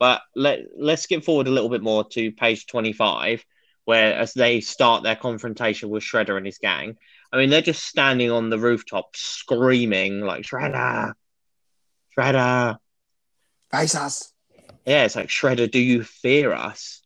But 0.00 0.22
let 0.34 0.62
let's 0.76 1.02
skip 1.02 1.22
forward 1.22 1.46
a 1.46 1.52
little 1.52 1.68
bit 1.68 1.82
more 1.82 2.04
to 2.08 2.32
page 2.32 2.66
twenty 2.66 2.92
five, 2.92 3.44
where 3.84 4.14
as 4.14 4.32
they 4.32 4.60
start 4.60 5.04
their 5.04 5.14
confrontation 5.14 5.88
with 5.88 6.02
Shredder 6.02 6.36
and 6.36 6.44
his 6.44 6.58
gang. 6.58 6.96
I 7.32 7.38
mean, 7.38 7.50
they're 7.50 7.62
just 7.62 7.84
standing 7.84 8.30
on 8.30 8.50
the 8.50 8.58
rooftop 8.58 9.14
screaming 9.14 10.20
like 10.20 10.42
Shredder, 10.42 11.12
Shredder. 12.18 12.78
Face 13.70 13.94
us. 13.94 14.32
Yeah, 14.84 15.04
it's 15.04 15.14
like 15.16 15.28
Shredder. 15.28 15.70
Do 15.70 15.78
you 15.78 16.02
fear 16.02 16.52
us? 16.52 17.00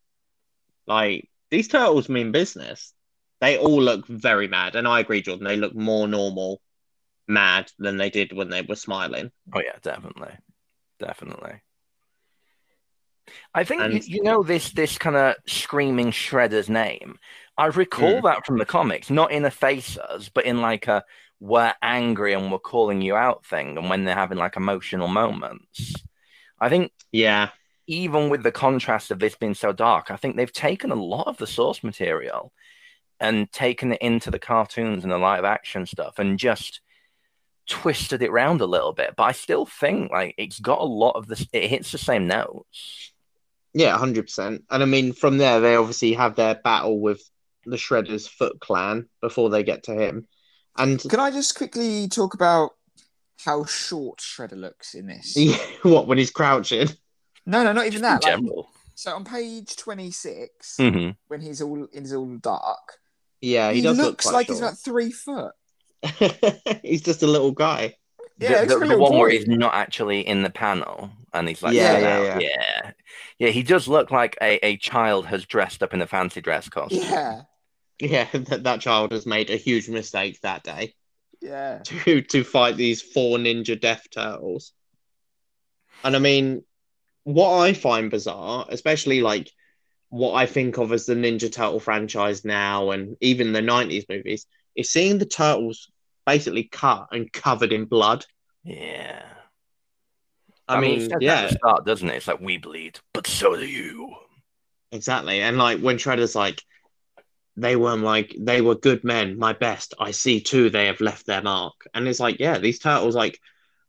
Like 0.87 1.29
these 1.51 1.69
turtles 1.69 2.09
mean 2.09 2.33
business. 2.33 2.95
They 3.43 3.59
all 3.59 3.83
look 3.83 4.07
very 4.07 4.49
mad, 4.49 4.75
and 4.75 4.89
I 4.89 5.01
agree, 5.01 5.21
Jordan. 5.21 5.47
They 5.47 5.57
look 5.59 5.75
more 5.75 6.09
normal, 6.09 6.63
mad 7.29 7.71
than 7.79 7.99
they 7.99 8.09
did 8.09 8.33
when 8.33 8.49
they 8.49 8.63
were 8.63 8.77
smiling. 8.77 9.31
Oh 9.53 9.61
yeah, 9.61 9.77
definitely, 9.83 10.33
definitely. 10.99 11.61
I 13.55 13.65
think 13.65 13.81
you, 13.81 13.87
And- 13.87 14.07
you 14.07 14.23
know 14.23 14.43
this 14.43 14.71
this 14.71 14.99
kind 14.99 15.17
of 15.17 15.35
screaming 15.47 16.11
shredder's 16.11 16.69
name. 16.69 17.19
I 17.59 17.67
recall 17.67 18.19
Hmm. 18.21 18.27
that 18.27 18.47
from 18.47 18.59
the 18.59 18.67
comics, 18.67 19.11
not 19.11 19.33
in 19.33 19.45
a 19.45 19.51
face 19.51 19.97
us, 19.99 20.29
but 20.29 20.45
in 20.45 20.61
like 20.61 20.87
a 20.89 21.05
we're 21.41 21.75
angry 21.83 22.33
and 22.33 22.51
we're 22.51 22.59
calling 22.59 23.03
you 23.03 23.15
out 23.17 23.45
thing, 23.45 23.77
and 23.77 23.91
when 23.91 24.05
they're 24.05 24.15
having 24.15 24.39
like 24.39 24.57
emotional 24.57 25.09
moments. 25.09 25.95
I 26.59 26.69
think 26.69 26.93
Yeah, 27.13 27.51
even 27.87 28.31
with 28.31 28.43
the 28.43 28.53
contrast 28.53 29.11
of 29.11 29.19
this 29.19 29.35
being 29.37 29.55
so 29.55 29.73
dark, 29.73 30.11
I 30.11 30.17
think 30.17 30.37
they've 30.37 30.53
taken 30.53 30.91
a 30.91 30.95
lot 30.95 31.27
of 31.27 31.37
the 31.37 31.47
source 31.47 31.83
material 31.85 32.53
and 33.21 33.51
taken 33.53 33.93
it 33.93 34.01
into 34.03 34.31
the 34.31 34.39
cartoons 34.39 35.03
and 35.03 35.13
the 35.13 35.19
live 35.19 35.45
action 35.45 35.87
stuff 35.87 36.19
and 36.19 36.39
just 36.39 36.81
twisted 37.67 38.23
it 38.23 38.33
round 38.33 38.61
a 38.61 38.67
little 38.67 38.93
bit. 38.93 39.15
But 39.17 39.25
I 39.25 39.33
still 39.33 39.67
think 39.67 40.11
like 40.11 40.35
it's 40.39 40.61
got 40.61 40.81
a 40.81 40.85
lot 40.85 41.13
of 41.13 41.27
this. 41.27 41.47
It 41.53 41.69
hits 41.69 41.93
the 41.93 41.99
same 41.99 42.27
notes. 42.27 43.13
Yeah, 43.75 43.97
hundred 43.99 44.23
percent. 44.23 44.65
And 44.71 44.83
I 44.83 44.87
mean, 44.87 45.13
from 45.13 45.39
there, 45.39 45.61
they 45.61 45.77
obviously 45.77 46.15
have 46.15 46.37
their 46.37 46.55
battle 46.55 46.99
with 47.01 47.23
the 47.67 47.77
Shredder's 47.77 48.27
Foot 48.27 48.61
Clan 48.61 49.09
before 49.21 49.51
they 49.51 49.63
get 49.63 49.85
to 49.85 49.95
him. 49.95 50.27
And 50.79 51.01
Can 51.01 51.21
I 51.21 51.31
just 51.31 51.57
quickly 51.57 52.09
talk 52.09 52.35
about 52.35 52.71
how 53.45 53.65
short 53.65 54.19
Shredder 54.19 54.57
looks 54.57 54.95
in 54.95 55.07
this? 55.07 55.37
what 55.83 56.07
when 56.07 56.19
he's 56.19 56.31
crouching? 56.31 56.89
No, 57.45 57.63
no, 57.65 57.73
not 57.73 57.87
even 57.87 58.03
that. 58.03 58.23
Like, 58.23 58.37
general. 58.37 58.69
so 58.95 59.15
on 59.15 59.25
page 59.25 59.77
twenty 59.77 60.11
six, 60.11 60.77
hmm 60.79 61.11
when 61.29 61.41
he's 61.41 61.61
all 61.61 61.87
he's 61.93 62.13
all 62.13 62.37
dark, 62.37 62.99
Yeah, 63.41 63.71
he, 63.71 63.77
he, 63.77 63.83
does 63.83 63.97
looks 63.99 64.25
look 64.25 64.35
like 64.35 64.47
quite 64.47 64.55
he's 64.55 64.63
about 64.63 64.79
three 64.79 65.13
foot. 65.13 65.53
Short. 66.05 66.59
he's 66.83 67.03
just 67.03 67.23
a 67.23 67.27
little 67.27 67.53
guy. 67.53 67.97
Yeah, 68.39 68.65
the, 68.65 68.75
the, 68.75 68.79
the 68.81 68.87
little 68.87 69.11
one 69.11 69.19
where 69.19 69.31
he's 69.31 69.47
not 69.47 69.75
actually 69.75 70.21
in 70.27 70.43
the 70.43 70.51
panel 70.51 71.11
and 71.33 71.49
he's 71.49 71.63
like 71.63 71.75
Yeah, 71.75 71.99
yeah, 71.99 72.23
yeah. 72.23 72.39
yeah 72.39 72.91
yeah 73.39 73.49
he 73.49 73.63
does 73.63 73.89
look 73.89 74.11
like 74.11 74.37
a, 74.43 74.65
a 74.65 74.77
child 74.77 75.25
has 75.27 75.47
dressed 75.47 75.83
up 75.83 75.95
in 75.95 76.03
a 76.03 76.07
fancy 76.07 76.43
dress 76.43 76.69
costume 76.69 77.01
Yeah, 77.01 77.43
Yeah, 77.99 78.29
that, 78.35 78.65
that 78.65 78.81
child 78.83 79.13
has 79.13 79.25
made 79.25 79.49
a 79.49 79.57
huge 79.57 79.89
mistake 79.89 80.39
that 80.43 80.63
day 80.65 80.95
yeah. 81.41 81.79
to 81.85 82.21
to 82.23 82.45
fight 82.45 82.77
these 82.77 83.01
four 83.01 83.39
ninja 83.39 83.81
death 83.81 84.07
turtles. 84.11 84.73
And 86.05 86.15
I 86.15 86.19
mean, 86.19 86.63
what 87.25 87.59
I 87.59 87.73
find 87.73 88.11
bizarre, 88.11 88.67
especially 88.69 89.21
like 89.21 89.51
what 90.09 90.35
I 90.35 90.47
think 90.47 90.79
of 90.79 90.93
as 90.93 91.07
the 91.07 91.15
Ninja 91.15 91.51
Turtle 91.51 91.81
franchise 91.81 92.45
now 92.45 92.91
and 92.93 93.17
even 93.21 93.53
the 93.53 93.61
90s 93.61 94.05
movies, 94.09 94.47
is 94.77 94.91
seeing 94.91 95.19
the 95.19 95.27
turtles 95.27 95.91
basically 96.25 96.65
cut 96.65 97.09
and 97.13 97.33
covered 97.33 97.73
in 97.73 97.85
blood. 97.85 98.25
yeah 98.65 99.23
I, 100.69 100.79
it 100.79 100.81
mean, 100.81 101.13
at 101.13 101.23
yeah, 101.23 101.47
the 101.47 101.55
start 101.55 101.87
doesn't 101.87 102.09
it 102.09 102.17
it's 102.17 102.27
like 102.27 102.41
we 102.41 102.59
bleed 102.59 102.99
but 103.13 103.27
so 103.27 103.55
do 103.55 103.67
you 103.67 104.17
exactly. 104.93 105.41
And 105.41 105.59
like 105.59 105.81
when 105.81 105.97
Shredder's 105.97 106.35
like, 106.35 106.63
they 107.57 107.77
were 107.77 107.97
like, 107.97 108.37
they 108.39 108.61
were 108.61 108.75
good 108.75 109.05
men, 109.05 109.39
my 109.39 109.53
best. 109.53 109.95
I 109.99 110.11
see 110.11 110.41
too, 110.41 110.69
they 110.69 110.87
have 110.87 111.01
left 111.01 111.27
their 111.27 111.43
mark. 111.43 111.75
And 111.95 112.07
it's 112.07 112.21
like, 112.21 112.39
yeah, 112.39 112.59
these 112.59 112.79
turtles, 112.79 113.15
like, 113.15 113.41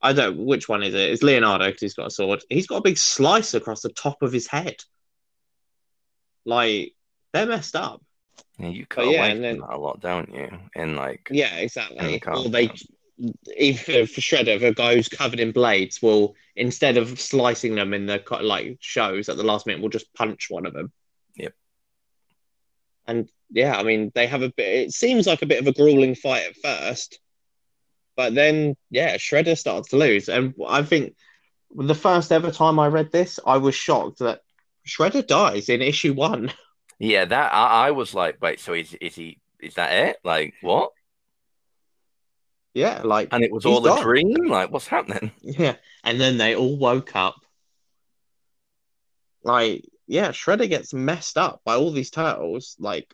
I 0.02 0.14
don't, 0.14 0.46
which 0.46 0.70
one 0.70 0.84
is 0.84 0.94
it? 0.94 1.12
It's 1.12 1.24
Leonardo 1.24 1.66
because 1.66 1.82
he's 1.82 1.94
got 1.96 2.08
a 2.08 2.12
sword. 2.12 2.44
He's 2.50 2.68
got 2.68 2.78
a 2.78 2.82
big 2.82 2.98
slice 2.98 3.54
across 3.56 3.82
the 3.82 3.90
top 3.90 4.22
of 4.22 4.32
his 4.32 4.48
head. 4.48 4.76
Like, 6.46 6.94
they're 7.34 7.48
messed 7.48 7.76
up. 7.76 8.02
Yeah, 8.58 8.70
you 8.70 8.86
cut 8.86 9.06
yeah, 9.08 9.20
away 9.20 9.32
and 9.32 9.44
then- 9.44 9.60
that 9.60 9.74
a 9.74 9.78
lot 9.78 10.00
don't 10.02 10.34
you 10.34 10.50
in 10.76 10.96
like 10.96 11.28
Yeah, 11.32 11.56
exactly. 11.58 12.18
the 12.18 12.32
Or 12.32 12.50
they, 12.50 12.72
even 13.58 14.06
for 14.08 14.22
Shredder, 14.22 14.60
the 14.60 14.74
guy 14.74 14.96
who's 14.96 15.08
covered 15.10 15.40
in 15.40 15.52
blades 15.52 16.02
will, 16.02 16.36
instead 16.56 16.98
of 16.98 17.20
slicing 17.20 17.76
them 17.76 17.94
in 17.94 18.06
the 18.06 18.22
like 18.42 18.78
shows 18.80 19.30
at 19.30 19.38
the 19.38 19.44
last 19.44 19.66
minute, 19.66 19.82
will 19.82 19.90
just 19.90 20.14
punch 20.14 20.48
one 20.50 20.66
of 20.66 20.74
them. 20.74 20.92
Yep. 21.36 21.54
And 23.08 23.30
yeah, 23.50 23.78
I 23.78 23.84
mean, 23.84 24.12
they 24.14 24.28
have 24.28 24.42
a 24.44 24.50
bit. 24.50 24.68
It 24.88 24.92
seems 24.94 25.26
like 25.26 25.42
a 25.42 25.48
bit 25.48 25.60
of 25.60 25.68
a 25.68 25.74
grueling 25.74 26.16
fight 26.16 26.46
at 26.48 26.58
first, 26.58 27.20
but 28.16 28.36
then 28.36 28.76
yeah, 28.92 29.18
Shredder 29.18 29.58
starts 29.58 29.90
to 29.90 29.98
lose, 29.98 30.30
and 30.30 30.54
I 30.68 30.84
think 30.84 31.16
the 31.76 31.96
first 31.96 32.32
ever 32.32 32.52
time 32.52 32.80
I 32.80 32.88
read 32.88 33.12
this, 33.12 33.40
I 33.46 33.58
was 33.58 33.76
shocked 33.76 34.20
that 34.20 34.42
Shredder 34.88 35.26
dies 35.26 35.70
in 35.70 35.82
issue 35.82 36.14
one. 36.14 36.52
yeah 37.00 37.26
that 37.26 37.54
I, 37.54 37.88
I 37.88 37.92
was 37.92 38.14
like 38.14 38.42
wait 38.42 38.60
so 38.60 38.74
is, 38.74 38.94
is 39.00 39.16
he 39.16 39.40
is 39.60 39.76
that 39.76 39.94
it 39.94 40.18
like 40.24 40.54
what 40.62 40.92
yeah, 42.78 43.02
like 43.04 43.30
and 43.32 43.44
it 43.44 43.52
was 43.52 43.66
all 43.66 43.82
gone. 43.82 43.98
a 43.98 44.02
dream 44.04 44.48
like 44.50 44.70
what's 44.70 44.86
happening 44.86 45.32
Yeah, 45.42 45.78
and 46.04 46.22
then 46.22 46.38
they 46.38 46.56
all 46.56 46.78
woke 46.78 47.16
up. 47.16 47.38
Like, 49.44 49.84
yeah, 50.06 50.30
Shredder 50.30 50.70
gets 50.70 50.94
messed 50.94 51.40
up 51.40 51.62
by 51.66 51.76
all 51.76 51.92
these 51.92 52.12
turtles. 52.12 52.76
Like, 52.78 53.12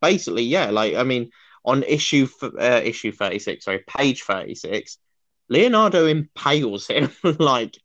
basically, 0.00 0.44
yeah. 0.44 0.70
Like, 0.70 0.94
I 0.94 1.02
mean, 1.02 1.30
on 1.64 1.82
issue 1.82 2.28
uh, 2.42 2.80
issue 2.84 3.10
thirty 3.10 3.40
six, 3.40 3.64
sorry, 3.64 3.82
page 3.88 4.22
thirty 4.22 4.54
six, 4.54 4.98
Leonardo 5.48 6.06
impales 6.06 6.86
him 6.86 7.10
like 7.40 7.76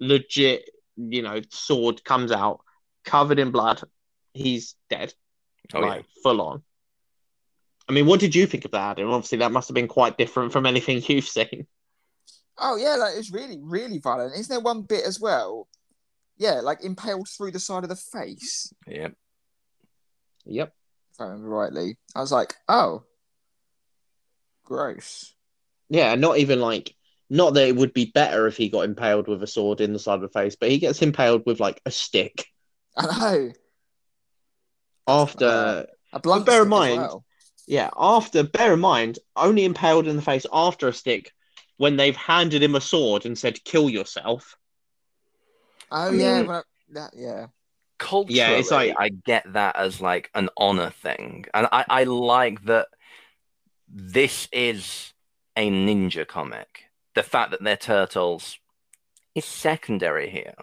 legit. 0.00 0.70
You 0.96 1.20
know, 1.20 1.42
sword 1.50 2.02
comes 2.02 2.32
out 2.32 2.60
covered 3.04 3.38
in 3.38 3.50
blood. 3.50 3.82
He's 4.38 4.74
dead, 4.88 5.12
oh 5.74 5.80
yeah 5.80 5.86
like 5.86 6.04
full 6.22 6.40
on. 6.40 6.62
I 7.88 7.92
mean, 7.92 8.06
what 8.06 8.20
did 8.20 8.34
you 8.34 8.46
think 8.46 8.64
of 8.66 8.72
that? 8.72 8.98
And 8.98 9.08
obviously, 9.08 9.38
that 9.38 9.52
must 9.52 9.68
have 9.68 9.74
been 9.74 9.88
quite 9.88 10.18
different 10.18 10.52
from 10.52 10.66
anything 10.66 11.02
you've 11.06 11.26
seen. 11.26 11.66
Oh 12.58 12.76
yeah, 12.76 12.96
like 12.96 13.14
it's 13.16 13.30
really, 13.32 13.58
really 13.60 13.98
violent. 13.98 14.34
Isn't 14.34 14.48
there 14.48 14.60
one 14.60 14.82
bit 14.82 15.04
as 15.04 15.20
well? 15.20 15.68
Yeah, 16.36 16.60
like 16.60 16.84
impaled 16.84 17.28
through 17.28 17.52
the 17.52 17.60
side 17.60 17.82
of 17.82 17.88
the 17.88 17.96
face, 17.96 18.72
Yep. 18.86 19.14
Yep. 20.44 20.72
if 21.12 21.20
I 21.20 21.24
remember 21.24 21.48
rightly. 21.48 21.98
I 22.14 22.20
was 22.20 22.32
like, 22.32 22.54
oh, 22.68 23.02
gross. 24.64 25.34
Yeah, 25.88 26.14
not 26.14 26.38
even 26.38 26.60
like 26.60 26.94
not 27.30 27.54
that 27.54 27.68
it 27.68 27.76
would 27.76 27.92
be 27.92 28.10
better 28.14 28.46
if 28.46 28.56
he 28.56 28.68
got 28.68 28.84
impaled 28.84 29.28
with 29.28 29.42
a 29.42 29.46
sword 29.46 29.80
in 29.80 29.92
the 29.92 29.98
side 29.98 30.14
of 30.16 30.20
the 30.22 30.28
face, 30.28 30.56
but 30.56 30.70
he 30.70 30.78
gets 30.78 31.02
impaled 31.02 31.42
with 31.44 31.60
like 31.60 31.80
a 31.84 31.90
stick 31.90 32.46
I 32.96 33.06
know. 33.06 33.52
After 35.08 35.46
Uh, 35.46 35.82
A 36.12 36.20
blunt 36.20 36.46
bear 36.46 36.62
in 36.62 36.68
mind- 36.68 37.00
well. 37.00 37.24
yeah, 37.66 37.90
after 37.96 38.42
bear 38.42 38.74
in 38.74 38.80
mind, 38.80 39.18
only 39.36 39.64
impaled 39.64 40.06
in 40.06 40.16
the 40.16 40.22
face 40.22 40.46
after 40.52 40.88
a 40.88 40.92
stick 40.92 41.32
when 41.76 41.96
they've 41.96 42.16
handed 42.16 42.62
him 42.62 42.74
a 42.74 42.80
sword 42.80 43.24
and 43.26 43.38
said 43.38 43.62
kill 43.64 43.88
yourself. 43.90 44.56
Oh 45.90 46.08
I 46.08 46.10
mean- 46.10 46.20
yeah, 46.20 46.40
when 46.42 46.50
I, 46.56 46.62
that 46.90 47.12
yeah. 47.16 47.46
culturally, 47.98 48.38
Yeah, 48.38 48.50
it's 48.52 48.70
like- 48.70 48.94
I 48.98 49.08
get 49.10 49.52
that 49.54 49.76
as 49.76 50.00
like 50.00 50.30
an 50.34 50.50
honor 50.56 50.90
thing, 50.90 51.46
and 51.54 51.66
I, 51.72 51.84
I 51.88 52.04
like 52.04 52.62
that. 52.64 52.88
This 53.90 54.48
is 54.52 55.14
a 55.56 55.70
ninja 55.70 56.26
comic. 56.26 56.84
The 57.14 57.22
fact 57.22 57.50
that 57.52 57.62
they're 57.62 57.76
turtles 57.76 58.58
is 59.34 59.44
secondary 59.46 60.28
here. 60.30 60.54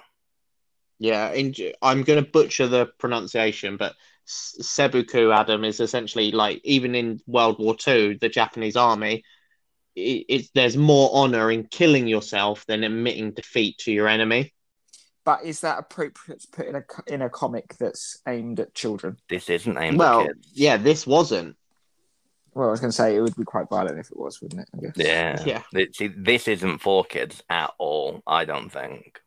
Yeah, 1.00 1.32
in, 1.34 1.54
I'm 1.82 2.04
going 2.04 2.24
to 2.24 2.30
butcher 2.32 2.68
the 2.68 2.86
pronunciation, 2.86 3.78
but 3.78 3.92
S- 3.92 3.96
Sebuku 4.28 5.34
Adam 5.36 5.64
is 5.64 5.80
essentially 5.80 6.32
like 6.32 6.62
even 6.64 6.96
in 6.96 7.20
World 7.28 7.60
War 7.60 7.76
II, 7.88 8.18
the 8.18 8.30
Japanese 8.30 8.76
army. 8.76 9.24
It, 9.96 10.26
it's 10.28 10.50
there's 10.56 10.76
more 10.78 11.10
honor 11.14 11.52
in 11.52 11.66
killing 11.68 12.08
yourself 12.08 12.66
than 12.66 12.84
admitting 12.84 13.32
defeat 13.32 13.78
to 13.80 13.92
your 13.92 14.08
enemy. 14.08 14.54
But 15.24 15.44
is 15.44 15.62
that 15.62 15.80
appropriate 15.80 16.42
to 16.42 16.48
put 16.52 16.68
in 16.68 16.76
a 16.76 16.84
in 17.08 17.22
a 17.22 17.30
comic 17.30 17.76
that's 17.80 18.20
aimed 18.28 18.60
at 18.60 18.74
children? 18.76 19.18
This 19.30 19.50
isn't 19.50 19.78
aimed 19.78 19.98
Well, 19.98 20.22
at 20.22 20.28
kids. 20.28 20.50
yeah, 20.54 20.78
this 20.78 21.08
wasn't. 21.08 21.56
Well, 22.54 22.68
I 22.70 22.72
was 22.72 22.80
going 22.80 22.92
to 22.92 22.96
say 22.96 23.16
it 23.16 23.22
would 23.22 23.36
be 23.36 23.44
quite 23.44 23.68
violent 23.70 24.00
if 24.00 24.10
it 24.12 24.18
was, 24.18 24.42
wouldn't 24.42 24.62
it? 24.62 24.70
I 24.74 24.80
guess. 24.80 24.94
Yeah, 24.96 25.44
Yeah. 25.46 25.62
It- 25.74 25.96
see, 25.96 26.08
this 26.08 26.48
isn't 26.48 26.78
for 26.80 27.04
kids 27.04 27.44
at 27.50 27.72
all. 27.78 28.22
I 28.26 28.46
don't 28.46 28.70
think. 28.70 29.20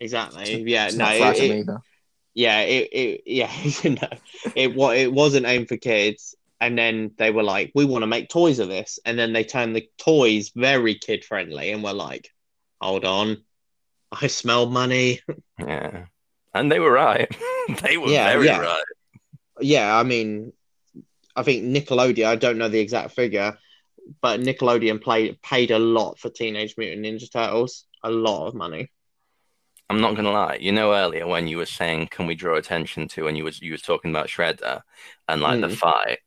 Exactly. 0.00 0.62
Yeah. 0.62 0.86
It's 0.86 0.96
no. 0.96 1.04
not 1.04 1.36
It, 1.36 1.66
for 2.36 2.42
Adam 2.42 2.60
it- 2.60 2.60
either. 2.60 2.60
yeah. 2.60 2.60
It, 2.60 2.88
it. 2.92 3.22
Yeah. 3.26 3.52
you 3.82 3.90
know, 3.90 4.08
it. 4.54 4.74
What. 4.74 4.96
It 4.96 5.12
wasn't 5.12 5.46
aimed 5.46 5.68
for 5.68 5.76
kids. 5.76 6.34
And 6.60 6.78
then 6.78 7.10
they 7.18 7.30
were 7.30 7.42
like, 7.42 7.72
"We 7.74 7.84
want 7.84 8.02
to 8.02 8.06
make 8.06 8.28
toys 8.30 8.58
of 8.58 8.68
this." 8.68 8.98
And 9.04 9.18
then 9.18 9.32
they 9.32 9.44
turned 9.44 9.76
the 9.76 9.88
toys 9.98 10.50
very 10.54 10.94
kid 10.94 11.24
friendly, 11.24 11.70
and 11.72 11.82
were 11.82 11.92
like, 11.92 12.30
"Hold 12.80 13.04
on, 13.04 13.44
I 14.12 14.28
smell 14.28 14.66
money." 14.66 15.20
Yeah, 15.58 16.06
and 16.54 16.70
they 16.72 16.80
were 16.80 16.90
right. 16.92 17.28
they 17.82 17.96
were 17.98 18.08
Yeah, 18.08 18.32
very 18.32 18.46
yeah. 18.46 18.58
right. 18.60 18.82
yeah. 19.60 19.94
I 19.96 20.02
mean, 20.04 20.52
I 21.36 21.42
think 21.42 21.64
Nickelodeon. 21.64 22.26
I 22.26 22.36
don't 22.36 22.56
know 22.58 22.68
the 22.68 22.80
exact 22.80 23.12
figure, 23.12 23.58
but 24.22 24.40
Nickelodeon 24.40 25.02
played 25.02 25.42
paid 25.42 25.70
a 25.70 25.78
lot 25.78 26.18
for 26.18 26.30
Teenage 26.30 26.76
Mutant 26.78 27.04
Ninja 27.04 27.30
Turtles. 27.30 27.84
A 28.02 28.10
lot 28.10 28.46
of 28.48 28.54
money. 28.54 28.90
I'm 29.90 30.00
not 30.00 30.16
gonna 30.16 30.32
lie. 30.32 30.56
You 30.60 30.72
know, 30.72 30.94
earlier 30.94 31.26
when 31.26 31.46
you 31.48 31.58
were 31.58 31.66
saying, 31.66 32.08
"Can 32.08 32.26
we 32.26 32.34
draw 32.34 32.56
attention 32.56 33.08
to?" 33.08 33.26
and 33.28 33.36
you 33.36 33.44
was 33.44 33.60
you 33.60 33.72
was 33.72 33.82
talking 33.82 34.10
about 34.10 34.28
Shredder 34.28 34.82
and 35.28 35.40
like 35.42 35.60
the 35.60 35.68
Mm. 35.68 35.76
fight 35.76 36.18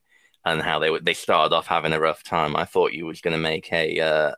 and 0.46 0.62
how 0.62 0.80
they 0.80 0.90
were 0.92 1.00
they 1.02 1.14
started 1.14 1.56
off 1.56 1.68
having 1.68 1.94
a 1.94 2.00
rough 2.00 2.24
time. 2.24 2.56
I 2.56 2.66
thought 2.66 2.94
you 2.94 3.06
was 3.06 3.22
gonna 3.22 3.38
make 3.40 3.72
a 3.74 4.00
uh, 4.00 4.36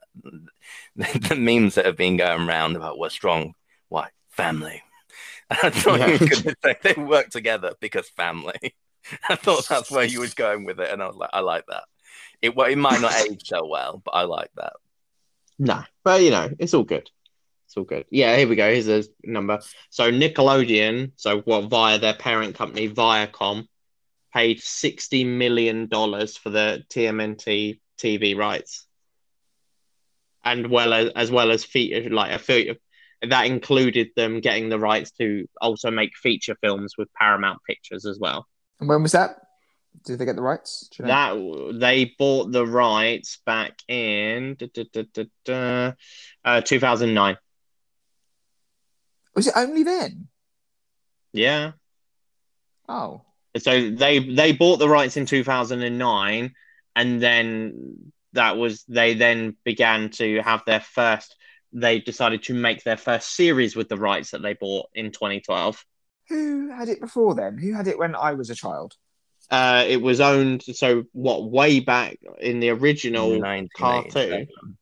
the 0.95 1.35
memes 1.37 1.75
that 1.75 1.85
have 1.85 1.97
been 1.97 2.17
going 2.17 2.47
around 2.47 2.75
about 2.75 2.97
what's 2.97 3.15
strong, 3.15 3.53
why 3.89 4.09
family. 4.29 4.81
I 5.51 5.69
thought 5.71 6.05
you 6.05 6.11
Yeah. 6.11 6.13
was 6.13 6.21
gonna 6.25 6.55
say 6.63 6.77
they 6.83 7.01
work 7.01 7.29
together 7.29 7.73
because 7.81 8.09
family. 8.09 8.75
I 9.29 9.35
thought 9.35 9.67
that's 9.69 9.91
where 9.91 10.05
you 10.05 10.19
was 10.21 10.33
going 10.35 10.65
with 10.65 10.79
it, 10.79 10.89
and 10.91 11.01
I 11.03 11.07
was 11.07 11.15
like, 11.17 11.31
I 11.33 11.41
like 11.41 11.65
that. 11.69 11.85
It 12.41 12.55
well, 12.55 12.69
it 12.69 12.77
might 12.77 13.01
not 13.01 13.15
age 13.15 13.43
so 13.45 13.65
well, 13.67 14.01
but 14.05 14.11
I 14.13 14.23
like 14.23 14.51
that. 14.57 14.73
No, 15.59 15.83
but 16.03 16.21
you 16.23 16.31
know, 16.31 16.49
it's 16.59 16.73
all 16.73 16.83
good. 16.83 17.09
It's 17.69 17.77
all 17.77 17.83
good. 17.83 18.05
Yeah, 18.09 18.35
here 18.35 18.47
we 18.47 18.55
go. 18.55 18.73
Here's 18.73 18.87
a 18.87 19.03
number. 19.23 19.59
So 19.91 20.11
Nickelodeon, 20.11 21.11
so 21.17 21.41
what 21.41 21.69
via 21.69 21.99
their 21.99 22.15
parent 22.15 22.55
company 22.55 22.89
Viacom, 22.89 23.67
paid 24.33 24.59
sixty 24.59 25.23
million 25.23 25.85
dollars 25.87 26.35
for 26.35 26.49
the 26.49 26.83
TMNT 26.89 27.79
TV 28.01 28.35
rights, 28.35 28.87
and 30.43 30.71
well 30.71 30.93
as 30.93 31.11
as 31.15 31.29
well 31.29 31.51
as 31.51 31.63
feature 31.63 32.09
like 32.09 32.31
a 32.31 32.39
fe- 32.39 32.75
that 33.21 33.45
included 33.45 34.09
them 34.15 34.39
getting 34.39 34.69
the 34.69 34.79
rights 34.79 35.11
to 35.19 35.45
also 35.61 35.91
make 35.91 36.17
feature 36.17 36.55
films 36.63 36.95
with 36.97 37.13
Paramount 37.13 37.59
Pictures 37.67 38.07
as 38.07 38.17
well. 38.17 38.47
And 38.79 38.89
when 38.89 39.03
was 39.03 39.11
that? 39.11 39.35
Did 40.05 40.17
they 40.17 40.25
get 40.25 40.35
the 40.37 40.41
rights? 40.41 40.89
You 40.97 41.05
know? 41.05 41.71
That 41.71 41.79
they 41.79 42.15
bought 42.17 42.51
the 42.51 42.65
rights 42.65 43.39
back 43.45 43.77
in 43.87 44.55
da, 44.57 44.67
da, 44.73 45.25
da, 45.45 45.93
uh, 46.43 46.61
2009. 46.61 47.37
Was 49.35 49.47
it 49.47 49.53
only 49.55 49.83
then? 49.83 50.27
Yeah. 51.33 51.73
Oh, 52.87 53.21
So 53.57 53.91
they 53.91 54.19
they 54.19 54.51
bought 54.51 54.77
the 54.77 54.89
rights 54.89 55.15
in 55.17 55.25
2009 55.25 56.53
and 56.95 57.21
then 57.21 58.11
that 58.33 58.57
was 58.57 58.83
they 58.87 59.13
then 59.13 59.55
began 59.63 60.09
to 60.11 60.41
have 60.41 60.63
their 60.65 60.79
first 60.79 61.35
they 61.71 61.99
decided 61.99 62.41
to 62.43 62.53
make 62.55 62.83
their 62.83 62.97
first 62.97 63.35
series 63.35 63.75
with 63.75 63.89
the 63.89 63.97
rights 63.97 64.31
that 64.31 64.41
they 64.41 64.53
bought 64.53 64.89
in 64.95 65.11
2012. 65.11 65.85
who 66.29 66.69
had 66.69 66.89
it 66.89 66.99
before 66.99 67.35
then? 67.35 67.57
Who 67.59 67.73
had 67.73 67.87
it 67.87 67.99
when 67.99 68.15
I 68.15 68.33
was 68.33 68.49
a 68.49 68.55
child? 68.55 68.95
Uh, 69.51 69.83
it 69.87 70.01
was 70.01 70.19
owned 70.19 70.63
so 70.63 71.03
what 71.11 71.49
way 71.49 71.79
back 71.79 72.17
in 72.39 72.59
the 72.59 72.69
original 72.69 73.39
1987. 73.39 74.29
cartoon. 74.47 74.77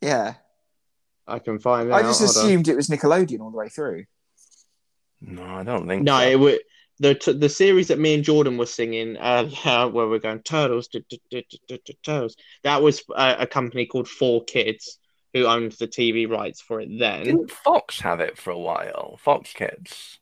Yeah, 0.00 0.34
I 1.30 1.38
can 1.38 1.58
find 1.58 1.88
it. 1.88 1.92
I 1.92 1.98
out. 2.00 2.02
just 2.02 2.20
hold 2.20 2.30
assumed 2.30 2.68
it 2.68 2.76
was 2.76 2.88
Nickelodeon 2.88 3.40
all 3.40 3.50
the 3.50 3.56
way 3.56 3.68
through. 3.68 4.04
No, 5.20 5.44
I 5.44 5.62
don't 5.62 5.86
think 5.86 6.02
No, 6.02 6.18
so. 6.18 6.26
it 6.28 6.38
was 6.38 6.58
the 6.98 7.14
t- 7.14 7.32
the 7.32 7.48
series 7.48 7.88
that 7.88 7.98
me 7.98 8.14
and 8.14 8.24
Jordan 8.24 8.56
were 8.58 8.66
singing 8.66 9.16
earlier, 9.18 9.88
where 9.90 10.08
we're 10.08 10.18
going 10.18 10.40
turtles, 10.42 10.88
turtles. 12.04 12.36
That 12.64 12.82
was 12.82 13.02
uh, 13.14 13.36
a 13.38 13.46
company 13.46 13.86
called 13.86 14.08
Four 14.08 14.44
Kids 14.44 14.98
who 15.32 15.44
owned 15.46 15.72
the 15.72 15.86
TV 15.86 16.28
rights 16.28 16.60
for 16.60 16.80
it 16.80 16.88
then. 16.98 17.24
Didn't 17.24 17.50
Fox 17.52 18.00
have 18.00 18.20
it 18.20 18.36
for 18.36 18.50
a 18.50 18.58
while? 18.58 19.18
Fox 19.22 19.52
Kids. 19.52 20.18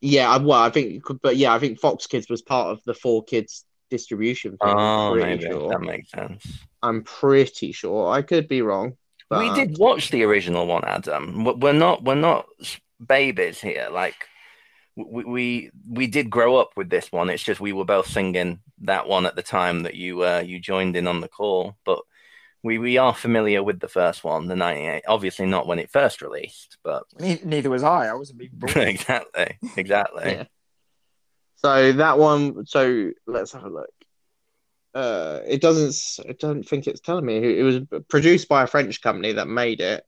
Yeah, 0.00 0.28
I- 0.30 0.36
well, 0.38 0.60
I 0.60 0.70
think, 0.70 1.02
but 1.22 1.36
yeah, 1.36 1.54
I 1.54 1.58
think 1.58 1.80
Fox 1.80 2.06
Kids 2.06 2.28
was 2.28 2.42
part 2.42 2.68
of 2.68 2.80
the 2.84 2.94
Four 2.94 3.24
Kids 3.24 3.64
distribution 3.90 4.50
thing. 4.52 4.58
Oh, 4.76 5.14
maybe 5.14 5.44
sure. 5.44 5.70
that 5.70 5.80
makes 5.80 6.10
sense. 6.10 6.44
I'm 6.82 7.02
pretty 7.04 7.72
sure. 7.72 8.10
I 8.10 8.22
could 8.22 8.46
be 8.48 8.60
wrong. 8.62 8.96
But... 9.28 9.40
We 9.40 9.54
did 9.54 9.78
watch 9.78 10.10
the 10.10 10.22
original 10.24 10.66
one, 10.66 10.84
Adam. 10.84 11.44
We're 11.58 11.72
not 11.72 12.04
we're 12.04 12.14
not 12.14 12.46
babies 13.04 13.60
here. 13.60 13.88
Like 13.90 14.14
we, 14.96 15.24
we 15.24 15.70
we 15.88 16.06
did 16.06 16.30
grow 16.30 16.56
up 16.56 16.70
with 16.76 16.90
this 16.90 17.10
one. 17.10 17.30
It's 17.30 17.42
just 17.42 17.60
we 17.60 17.72
were 17.72 17.84
both 17.84 18.06
singing 18.06 18.60
that 18.82 19.08
one 19.08 19.26
at 19.26 19.36
the 19.36 19.42
time 19.42 19.82
that 19.82 19.94
you 19.94 20.22
uh, 20.22 20.42
you 20.44 20.60
joined 20.60 20.96
in 20.96 21.06
on 21.06 21.20
the 21.20 21.28
call. 21.28 21.76
But 21.84 22.00
we 22.62 22.78
we 22.78 22.98
are 22.98 23.14
familiar 23.14 23.62
with 23.62 23.80
the 23.80 23.88
first 23.88 24.24
one, 24.24 24.46
the 24.46 24.56
'98. 24.56 25.02
Obviously 25.08 25.46
not 25.46 25.66
when 25.66 25.78
it 25.78 25.90
first 25.90 26.22
released, 26.22 26.78
but 26.82 27.04
Ne- 27.18 27.40
neither 27.44 27.70
was 27.70 27.82
I. 27.82 28.06
I 28.06 28.14
wasn't 28.14 28.38
being 28.38 28.52
born. 28.54 28.78
exactly, 28.88 29.58
exactly. 29.76 30.32
Yeah. 30.32 30.44
So 31.56 31.92
that 31.92 32.18
one. 32.18 32.66
So 32.66 33.10
let's 33.26 33.52
have 33.52 33.64
a 33.64 33.68
look. 33.68 33.90
Uh, 34.96 35.42
it 35.46 35.60
doesn't. 35.60 36.24
I 36.26 36.32
don't 36.32 36.62
think 36.62 36.86
it's 36.86 37.02
telling 37.02 37.26
me. 37.26 37.36
It 37.36 37.62
was 37.62 37.80
produced 38.08 38.48
by 38.48 38.62
a 38.62 38.66
French 38.66 39.02
company 39.02 39.32
that 39.32 39.46
made 39.46 39.82
it, 39.82 40.02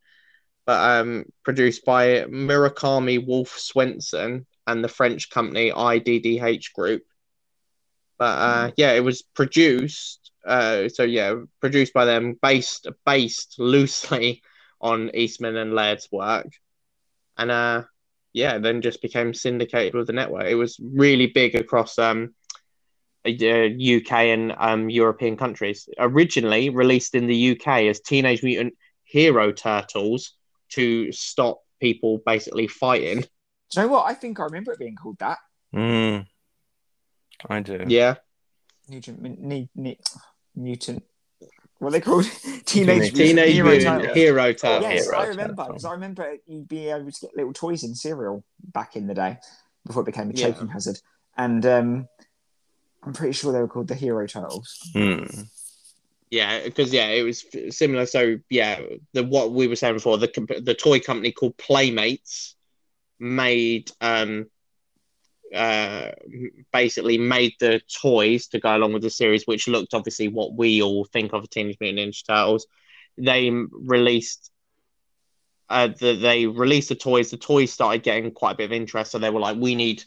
but 0.65 1.01
um, 1.01 1.25
produced 1.43 1.85
by 1.85 2.23
Murakami 2.23 3.23
Wolf 3.23 3.49
Swenson 3.49 4.47
and 4.65 4.83
the 4.83 4.87
French 4.87 5.29
company 5.29 5.71
IDDH 5.71 6.73
Group. 6.73 7.03
But 8.17 8.39
uh, 8.39 8.71
yeah, 8.77 8.93
it 8.93 9.03
was 9.03 9.21
produced. 9.21 10.31
Uh, 10.43 10.89
so 10.89 11.03
yeah, 11.03 11.35
produced 11.61 11.93
by 11.93 12.05
them, 12.05 12.39
based 12.41 12.87
based 13.05 13.59
loosely 13.59 14.41
on 14.81 15.11
Eastman 15.13 15.55
and 15.55 15.75
Laird's 15.75 16.09
work, 16.11 16.47
and 17.37 17.51
uh, 17.51 17.83
yeah, 18.33 18.57
then 18.57 18.81
just 18.81 19.03
became 19.03 19.35
syndicated 19.35 19.93
with 19.93 20.07
the 20.07 20.13
network. 20.13 20.45
It 20.47 20.55
was 20.55 20.79
really 20.81 21.27
big 21.27 21.53
across 21.53 21.99
um, 21.99 22.33
UK 23.25 24.11
and 24.11 24.53
um, 24.57 24.89
European 24.89 25.37
countries. 25.37 25.87
Originally 25.97 26.69
released 26.69 27.15
in 27.15 27.27
the 27.27 27.51
UK 27.51 27.83
as 27.83 27.99
Teenage 27.99 28.43
Mutant 28.43 28.73
Hero 29.03 29.51
Turtles 29.51 30.33
to 30.69 31.11
stop 31.11 31.59
people 31.81 32.21
basically 32.25 32.67
fighting. 32.67 33.21
Do 33.21 33.27
you 33.75 33.81
know 33.83 33.87
what? 33.89 34.05
I 34.05 34.13
think 34.13 34.39
I 34.39 34.43
remember 34.43 34.71
it 34.73 34.79
being 34.79 34.95
called 34.95 35.17
that. 35.19 35.37
Mm, 35.75 36.25
I 37.49 37.59
do. 37.61 37.83
Yeah, 37.87 38.15
Mutant, 38.89 39.21
ne- 39.21 39.69
ne- 39.75 39.99
mutant. 40.55 41.03
What 41.77 41.89
are 41.89 41.91
they 41.91 42.01
called? 42.01 42.25
Teenage, 42.65 43.13
Teenage 43.13 43.53
Hero 43.53 43.69
Mutant 43.69 44.01
Turtles. 44.01 44.17
Hero 44.17 44.53
Turtles. 44.53 44.81
Yes, 44.81 45.05
Hero 45.05 45.17
I 45.19 45.25
remember 45.27 45.65
because 45.67 45.85
I 45.85 45.91
remember 45.91 46.35
you'd 46.47 46.67
be 46.67 46.89
able 46.89 47.11
to 47.11 47.19
get 47.21 47.35
little 47.35 47.53
toys 47.53 47.83
in 47.83 47.95
cereal 47.95 48.43
back 48.73 48.95
in 48.95 49.07
the 49.07 49.13
day 49.13 49.37
before 49.85 50.01
it 50.01 50.05
became 50.07 50.29
a 50.29 50.33
Yeah. 50.33 50.51
choking 50.51 50.67
hazard, 50.67 50.99
and 51.37 51.65
um, 51.65 52.07
I'm 53.03 53.13
pretty 53.13 53.33
sure 53.33 53.53
they 53.53 53.59
were 53.59 53.67
called 53.67 53.87
the 53.87 53.95
Hero 53.95 54.27
Turtles. 54.27 54.77
Hmm. 54.93 55.23
Yeah, 56.29 56.63
because 56.63 56.93
yeah, 56.93 57.07
it 57.07 57.23
was 57.23 57.43
similar. 57.75 58.05
So 58.05 58.37
yeah, 58.49 58.81
the 59.13 59.23
what 59.23 59.51
we 59.51 59.67
were 59.67 59.75
saying 59.75 59.95
before, 59.95 60.17
the 60.17 60.27
comp- 60.27 60.63
the 60.63 60.75
toy 60.75 60.99
company 60.99 61.31
called 61.31 61.57
Playmates 61.57 62.55
made 63.19 63.91
um 63.99 64.45
uh 65.53 66.11
basically 66.71 67.17
made 67.17 67.53
the 67.59 67.81
toys 68.01 68.47
to 68.47 68.59
go 68.59 68.75
along 68.75 68.93
with 68.93 69.01
the 69.01 69.09
series, 69.09 69.45
which 69.45 69.67
looked 69.67 69.93
obviously 69.93 70.27
what 70.27 70.53
we 70.53 70.81
all 70.81 71.03
think 71.05 71.33
of 71.33 71.49
Teenage 71.49 71.77
Mutant 71.79 72.13
Ninja 72.13 72.27
Turtles. 72.27 72.67
They 73.17 73.49
released 73.49 74.51
uh 75.67 75.87
the, 75.87 76.15
they 76.15 76.45
released 76.45 76.89
the 76.89 76.95
toys. 76.95 77.31
The 77.31 77.37
toys 77.37 77.73
started 77.73 78.03
getting 78.03 78.31
quite 78.31 78.51
a 78.51 78.57
bit 78.57 78.65
of 78.65 78.73
interest, 78.73 79.11
so 79.11 79.17
they 79.17 79.31
were 79.31 79.39
like, 79.39 79.57
we 79.57 79.73
need 79.73 80.03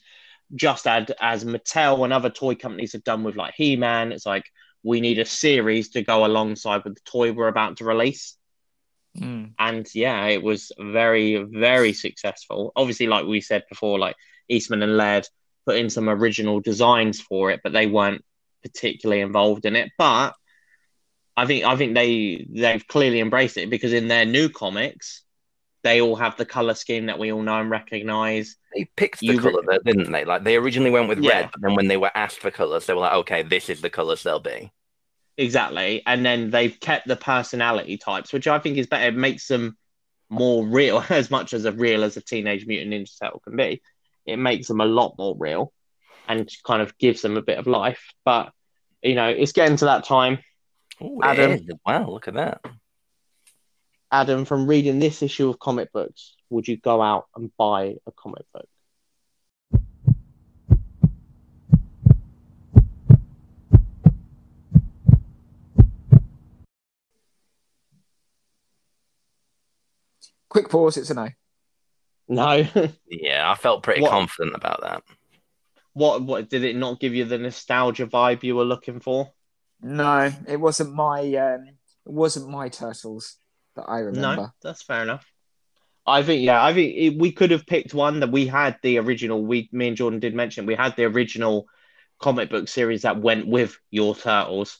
just 0.54 0.86
as 0.86 1.10
as 1.20 1.44
Mattel 1.44 2.04
and 2.04 2.12
other 2.12 2.30
toy 2.30 2.54
companies 2.54 2.92
have 2.92 3.04
done 3.04 3.24
with 3.24 3.36
like 3.36 3.54
He 3.56 3.76
Man. 3.76 4.12
It's 4.12 4.26
like 4.26 4.44
we 4.82 5.00
need 5.00 5.18
a 5.18 5.24
series 5.24 5.90
to 5.90 6.02
go 6.02 6.24
alongside 6.24 6.84
with 6.84 6.94
the 6.94 7.00
toy 7.04 7.32
we're 7.32 7.48
about 7.48 7.78
to 7.78 7.84
release. 7.84 8.36
Hmm. 9.16 9.46
And 9.58 9.86
yeah, 9.94 10.26
it 10.26 10.42
was 10.42 10.72
very, 10.78 11.36
very 11.36 11.92
successful. 11.92 12.72
Obviously, 12.74 13.06
like 13.06 13.26
we 13.26 13.40
said 13.40 13.64
before, 13.68 13.98
like 13.98 14.16
Eastman 14.48 14.82
and 14.82 14.96
Laird 14.96 15.28
put 15.66 15.76
in 15.76 15.90
some 15.90 16.08
original 16.08 16.60
designs 16.60 17.20
for 17.20 17.50
it, 17.50 17.60
but 17.62 17.72
they 17.72 17.86
weren't 17.86 18.24
particularly 18.62 19.20
involved 19.20 19.66
in 19.66 19.76
it. 19.76 19.90
But 19.98 20.34
I 21.36 21.46
think 21.46 21.64
I 21.64 21.76
think 21.76 21.94
they 21.94 22.46
they've 22.50 22.86
clearly 22.86 23.20
embraced 23.20 23.56
it 23.56 23.70
because 23.70 23.92
in 23.92 24.08
their 24.08 24.24
new 24.24 24.48
comics, 24.48 25.22
they 25.82 26.00
all 26.00 26.16
have 26.16 26.36
the 26.36 26.46
color 26.46 26.74
scheme 26.74 27.06
that 27.06 27.18
we 27.18 27.32
all 27.32 27.42
know 27.42 27.60
and 27.60 27.70
recognize. 27.70 28.56
They 28.74 28.84
picked 28.96 29.20
the 29.20 29.36
re- 29.36 29.38
color, 29.38 29.62
though, 29.66 29.78
didn't 29.84 30.10
they? 30.12 30.24
Like 30.24 30.44
they 30.44 30.56
originally 30.56 30.90
went 30.90 31.08
with 31.08 31.18
Yeah. 31.18 31.30
red, 31.40 31.50
but 31.52 31.60
then 31.62 31.74
when 31.74 31.88
they 31.88 31.96
were 31.96 32.10
asked 32.14 32.38
for 32.40 32.50
colors, 32.50 32.86
they 32.86 32.94
were 32.94 33.00
like, 33.00 33.12
"Okay, 33.14 33.42
this 33.42 33.68
is 33.68 33.80
the 33.80 33.90
colors 33.90 34.22
they'll 34.22 34.40
be." 34.40 34.72
Exactly. 35.38 36.02
And 36.06 36.24
then 36.24 36.50
they've 36.50 36.78
kept 36.78 37.06
the 37.08 37.16
personality 37.16 37.96
types, 37.96 38.32
which 38.32 38.46
I 38.46 38.58
think 38.58 38.76
is 38.78 38.86
better. 38.86 39.06
It 39.08 39.16
makes 39.16 39.48
them 39.48 39.76
more 40.28 40.64
real, 40.64 41.04
as 41.10 41.30
much 41.30 41.52
as 41.52 41.64
a 41.64 41.72
real 41.72 42.04
as 42.04 42.16
a 42.16 42.22
Teenage 42.22 42.66
Mutant 42.66 42.92
Ninja 42.92 43.18
Turtle 43.20 43.40
can 43.40 43.56
be. 43.56 43.82
It 44.26 44.36
makes 44.36 44.68
them 44.68 44.80
a 44.80 44.86
lot 44.86 45.14
more 45.18 45.34
real 45.36 45.72
and 46.28 46.48
kind 46.64 46.80
of 46.82 46.96
gives 46.98 47.22
them 47.22 47.36
a 47.36 47.42
bit 47.42 47.58
of 47.58 47.66
life. 47.66 48.12
But, 48.24 48.52
you 49.02 49.14
know, 49.14 49.28
it's 49.28 49.52
getting 49.52 49.76
to 49.78 49.86
that 49.86 50.04
time. 50.04 50.38
Oh, 51.00 51.20
Adam. 51.22 51.58
Wow, 51.84 52.08
look 52.08 52.28
at 52.28 52.34
that. 52.34 52.60
Adam, 54.12 54.44
from 54.44 54.66
reading 54.68 54.98
this 54.98 55.22
issue 55.22 55.48
of 55.48 55.58
comic 55.58 55.90
books, 55.92 56.36
would 56.50 56.68
you 56.68 56.76
go 56.76 57.00
out 57.02 57.26
and 57.34 57.50
buy 57.56 57.96
a 58.06 58.12
comic 58.12 58.44
book? 58.52 58.68
Quick 70.48 70.68
pause. 70.68 70.96
It's 70.96 71.10
a 71.10 71.14
no. 71.14 71.28
No. 72.28 72.66
Yeah, 73.08 73.50
I 73.50 73.54
felt 73.56 73.82
pretty 73.82 74.02
What- 74.02 74.10
confident 74.10 74.54
about 74.56 74.80
that. 74.82 75.02
what 75.92 76.22
what 76.22 76.48
did 76.48 76.64
it 76.64 76.76
not 76.76 77.00
give 77.00 77.14
you 77.14 77.24
the 77.24 77.38
nostalgia 77.38 78.06
vibe 78.06 78.42
you 78.42 78.56
were 78.56 78.64
looking 78.64 79.00
for? 79.00 79.32
No, 79.80 80.30
it 80.46 80.58
wasn't 80.58 80.94
my. 80.94 81.20
Um, 81.34 81.66
it 82.06 82.12
wasn't 82.12 82.48
my 82.48 82.68
turtles 82.68 83.36
that 83.76 83.84
I 83.88 84.00
remember. 84.00 84.42
No, 84.42 84.52
that's 84.62 84.82
fair 84.82 85.02
enough. 85.02 85.26
I 86.06 86.22
think 86.22 86.42
yeah, 86.42 86.62
I 86.62 86.74
think 86.74 86.94
it, 86.96 87.18
we 87.18 87.32
could 87.32 87.52
have 87.52 87.66
picked 87.66 87.94
one 87.94 88.20
that 88.20 88.32
we 88.32 88.46
had 88.46 88.76
the 88.82 88.98
original. 88.98 89.44
We 89.44 89.68
me 89.72 89.88
and 89.88 89.96
Jordan 89.96 90.20
did 90.20 90.34
mention 90.34 90.66
we 90.66 90.74
had 90.74 90.96
the 90.96 91.04
original 91.04 91.66
comic 92.20 92.50
book 92.50 92.68
series 92.68 93.02
that 93.02 93.20
went 93.20 93.46
with 93.46 93.78
your 93.90 94.14
turtles, 94.14 94.78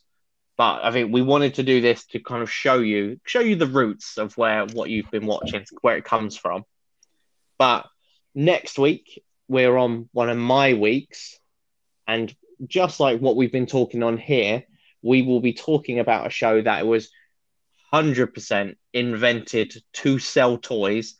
but 0.57 0.85
I 0.85 0.91
think 0.91 1.13
we 1.13 1.23
wanted 1.23 1.55
to 1.55 1.63
do 1.63 1.81
this 1.81 2.05
to 2.07 2.21
kind 2.21 2.43
of 2.43 2.51
show 2.51 2.79
you 2.81 3.21
show 3.25 3.41
you 3.41 3.57
the 3.57 3.67
roots 3.67 4.19
of 4.19 4.37
where 4.37 4.67
what 4.67 4.91
you've 4.91 5.11
been 5.11 5.27
watching, 5.27 5.65
where 5.81 5.97
it 5.97 6.05
comes 6.05 6.37
from. 6.37 6.65
But 7.59 7.87
next 8.35 8.79
week 8.79 9.23
we're 9.47 9.77
on 9.77 10.09
one 10.13 10.29
of 10.29 10.39
my 10.39 10.75
weeks, 10.75 11.39
and 12.09 12.35
just 12.67 12.99
like 12.99 13.21
what 13.21 13.37
we've 13.37 13.53
been 13.53 13.67
talking 13.67 14.03
on 14.03 14.17
here, 14.17 14.65
we 15.03 15.23
will 15.23 15.41
be 15.41 15.53
talking 15.53 16.01
about 16.01 16.27
a 16.27 16.31
show 16.31 16.61
that 16.63 16.85
was 16.85 17.11
hundred 17.93 18.35
percent 18.35 18.77
invented 18.93 19.75
to 19.93 20.19
sell 20.19 20.59
toys 20.59 21.15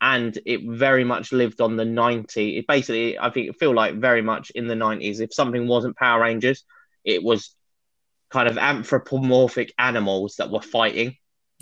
and 0.00 0.38
it 0.44 0.60
very 0.66 1.04
much 1.04 1.32
lived 1.32 1.60
on 1.60 1.76
the 1.76 1.84
90 1.84 2.58
it 2.58 2.66
basically 2.66 3.18
i 3.18 3.30
think 3.30 3.48
it 3.48 3.58
feel 3.58 3.72
like 3.74 3.94
very 3.94 4.20
much 4.22 4.50
in 4.50 4.66
the 4.66 4.74
90s 4.74 5.20
if 5.20 5.32
something 5.32 5.66
wasn't 5.66 5.96
power 5.96 6.20
rangers 6.20 6.64
it 7.04 7.22
was 7.22 7.56
kind 8.30 8.48
of 8.48 8.58
anthropomorphic 8.58 9.72
animals 9.78 10.36
that 10.36 10.50
were 10.50 10.60
fighting. 10.60 11.16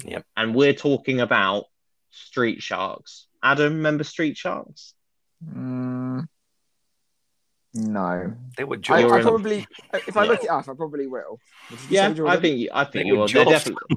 Yep. 0.05 0.25
and 0.37 0.57
we're 0.57 0.75
talking 0.75 1.21
about 1.21 1.67
street 2.11 2.61
sharks. 2.61 3.29
Adam 3.45 3.75
remember 3.75 4.03
street 4.03 4.37
sharks? 4.37 4.93
Mm, 5.47 6.27
no. 7.75 8.33
They 8.57 8.65
were 8.65 8.79
I. 8.89 9.05
I 9.05 9.21
probably, 9.21 9.67
if 9.93 10.17
I 10.17 10.25
look 10.25 10.45
it 10.45 10.51
up, 10.51 10.69
I 10.69 10.75
probably 10.75 11.09
will. 11.09 11.39
Yeah 11.89 12.15
i 12.27 12.37
think 12.37 12.69
i 12.73 12.85
think 12.85 13.07
you 13.07 13.15
were 13.15 13.21
will 13.21 13.29
they're 13.29 13.45
definitely 13.45 13.97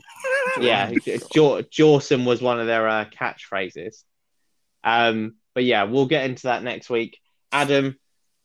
yeah 0.60 0.90
Jaw- 1.34 1.62
jawsome 1.62 2.26
was 2.26 2.42
one 2.42 2.60
of 2.60 2.68
their 2.68 2.88
uh, 2.88 3.06
catchphrases 3.06 4.04
um 4.84 5.36
but 5.54 5.64
yeah 5.64 5.84
we'll 5.84 6.08
get 6.08 6.26
into 6.26 6.44
that 6.44 6.64
next 6.64 6.90
week 6.90 7.20
adam 7.52 7.98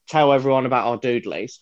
tell 0.08 0.32
everyone 0.32 0.66
about 0.66 0.86
our 0.86 0.98
doodlies 0.98 1.58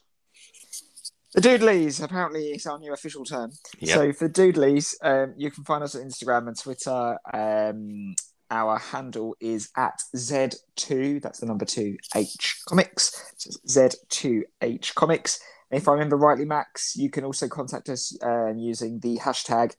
The 1.34 1.40
Doodlies, 1.42 2.02
apparently, 2.02 2.46
is 2.46 2.66
our 2.66 2.78
new 2.80 2.92
official 2.92 3.24
term. 3.24 3.52
Yep. 3.78 3.96
So 3.96 4.12
for 4.12 4.28
Doodlies, 4.28 4.94
um, 5.00 5.34
you 5.36 5.50
can 5.52 5.62
find 5.62 5.84
us 5.84 5.94
on 5.94 6.02
Instagram 6.02 6.48
and 6.48 6.58
Twitter. 6.58 7.18
Um, 7.32 8.16
our 8.50 8.78
handle 8.78 9.36
is 9.40 9.70
at 9.76 10.02
Z2, 10.16 11.22
that's 11.22 11.40
the 11.40 11.46
number 11.46 11.64
two, 11.64 11.96
H 12.16 12.60
Comics. 12.68 13.32
So 13.36 13.50
Z2H 13.68 14.94
Comics. 14.94 15.40
And 15.70 15.80
if 15.80 15.86
I 15.88 15.92
remember 15.92 16.16
rightly, 16.16 16.44
Max, 16.44 16.96
you 16.96 17.10
can 17.10 17.24
also 17.24 17.48
contact 17.48 17.88
us 17.88 18.16
um, 18.22 18.58
using 18.58 18.98
the 19.00 19.18
hashtag 19.18 19.74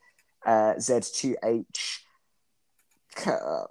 uh, 0.46 0.74
Z2H 0.78 2.00
uh, 3.28 3.66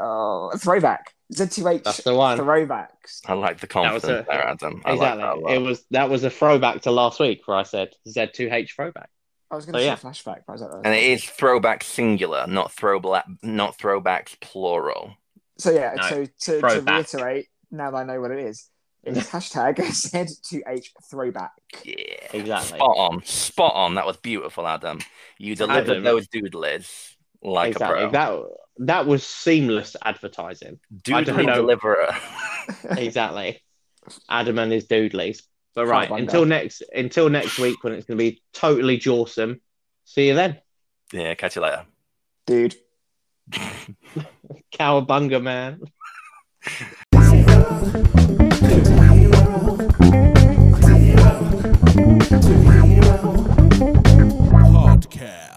uh, 0.00 0.56
throwback. 0.56 1.14
Z2H 1.34 1.84
That's 1.84 2.02
the 2.04 2.14
one. 2.14 2.38
throwbacks. 2.38 3.20
I 3.26 3.34
like 3.34 3.60
the 3.60 3.66
was 3.66 3.70
confidence 3.72 4.04
a- 4.26 4.30
there, 4.30 4.48
Adam. 4.48 4.80
I 4.84 4.92
like 4.94 4.96
exactly 4.96 5.22
that 5.22 5.34
a 5.34 5.40
lot. 5.40 5.52
it 5.54 5.58
was 5.58 5.84
that 5.90 6.08
was 6.10 6.24
a 6.24 6.30
throwback 6.30 6.80
to 6.82 6.90
last 6.90 7.20
week 7.20 7.42
where 7.46 7.58
i 7.58 7.62
said 7.64 7.90
z2h 8.08 8.70
throwback 8.74 9.10
I 9.50 9.56
was 9.56 9.66
going 9.66 9.74
So, 9.74 9.78
to 9.78 9.84
yeah. 9.84 9.94
say 9.94 10.08
flashback, 10.08 10.42
but 10.46 10.48
I 10.48 10.52
was 10.52 10.62
like, 10.62 10.70
and 10.84 10.94
it 10.94 11.02
is 11.04 11.24
throwback 11.24 11.84
singular, 11.84 12.46
not 12.46 12.72
throwback, 12.72 13.26
not 13.42 13.78
throwbacks 13.78 14.38
plural. 14.40 15.16
So 15.58 15.70
yeah, 15.70 15.96
No, 15.96 16.02
so 16.08 16.24
to, 16.24 16.62
to 16.62 16.80
reiterate, 16.82 17.46
now 17.70 17.90
that 17.90 17.96
I 17.98 18.04
know 18.04 18.20
what 18.20 18.30
it 18.30 18.38
is, 18.38 18.70
it's 19.02 19.28
hashtag 19.30 19.76
Z2H 20.12 20.90
throwback. 21.10 21.52
Yeah, 21.84 22.28
Exactly. 22.32 22.78
Spot 22.78 22.96
on, 22.98 23.22
spot 23.24 23.74
on. 23.74 23.94
That 23.94 24.06
was 24.06 24.16
beautiful, 24.16 24.66
Adam. 24.66 25.00
You 25.38 25.54
delivered 25.54 25.98
Adam. 25.98 26.02
those 26.02 26.28
doodlies 26.28 27.14
like 27.42 27.70
exactly 27.72 28.04
a 28.04 28.08
pro. 28.08 28.10
that 28.10 28.42
that 28.78 29.06
was 29.06 29.24
seamless 29.26 29.96
advertising 30.04 30.78
I 31.10 31.22
don't 31.22 31.44
Doodly 31.44 31.44
know. 31.46 31.54
deliverer. 31.54 32.14
exactly 32.96 33.62
adam 34.28 34.58
and 34.58 34.72
his 34.72 34.86
doodlies 34.86 35.42
but 35.74 35.86
right, 35.86 36.10
until 36.10 36.44
next 36.44 36.82
until 36.92 37.28
next 37.28 37.58
week 37.58 37.82
when 37.84 37.92
it's 37.92 38.06
going 38.06 38.18
to 38.18 38.24
be 38.24 38.42
totally 38.52 38.98
jawsome. 38.98 39.60
See 40.04 40.28
you 40.28 40.34
then. 40.34 40.58
Yeah, 41.12 41.34
catch 41.34 41.56
you 41.56 41.62
later, 41.62 41.86
dude. 42.46 42.76
Cowabunga, 44.72 45.42
man. 45.42 45.80
Podcast. 54.74 55.47